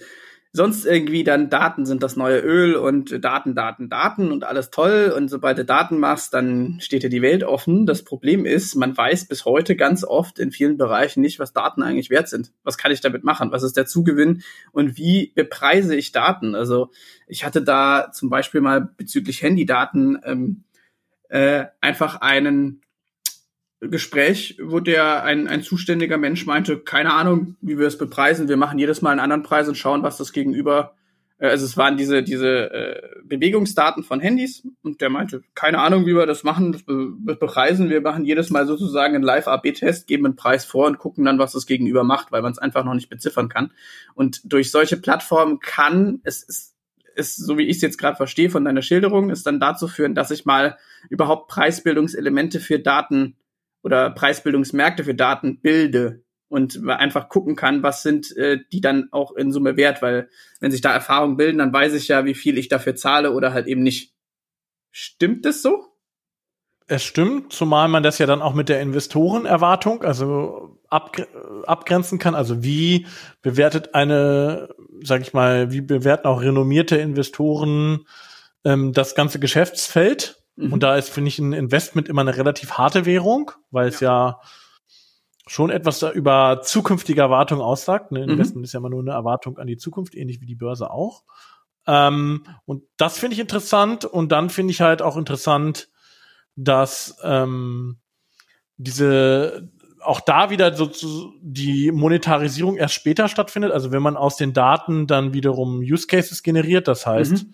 sonst 0.54 0.88
irgendwie 0.88 1.24
dann 1.24 1.52
Daten 1.52 1.86
sind 1.86 2.02
das 2.02 2.16
neue 2.16 2.40
Öl 2.40 2.76
und 2.76 3.24
Daten, 3.24 3.54
Daten, 3.54 3.90
Daten 3.90 4.32
und 4.32 4.44
alles 4.44 4.72
toll. 4.72 5.14
Und 5.16 5.30
sobald 5.30 5.60
du 5.60 5.66
Daten 5.66 6.00
machst, 6.00 6.34
dann 6.34 6.80
steht 6.80 7.04
dir 7.04 7.12
die 7.12 7.22
Welt 7.22 7.44
offen. 7.44 7.86
Das 7.86 8.04
Problem 8.04 8.44
ist, 8.44 8.74
man 8.74 8.98
weiß 8.98 9.28
bis 9.28 9.46
heute 9.46 9.76
ganz 9.76 10.04
oft 10.04 10.40
in 10.40 10.50
vielen 10.50 10.80
Bereichen 10.80 11.22
nicht, 11.22 11.38
was 11.38 11.54
Daten 11.54 11.84
eigentlich 11.84 12.10
wert 12.10 12.28
sind. 12.28 12.52
Was 12.64 12.80
kann 12.80 12.92
ich 12.92 13.02
damit 13.02 13.24
machen? 13.24 13.52
Was 13.52 13.62
ist 13.62 13.78
der 13.78 13.86
Zugewinn? 13.86 14.42
Und 14.72 14.98
wie 14.98 15.32
bepreise 15.36 15.96
ich 15.96 16.12
Daten? 16.12 16.56
Also 16.56 16.90
ich 17.28 17.46
hatte 17.46 17.62
da 17.62 18.10
zum 18.12 18.32
Beispiel 18.32 18.62
mal 18.62 18.82
bezüglich 18.98 19.44
Handydaten 19.44 20.18
ähm, 20.26 20.64
äh, 21.30 21.66
einfach 21.82 22.22
einen 22.22 22.82
Gespräch, 23.82 24.58
wo 24.62 24.82
der 24.82 25.24
ein, 25.24 25.48
ein 25.48 25.64
zuständiger 25.64 26.18
Mensch 26.18 26.46
meinte, 26.46 26.80
keine 26.80 27.14
Ahnung, 27.14 27.56
wie 27.62 27.78
wir 27.78 27.88
es 27.88 27.98
bepreisen, 27.98 28.50
wir 28.50 28.58
machen 28.58 28.78
jedes 28.78 29.02
Mal 29.02 29.12
einen 29.12 29.22
anderen 29.22 29.44
Preis 29.44 29.70
und 29.70 29.78
schauen, 29.78 30.04
was 30.04 30.18
das 30.18 30.34
gegenüber, 30.34 30.96
äh, 31.38 31.48
also 31.48 31.66
es 31.66 31.78
waren 31.78 31.96
diese, 31.96 32.22
diese 32.22 32.72
äh, 32.72 33.02
Bewegungsdaten 33.24 34.04
von 34.04 34.20
Handys 34.20 34.68
und 34.82 35.00
der 35.00 35.10
meinte, 35.10 35.44
keine 35.56 35.80
Ahnung, 35.80 36.06
wie 36.06 36.16
wir 36.16 36.26
das 36.26 36.44
machen, 36.44 36.74
das 36.74 36.84
be 36.84 37.14
bepreisen, 37.36 37.90
wir 37.90 38.02
machen 38.02 38.26
jedes 38.26 38.50
Mal 38.50 38.68
sozusagen 38.68 39.16
einen 39.16 39.24
Live-AB-Test, 39.24 40.08
geben 40.08 40.26
einen 40.26 40.36
Preis 40.36 40.66
vor 40.66 40.88
und 40.88 40.98
gucken 40.98 41.24
dann, 41.24 41.40
was 41.40 41.54
das 41.54 41.66
gegenüber 41.66 42.04
macht, 42.04 42.34
weil 42.34 42.42
man 42.42 42.52
es 42.52 42.60
einfach 42.60 42.84
noch 42.84 42.96
nicht 42.96 43.10
beziffern 43.10 43.48
kann. 43.48 43.72
Und 44.14 44.42
durch 44.52 44.72
solche 44.72 44.98
Plattformen 44.98 45.60
kann, 45.60 46.20
es 46.24 46.44
ist 46.44 46.76
ist, 47.20 47.36
so 47.36 47.58
wie 47.58 47.68
ich 47.68 47.78
es 47.78 47.82
jetzt 47.82 47.98
gerade 47.98 48.18
verstehe 48.18 48.50
von 48.50 48.66
deiner 48.66 48.82
Schilderung, 48.82 49.30
ist 49.30 49.46
dann 49.46 49.60
dazu 49.60 49.88
führen, 49.88 50.16
dass 50.16 50.32
ich 50.32 50.46
mal 50.46 50.78
überhaupt 51.10 51.50
Preisbildungselemente 51.50 52.60
für 52.60 52.80
Daten 52.80 53.36
oder 53.84 54.10
Preisbildungsmärkte 54.10 55.04
für 55.04 55.16
Daten 55.16 55.60
bilde 55.62 56.24
und 56.48 56.88
einfach 56.88 57.30
gucken 57.30 57.56
kann, 57.56 57.84
was 57.84 58.02
sind 58.02 58.36
äh, 58.36 58.60
die 58.72 58.82
dann 58.82 59.10
auch 59.12 59.34
in 59.34 59.52
Summe 59.52 59.78
wert, 59.78 60.02
weil 60.02 60.30
wenn 60.60 60.72
sich 60.72 60.82
da 60.82 60.92
Erfahrungen 60.92 61.38
bilden, 61.38 61.60
dann 61.60 61.72
weiß 61.72 61.94
ich 61.94 62.08
ja, 62.08 62.26
wie 62.26 62.34
viel 62.34 62.58
ich 62.58 62.70
dafür 62.70 62.96
zahle 62.96 63.34
oder 63.34 63.54
halt 63.54 63.68
eben 63.68 63.84
nicht. 63.84 64.16
Stimmt 64.92 65.46
das 65.46 65.62
so? 65.62 65.86
Es 66.88 67.04
stimmt, 67.04 67.54
zumal 67.54 67.88
man 67.88 68.02
das 68.02 68.18
ja 68.18 68.26
dann 68.26 68.42
auch 68.42 68.56
mit 68.56 68.68
der 68.68 68.82
Investorenerwartung, 68.82 70.04
also 70.04 70.79
abgre 70.90 71.28
abgrenzen 71.66 72.20
kann. 72.20 72.36
Also 72.36 72.64
wie 72.64 73.08
bewertet 73.42 73.96
eine, 73.96 74.70
sag 75.04 75.22
ich 75.22 75.34
mal, 75.34 75.72
wie 75.72 75.82
bewerten 75.82 76.28
auch 76.28 76.42
renommierte 76.42 76.98
Investoren 76.98 78.06
ähm, 78.64 78.94
das 78.94 79.16
ganze 79.16 79.40
Geschäftsfeld? 79.40 80.44
Mhm. 80.56 80.74
Und 80.74 80.84
da 80.84 80.96
ist, 80.96 81.10
finde 81.10 81.30
ich, 81.30 81.40
ein 81.40 81.54
Investment 81.54 82.10
immer 82.10 82.22
eine 82.22 82.38
relativ 82.38 82.74
harte 82.74 83.06
Währung, 83.06 83.52
weil 83.72 83.88
es 83.88 84.00
ja, 84.00 84.10
ja 84.10 84.42
schon 85.50 85.72
etwas 85.72 86.04
über 86.04 86.62
zukünftige 86.62 87.22
Erwartungen 87.22 87.62
aussagt. 87.62 88.12
Ein 88.12 88.24
mhm. 88.24 88.30
Investment 88.30 88.66
ist 88.66 88.74
ja 88.74 88.80
immer 88.80 88.90
nur 88.90 89.02
eine 89.02 89.12
Erwartung 89.12 89.58
an 89.58 89.68
die 89.68 89.78
Zukunft, 89.78 90.16
ähnlich 90.16 90.42
wie 90.42 90.46
die 90.46 90.56
Börse 90.56 90.92
auch. 90.92 91.24
Ähm, 91.88 92.46
und 92.66 92.84
das 92.98 93.18
finde 93.18 93.34
ich 93.34 93.40
interessant. 93.40 94.06
Und 94.06 94.32
dann 94.32 94.50
finde 94.50 94.72
ich 94.72 94.82
halt 94.82 95.02
auch 95.02 95.18
interessant, 95.18 95.90
dass 96.56 97.18
ähm, 97.24 97.98
diese 98.78 99.72
auch 100.02 100.22
da 100.22 100.50
wieder 100.50 100.74
so 100.74 101.34
die 101.42 101.92
Monetarisierung 101.92 102.78
erst 102.78 102.94
später 102.94 103.28
stattfindet. 103.28 103.72
Also 103.72 103.92
wenn 103.92 104.02
man 104.02 104.18
aus 104.18 104.38
den 104.38 104.54
Daten 104.54 105.08
dann 105.08 105.34
wiederum 105.34 105.80
Use 105.80 106.08
Cases 106.08 106.44
generiert, 106.44 106.88
das 106.88 107.06
heißt 107.06 107.44
mhm. 107.46 107.54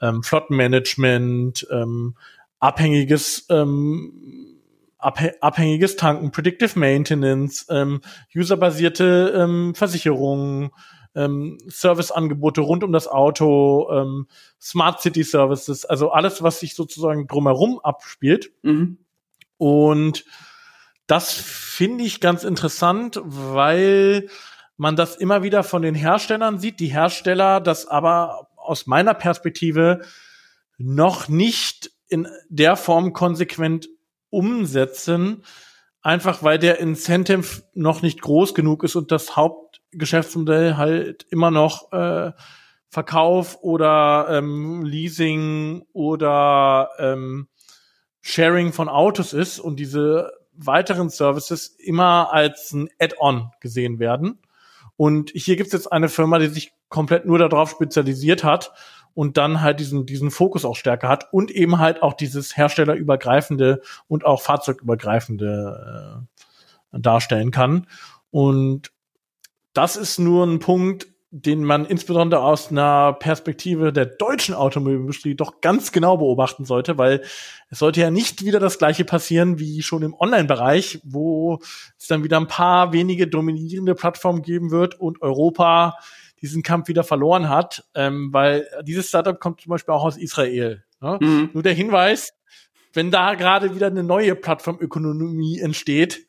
ähm, 0.00 0.22
Flottenmanagement, 0.22 1.66
ähm, 1.70 2.16
abhängiges 2.58 3.46
ähm, 3.50 4.54
abhängiges 4.98 5.96
Tanken, 5.96 6.30
Predictive 6.30 6.78
Maintenance, 6.78 7.66
ähm, 7.68 8.00
userbasierte 8.34 9.34
ähm, 9.36 9.74
Versicherungen, 9.74 10.70
ähm, 11.14 11.58
Serviceangebote 11.66 12.62
rund 12.62 12.84
um 12.84 12.92
das 12.92 13.06
Auto, 13.06 13.90
ähm, 13.92 14.26
Smart 14.60 15.00
City 15.02 15.22
Services, 15.22 15.84
also 15.84 16.10
alles, 16.10 16.42
was 16.42 16.60
sich 16.60 16.74
sozusagen 16.74 17.26
drumherum 17.26 17.80
abspielt. 17.80 18.52
Mhm. 18.62 18.98
Und 19.58 20.24
das 21.06 21.32
finde 21.32 22.04
ich 22.04 22.20
ganz 22.20 22.44
interessant, 22.44 23.20
weil 23.24 24.28
man 24.76 24.96
das 24.96 25.16
immer 25.16 25.42
wieder 25.42 25.62
von 25.62 25.82
den 25.82 25.94
Herstellern 25.94 26.58
sieht. 26.58 26.80
Die 26.80 26.92
Hersteller 26.92 27.60
das 27.60 27.86
aber 27.86 28.48
aus 28.56 28.86
meiner 28.86 29.14
Perspektive 29.14 30.00
noch 30.78 31.28
nicht 31.28 31.90
in 32.08 32.28
der 32.48 32.76
Form 32.76 33.12
konsequent 33.12 33.88
umsetzen, 34.30 35.44
einfach 36.00 36.42
weil 36.42 36.58
der 36.58 36.80
Incentive 36.80 37.62
noch 37.74 38.02
nicht 38.02 38.20
groß 38.20 38.54
genug 38.54 38.82
ist 38.82 38.96
und 38.96 39.12
das 39.12 39.36
Hauptgeschäftsmodell 39.36 40.76
halt 40.76 41.26
immer 41.30 41.50
noch 41.50 41.92
äh, 41.92 42.32
Verkauf 42.88 43.58
oder 43.62 44.26
ähm, 44.30 44.84
Leasing 44.84 45.84
oder 45.92 46.90
ähm, 46.98 47.48
Sharing 48.20 48.72
von 48.72 48.88
Autos 48.88 49.32
ist 49.32 49.58
und 49.58 49.76
diese 49.76 50.32
weiteren 50.56 51.10
Services 51.10 51.68
immer 51.78 52.32
als 52.32 52.72
ein 52.72 52.88
Add-on 52.98 53.50
gesehen 53.60 53.98
werden. 53.98 54.38
Und 54.96 55.30
hier 55.34 55.56
gibt 55.56 55.68
es 55.68 55.72
jetzt 55.72 55.92
eine 55.92 56.08
Firma, 56.08 56.38
die 56.38 56.46
sich 56.46 56.72
komplett 56.88 57.26
nur 57.26 57.38
darauf 57.38 57.70
spezialisiert 57.70 58.44
hat 58.44 58.72
und 59.14 59.36
dann 59.36 59.60
halt 59.60 59.80
diesen, 59.80 60.06
diesen 60.06 60.30
Fokus 60.30 60.64
auch 60.64 60.76
stärker 60.76 61.08
hat 61.08 61.32
und 61.32 61.50
eben 61.50 61.78
halt 61.78 62.02
auch 62.02 62.14
dieses 62.14 62.56
herstellerübergreifende 62.56 63.82
und 64.08 64.24
auch 64.24 64.42
fahrzeugübergreifende 64.42 66.26
äh, 66.92 67.00
darstellen 67.00 67.50
kann. 67.50 67.86
Und 68.30 68.92
das 69.72 69.96
ist 69.96 70.18
nur 70.18 70.46
ein 70.46 70.60
Punkt, 70.60 71.08
den 71.36 71.64
man 71.64 71.84
insbesondere 71.84 72.42
aus 72.42 72.70
einer 72.70 73.12
Perspektive 73.14 73.92
der 73.92 74.06
deutschen 74.06 74.54
Automobilindustrie 74.54 75.34
doch 75.34 75.60
ganz 75.60 75.90
genau 75.90 76.16
beobachten 76.18 76.64
sollte, 76.64 76.96
weil 76.96 77.22
es 77.70 77.80
sollte 77.80 78.00
ja 78.00 78.12
nicht 78.12 78.44
wieder 78.44 78.60
das 78.60 78.78
gleiche 78.78 79.04
passieren 79.04 79.58
wie 79.58 79.82
schon 79.82 80.04
im 80.04 80.14
Online-Bereich, 80.14 81.00
wo 81.02 81.58
es 81.98 82.06
dann 82.06 82.22
wieder 82.22 82.36
ein 82.36 82.46
paar 82.46 82.92
wenige 82.92 83.26
dominierende 83.26 83.96
Plattformen 83.96 84.42
geben 84.42 84.70
wird 84.70 85.00
und 85.00 85.22
Europa 85.22 85.96
diesen 86.40 86.62
Kampf 86.62 86.86
wieder 86.86 87.02
verloren 87.02 87.48
hat, 87.48 87.84
ähm, 87.96 88.32
weil 88.32 88.68
dieses 88.84 89.08
Startup 89.08 89.40
kommt 89.40 89.60
zum 89.60 89.70
Beispiel 89.70 89.92
auch 89.92 90.04
aus 90.04 90.16
Israel. 90.16 90.84
Ne? 91.00 91.18
Mhm. 91.20 91.50
Nur 91.52 91.64
der 91.64 91.74
Hinweis, 91.74 92.32
wenn 92.92 93.10
da 93.10 93.34
gerade 93.34 93.74
wieder 93.74 93.88
eine 93.88 94.04
neue 94.04 94.36
Plattformökonomie 94.36 95.58
entsteht, 95.58 96.28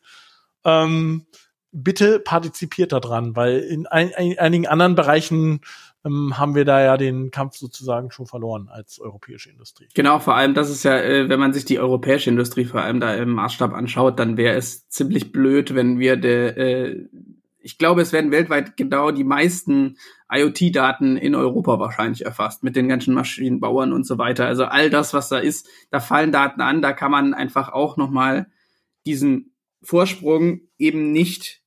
ähm, 0.63 1.27
bitte 1.75 2.19
partizipiert 2.19 2.91
daran, 2.91 3.35
weil 3.35 3.59
in 3.59 3.85
ein, 3.87 4.11
ein, 4.15 4.37
einigen 4.39 4.67
anderen 4.67 4.95
Bereichen 4.95 5.61
ähm, 6.05 6.37
haben 6.37 6.55
wir 6.55 6.63
da 6.63 6.81
ja 6.81 6.97
den 6.97 7.31
Kampf 7.31 7.57
sozusagen 7.57 8.11
schon 8.11 8.27
verloren 8.27 8.69
als 8.69 8.99
europäische 8.99 9.49
Industrie. 9.49 9.87
Genau, 9.93 10.19
vor 10.19 10.35
allem, 10.35 10.53
das 10.53 10.69
ist 10.69 10.83
ja, 10.83 10.97
äh, 10.97 11.27
wenn 11.27 11.39
man 11.39 11.53
sich 11.53 11.65
die 11.65 11.79
europäische 11.79 12.29
Industrie 12.29 12.65
vor 12.65 12.81
allem 12.81 12.99
da 12.99 13.13
im 13.15 13.31
Maßstab 13.31 13.73
anschaut, 13.73 14.19
dann 14.19 14.37
wäre 14.37 14.55
es 14.55 14.87
ziemlich 14.87 15.31
blöd, 15.31 15.75
wenn 15.75 15.99
wir 15.99 16.15
der 16.15 16.57
äh, 16.57 17.07
ich 17.65 17.79
glaube, 17.79 18.03
es 18.03 18.13
werden 18.13 18.29
weltweit 18.29 18.77
genau 18.77 19.09
die 19.09 19.23
meisten 19.23 19.97
IoT-Daten 20.31 21.17
in 21.17 21.33
Europa 21.33 21.79
wahrscheinlich 21.79 22.23
erfasst, 22.23 22.61
mit 22.63 22.75
den 22.75 22.87
ganzen 22.87 23.15
Maschinenbauern 23.15 23.91
und 23.91 24.05
so 24.05 24.19
weiter. 24.19 24.45
Also 24.45 24.65
all 24.65 24.91
das, 24.91 25.15
was 25.15 25.29
da 25.29 25.39
ist, 25.39 25.67
da 25.89 25.99
fallen 25.99 26.31
Daten 26.31 26.61
an, 26.61 26.83
da 26.83 26.93
kann 26.93 27.09
man 27.09 27.33
einfach 27.33 27.69
auch 27.73 27.97
nochmal 27.97 28.45
diesen 29.07 29.55
Vorsprung 29.81 30.61
eben 30.77 31.11
nicht 31.11 31.63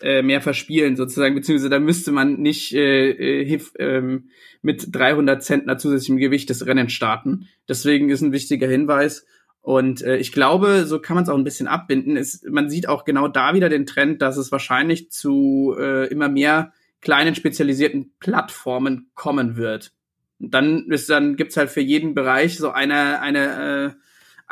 äh, 0.00 0.22
mehr 0.22 0.40
verspielen 0.40 0.96
sozusagen, 0.96 1.34
beziehungsweise 1.34 1.70
da 1.70 1.78
müsste 1.78 2.12
man 2.12 2.40
nicht 2.40 2.74
äh, 2.74 3.10
äh, 3.10 3.60
ähm, 3.78 4.30
mit 4.62 4.88
300 4.90 5.42
Zentner 5.42 5.78
zusätzlichem 5.78 6.18
Gewicht 6.18 6.50
das 6.50 6.66
Rennen 6.66 6.88
starten. 6.88 7.48
Deswegen 7.68 8.10
ist 8.10 8.22
ein 8.22 8.32
wichtiger 8.32 8.68
Hinweis. 8.68 9.26
Und 9.60 10.02
äh, 10.02 10.16
ich 10.16 10.32
glaube, 10.32 10.84
so 10.84 11.00
kann 11.00 11.14
man 11.14 11.24
es 11.24 11.30
auch 11.30 11.38
ein 11.38 11.44
bisschen 11.44 11.68
abbinden. 11.68 12.16
Es, 12.16 12.42
man 12.48 12.68
sieht 12.68 12.88
auch 12.88 13.04
genau 13.04 13.28
da 13.28 13.54
wieder 13.54 13.68
den 13.68 13.86
Trend, 13.86 14.20
dass 14.20 14.36
es 14.36 14.52
wahrscheinlich 14.52 15.10
zu 15.10 15.74
äh, 15.78 16.06
immer 16.08 16.28
mehr 16.28 16.72
kleinen 17.00 17.34
spezialisierten 17.34 18.12
Plattformen 18.18 19.10
kommen 19.14 19.56
wird. 19.56 19.92
Und 20.38 20.52
dann 20.52 20.90
ist 20.90 21.08
dann 21.08 21.36
gibt's 21.36 21.56
halt 21.56 21.70
für 21.70 21.80
jeden 21.80 22.14
Bereich 22.14 22.58
so 22.58 22.70
eine 22.70 23.20
eine 23.20 23.94
äh, 23.96 24.04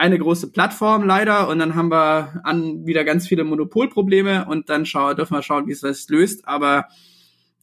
eine 0.02 0.18
große 0.18 0.50
Plattform 0.50 1.04
leider 1.04 1.48
und 1.48 1.60
dann 1.60 1.76
haben 1.76 1.92
wir 1.92 2.40
an 2.42 2.84
wieder 2.84 3.04
ganz 3.04 3.28
viele 3.28 3.44
Monopolprobleme 3.44 4.46
und 4.46 4.68
dann 4.68 4.84
schau, 4.84 5.14
dürfen 5.14 5.36
wir 5.36 5.42
schauen, 5.42 5.68
wie 5.68 5.72
es 5.72 5.80
das 5.80 6.08
löst. 6.08 6.48
Aber 6.48 6.88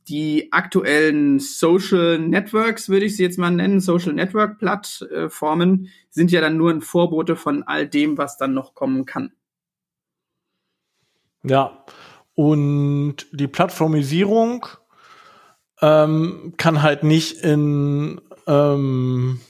die 0.07 0.53
aktuellen 0.53 1.39
Social 1.39 2.17
Networks, 2.17 2.87
würde 2.87 3.07
ich 3.07 3.17
sie 3.17 3.23
jetzt 3.23 3.37
mal 3.37 3.51
nennen, 3.51 3.81
Social 3.81 4.13
Network 4.13 4.57
Plattformen, 4.57 5.89
sind 6.09 6.31
ja 6.31 6.39
dann 6.39 6.55
nur 6.55 6.71
ein 6.71 6.79
Vorbote 6.79 7.35
von 7.35 7.63
all 7.63 7.85
dem, 7.85 8.17
was 8.17 8.37
dann 8.37 8.53
noch 8.53 8.73
kommen 8.73 9.05
kann. 9.05 9.33
Ja, 11.43 11.83
und 12.35 13.17
die 13.33 13.49
Plattformisierung 13.49 14.65
ähm, 15.81 16.53
kann 16.55 16.81
halt 16.81 17.03
nicht 17.03 17.43
in 17.43 18.21
ähm, 18.47 19.41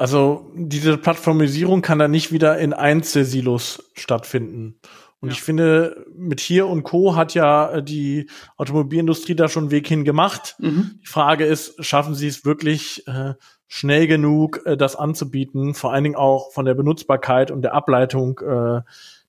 also 0.00 0.50
diese 0.54 0.96
Plattformisierung 0.96 1.82
kann 1.82 1.98
da 1.98 2.08
nicht 2.08 2.32
wieder 2.32 2.56
in 2.56 2.72
Einzelsilos 2.72 3.90
stattfinden. 3.92 4.80
Und 5.20 5.28
ja. 5.28 5.34
ich 5.34 5.42
finde, 5.42 6.06
mit 6.16 6.40
hier 6.40 6.68
und 6.68 6.84
Co. 6.84 7.16
hat 7.16 7.34
ja 7.34 7.70
äh, 7.70 7.82
die 7.82 8.30
Automobilindustrie 8.56 9.34
da 9.34 9.50
schon 9.50 9.64
einen 9.64 9.70
Weg 9.72 9.86
hin 9.86 10.04
gemacht. 10.04 10.56
Mhm. 10.58 11.00
Die 11.02 11.06
Frage 11.06 11.44
ist, 11.44 11.84
schaffen 11.84 12.14
sie 12.14 12.28
es 12.28 12.46
wirklich 12.46 13.06
äh, 13.08 13.34
schnell 13.68 14.06
genug, 14.06 14.62
äh, 14.64 14.78
das 14.78 14.96
anzubieten, 14.96 15.74
vor 15.74 15.92
allen 15.92 16.04
Dingen 16.04 16.16
auch 16.16 16.50
von 16.50 16.64
der 16.64 16.74
Benutzbarkeit 16.74 17.50
und 17.50 17.60
der 17.60 17.74
Ableitung 17.74 18.38
äh, 18.38 18.80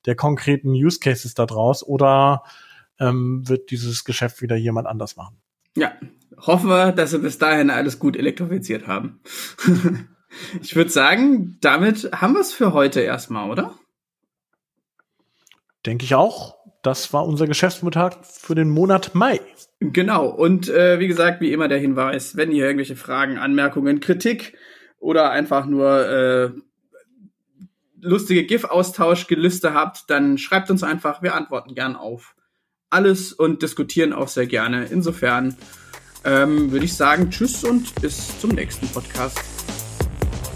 der 0.05 0.15
konkreten 0.15 0.69
Use 0.69 0.99
Cases 0.99 1.33
da 1.33 1.47
draus, 1.47 1.85
oder 1.85 2.43
ähm, 2.97 3.43
wird 3.45 3.71
dieses 3.71 4.05
Geschäft 4.05 4.41
wieder 4.41 4.55
jemand 4.55 4.87
anders 4.87 5.17
machen? 5.17 5.35
Ja, 5.75 5.91
hoffen 6.37 6.69
wir, 6.69 6.93
dass 6.93 7.11
wir 7.11 7.19
bis 7.19 7.37
dahin 7.39 7.69
alles 7.69 7.99
gut 7.99 8.15
elektrifiziert 8.15 8.87
haben. 8.87 9.19
ich 10.61 10.75
würde 10.75 10.89
sagen, 10.89 11.57
damit 11.61 12.09
haben 12.13 12.33
wir 12.33 12.41
es 12.41 12.53
für 12.53 12.73
heute 12.73 13.01
erstmal, 13.01 13.49
oder? 13.49 13.75
Denke 15.85 16.05
ich 16.05 16.15
auch. 16.15 16.55
Das 16.83 17.13
war 17.13 17.25
unser 17.27 17.47
Geschäftsmontag 17.47 18.25
für 18.25 18.55
den 18.55 18.69
Monat 18.69 19.13
Mai. 19.13 19.39
Genau. 19.79 20.27
Und 20.27 20.67
äh, 20.69 20.99
wie 20.99 21.07
gesagt, 21.07 21.41
wie 21.41 21.53
immer 21.53 21.67
der 21.67 21.77
Hinweis, 21.77 22.35
wenn 22.35 22.51
ihr 22.51 22.65
irgendwelche 22.65 22.95
Fragen, 22.95 23.37
Anmerkungen, 23.37 23.99
Kritik 23.99 24.57
oder 24.99 25.31
einfach 25.31 25.65
nur 25.65 26.07
äh, 26.07 26.51
lustige 27.99 28.45
GIF-Austauschgelüste 28.45 29.73
habt, 29.73 30.09
dann 30.09 30.37
schreibt 30.37 30.71
uns 30.71 30.83
einfach. 30.83 31.21
Wir 31.21 31.35
antworten 31.35 31.75
gern 31.75 31.95
auf 31.95 32.35
alles 32.89 33.31
und 33.31 33.61
diskutieren 33.61 34.13
auch 34.13 34.27
sehr 34.27 34.47
gerne. 34.47 34.85
Insofern 34.85 35.55
ähm, 36.25 36.71
würde 36.71 36.85
ich 36.85 36.95
sagen, 36.95 37.31
tschüss 37.31 37.63
und 37.63 37.95
bis 38.01 38.39
zum 38.39 38.51
nächsten 38.51 38.87
Podcast. 38.89 39.50